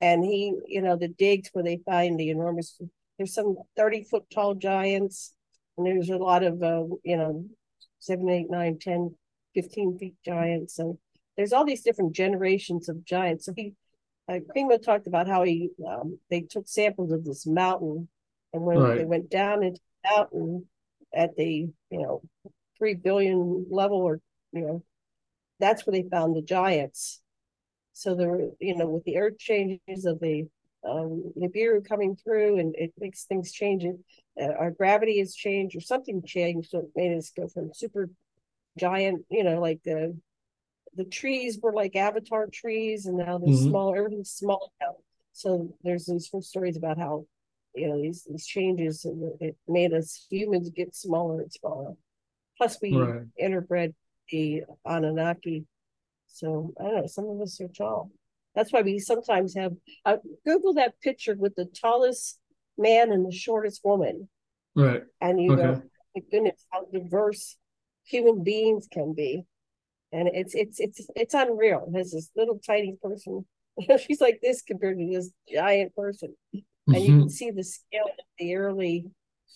And 0.00 0.24
he, 0.24 0.52
you 0.66 0.82
know, 0.82 0.96
the 0.96 1.08
digs 1.08 1.48
where 1.52 1.64
they 1.64 1.78
find 1.78 2.18
the 2.18 2.28
enormous, 2.28 2.78
there's 3.16 3.32
some 3.32 3.56
30 3.76 4.02
foot 4.04 4.24
tall 4.30 4.54
giants. 4.54 5.34
And 5.76 5.86
there's 5.86 6.10
a 6.10 6.18
lot 6.18 6.42
of, 6.42 6.62
uh, 6.62 6.84
you 7.04 7.16
know, 7.16 7.46
seven, 8.00 8.28
eight, 8.28 8.50
nine, 8.50 8.78
10, 8.78 9.16
15 9.54 9.96
feet 9.98 10.14
giants. 10.24 10.78
And 10.78 10.98
there's 11.36 11.52
all 11.52 11.64
these 11.64 11.82
different 11.82 12.12
generations 12.12 12.88
of 12.88 13.04
giants. 13.04 13.46
So 13.46 13.54
he, 13.56 13.74
uh, 14.28 14.40
Cremo 14.54 14.80
talked 14.82 15.06
about 15.06 15.26
how 15.26 15.42
he, 15.42 15.70
um, 15.86 16.18
they 16.28 16.42
took 16.42 16.68
samples 16.68 17.10
of 17.12 17.24
this 17.24 17.46
mountain. 17.46 18.08
And 18.52 18.62
when 18.62 18.78
Right. 18.78 18.98
they 18.98 19.04
went 19.04 19.30
down 19.30 19.62
into 19.62 19.80
the 20.02 20.10
mountain 20.10 20.68
at 21.14 21.34
the, 21.36 21.68
you 21.90 21.98
know, 21.98 22.22
3 22.78 22.94
billion 22.94 23.66
level 23.70 23.98
or, 23.98 24.20
you 24.54 24.62
know, 24.62 24.84
that's 25.60 25.86
where 25.86 25.92
they 25.92 26.08
found 26.08 26.36
the 26.36 26.42
giants. 26.42 27.22
So 27.92 28.14
there 28.14 28.28
were, 28.30 28.50
you 28.60 28.76
know, 28.76 28.88
with 28.88 29.04
the 29.04 29.18
earth 29.18 29.38
changes 29.38 30.04
of 30.06 30.20
the 30.20 30.48
um 30.88 31.32
Nibiru 31.38 31.86
coming 31.86 32.16
through 32.16 32.58
and 32.58 32.74
it 32.76 32.92
makes 32.98 33.24
things 33.24 33.52
change. 33.52 33.84
Uh, 34.40 34.44
our 34.46 34.70
gravity 34.72 35.18
has 35.20 35.34
changed 35.34 35.76
or 35.76 35.80
something 35.80 36.22
changed, 36.24 36.70
so 36.70 36.80
it 36.80 36.90
made 36.96 37.16
us 37.16 37.30
go 37.36 37.48
from 37.48 37.72
super 37.74 38.10
giant, 38.78 39.24
you 39.30 39.44
know, 39.44 39.60
like 39.60 39.82
the 39.84 40.16
the 40.96 41.04
trees 41.04 41.58
were 41.60 41.72
like 41.72 41.96
avatar 41.96 42.46
trees 42.46 43.06
and 43.06 43.16
now 43.18 43.38
they're 43.38 43.50
Mhm. 43.50 43.52
small, 43.52 43.94
everything's 43.94 44.30
small 44.30 44.72
now. 44.80 44.96
So 45.32 45.76
there's 45.82 46.06
these 46.06 46.28
whole 46.30 46.42
stories 46.42 46.76
about 46.76 46.98
how, 46.98 47.26
you 47.74 47.88
know, 47.88 48.00
these 48.00 48.24
these 48.24 48.46
changes 48.46 49.04
and 49.04 49.22
it- 49.24 49.36
it 49.40 49.56
made 49.66 49.92
us 49.92 50.26
humans 50.30 50.70
get 50.70 50.94
smaller 50.94 51.40
and 51.42 51.52
smaller. 51.52 51.96
Plus 52.58 52.80
we 52.82 52.90
Right. 52.90 53.26
interbred 53.40 53.94
the 54.30 54.62
Anunnaki. 54.84 55.64
So 56.26 56.72
I 56.80 56.84
don't 56.84 56.94
know, 56.96 57.06
some 57.06 57.26
of 57.28 57.40
us 57.40 57.60
are 57.60 57.68
tall. 57.68 58.10
That's 58.54 58.72
why 58.72 58.82
we 58.82 58.98
sometimes 58.98 59.54
have 59.54 59.72
uh, 60.04 60.16
Google 60.46 60.74
that 60.74 61.00
picture 61.00 61.34
with 61.36 61.54
the 61.56 61.66
tallest 61.66 62.38
man 62.78 63.12
and 63.12 63.26
the 63.26 63.32
shortest 63.36 63.80
woman, 63.84 64.28
Right. 64.74 65.02
and 65.20 65.40
you 65.40 65.52
Okay. 65.52 65.62
go, 65.62 65.82
my 66.14 66.22
goodness, 66.30 66.64
how 66.70 66.84
diverse 66.92 67.56
human 68.04 68.42
beings 68.44 68.86
can 68.90 69.12
be. 69.12 69.44
And 70.12 70.28
it's 70.32 70.54
it's 70.54 70.78
it's 70.78 71.00
it's 71.16 71.34
unreal. 71.34 71.88
There's 71.90 72.12
this 72.12 72.30
little 72.36 72.60
tiny 72.64 72.96
person. 73.02 73.44
She's 73.98 74.20
like 74.20 74.38
this 74.40 74.62
compared 74.62 74.98
to 74.98 75.06
this 75.10 75.30
giant 75.52 75.94
person. 75.96 76.36
And 76.52 77.02
you 77.02 77.12
Mhm. 77.12 77.18
can 77.20 77.30
see 77.30 77.50
the 77.50 77.64
scale 77.64 78.04
of 78.06 78.24
the 78.38 78.54
early 78.54 79.06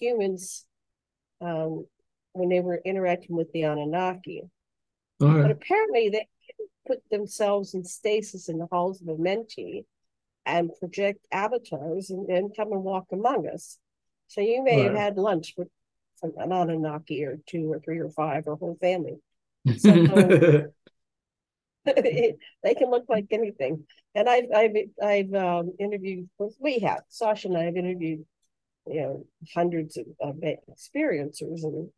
humans 0.01 0.65
um, 1.41 1.87
when 2.33 2.49
they 2.49 2.61
were 2.61 2.81
interacting 2.85 3.37
with 3.37 3.53
the 3.53 3.63
Anunnaki. 3.63 4.43
But 5.43 5.51
apparently 5.51 6.11
they 6.11 6.29
put 6.87 7.03
themselves 7.11 7.75
in 7.75 7.85
stasis 7.85 8.49
in 8.49 8.59
the 8.59 8.69
halls 8.71 9.01
of 9.01 9.09
Amenti 9.09 9.85
and 10.47 10.71
project 10.79 11.27
avatars 11.31 12.11
and 12.11 12.27
then 12.29 12.51
come 12.57 12.73
and 12.73 12.83
walk 12.83 13.07
among 13.13 13.49
us. 13.49 13.79
So 14.29 14.41
you 14.41 14.63
may 14.63 14.81
have 14.81 14.95
had 14.95 15.17
lunch 15.17 15.55
with 15.57 15.69
some, 16.17 16.33
an 16.37 16.53
Anunnaki 16.53 17.25
or 17.25 17.39
two 17.47 17.71
or 17.71 17.81
three 17.81 17.99
or 17.99 18.11
five 18.11 18.47
or 18.47 18.57
whole 18.57 18.79
family. 18.81 19.17
they 22.63 22.75
can 22.77 22.91
look 22.91 23.05
like 23.09 23.27
anything. 23.31 23.85
And 24.15 24.29
I've 24.29 24.45
I've 24.55 24.77
I've 25.03 25.35
um, 25.35 25.73
interviewed 25.79 26.29
we 26.59 26.81
have 26.81 27.03
Sasha 27.09 27.49
and 27.49 27.57
I 27.57 27.65
have 27.65 27.77
interviewed 27.77 28.25
you 28.87 29.01
know 29.01 29.27
hundreds 29.55 29.97
of, 29.97 30.07
of 30.21 30.37
experiencers 30.37 31.65
and 31.65 31.89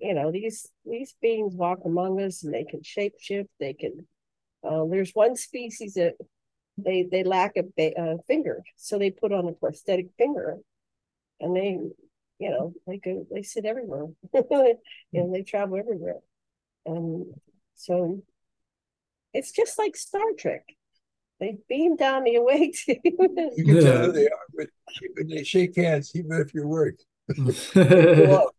you 0.00 0.14
know 0.14 0.30
these 0.30 0.68
these 0.84 1.14
beings 1.20 1.54
walk 1.54 1.78
among 1.84 2.20
us 2.20 2.42
and 2.42 2.52
they 2.52 2.64
can 2.64 2.80
shapeshift 2.80 3.48
they 3.60 3.72
can 3.72 4.06
uh, 4.68 4.84
there's 4.90 5.12
one 5.12 5.36
species 5.36 5.94
that 5.94 6.14
they 6.78 7.06
they 7.10 7.24
lack 7.24 7.56
a, 7.56 7.92
a 7.96 8.18
finger 8.26 8.62
so 8.76 8.98
they 8.98 9.10
put 9.10 9.32
on 9.32 9.46
a 9.48 9.52
prosthetic 9.52 10.08
finger 10.18 10.58
and 11.40 11.56
they 11.56 11.78
you 12.38 12.50
know 12.50 12.72
they 12.86 12.98
go 12.98 13.26
they 13.32 13.42
sit 13.42 13.64
everywhere 13.64 14.06
you 14.34 14.76
know 15.12 15.32
they 15.32 15.42
travel 15.42 15.78
everywhere 15.78 16.18
and 16.84 17.26
so 17.74 18.22
it's 19.32 19.52
just 19.52 19.78
like 19.78 19.96
star 19.96 20.32
trek 20.38 20.64
they 21.40 21.56
beam 21.68 21.96
down 21.96 22.24
the 22.24 22.36
away 22.36 22.70
to 22.84 22.96
you 23.04 23.64
can 23.64 23.82
tell 23.82 24.04
who 24.04 24.12
they 24.12 24.26
are 24.26 24.46
but 24.54 24.68
when 25.16 25.28
they 25.28 25.44
shake 25.44 25.76
hands, 25.76 26.12
even 26.14 26.32
if 26.32 26.54
you're 26.54 26.66
worried. 26.66 26.96
Whoa. 27.36 28.50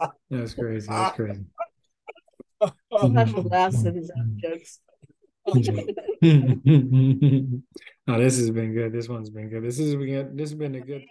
Ah. 0.00 0.08
Oh, 0.08 0.08
mm-hmm. 0.08 0.38
That's 0.38 0.54
crazy. 0.54 0.88
That's 0.88 1.16
crazy. 1.16 1.44
special 3.08 3.42
laughs 3.42 3.84
at 3.86 3.94
his 3.94 4.10
own 4.16 4.38
jokes 4.40 4.80
oh, 5.46 5.58
this 8.06 8.38
has 8.38 8.50
been 8.50 8.72
good. 8.74 8.92
This 8.92 9.08
one's 9.08 9.30
been 9.30 9.48
good. 9.48 9.64
This 9.64 9.80
is 9.80 9.96
been 9.96 10.36
this 10.36 10.50
has 10.50 10.58
been 10.58 10.76
a 10.76 10.80
good. 10.80 11.04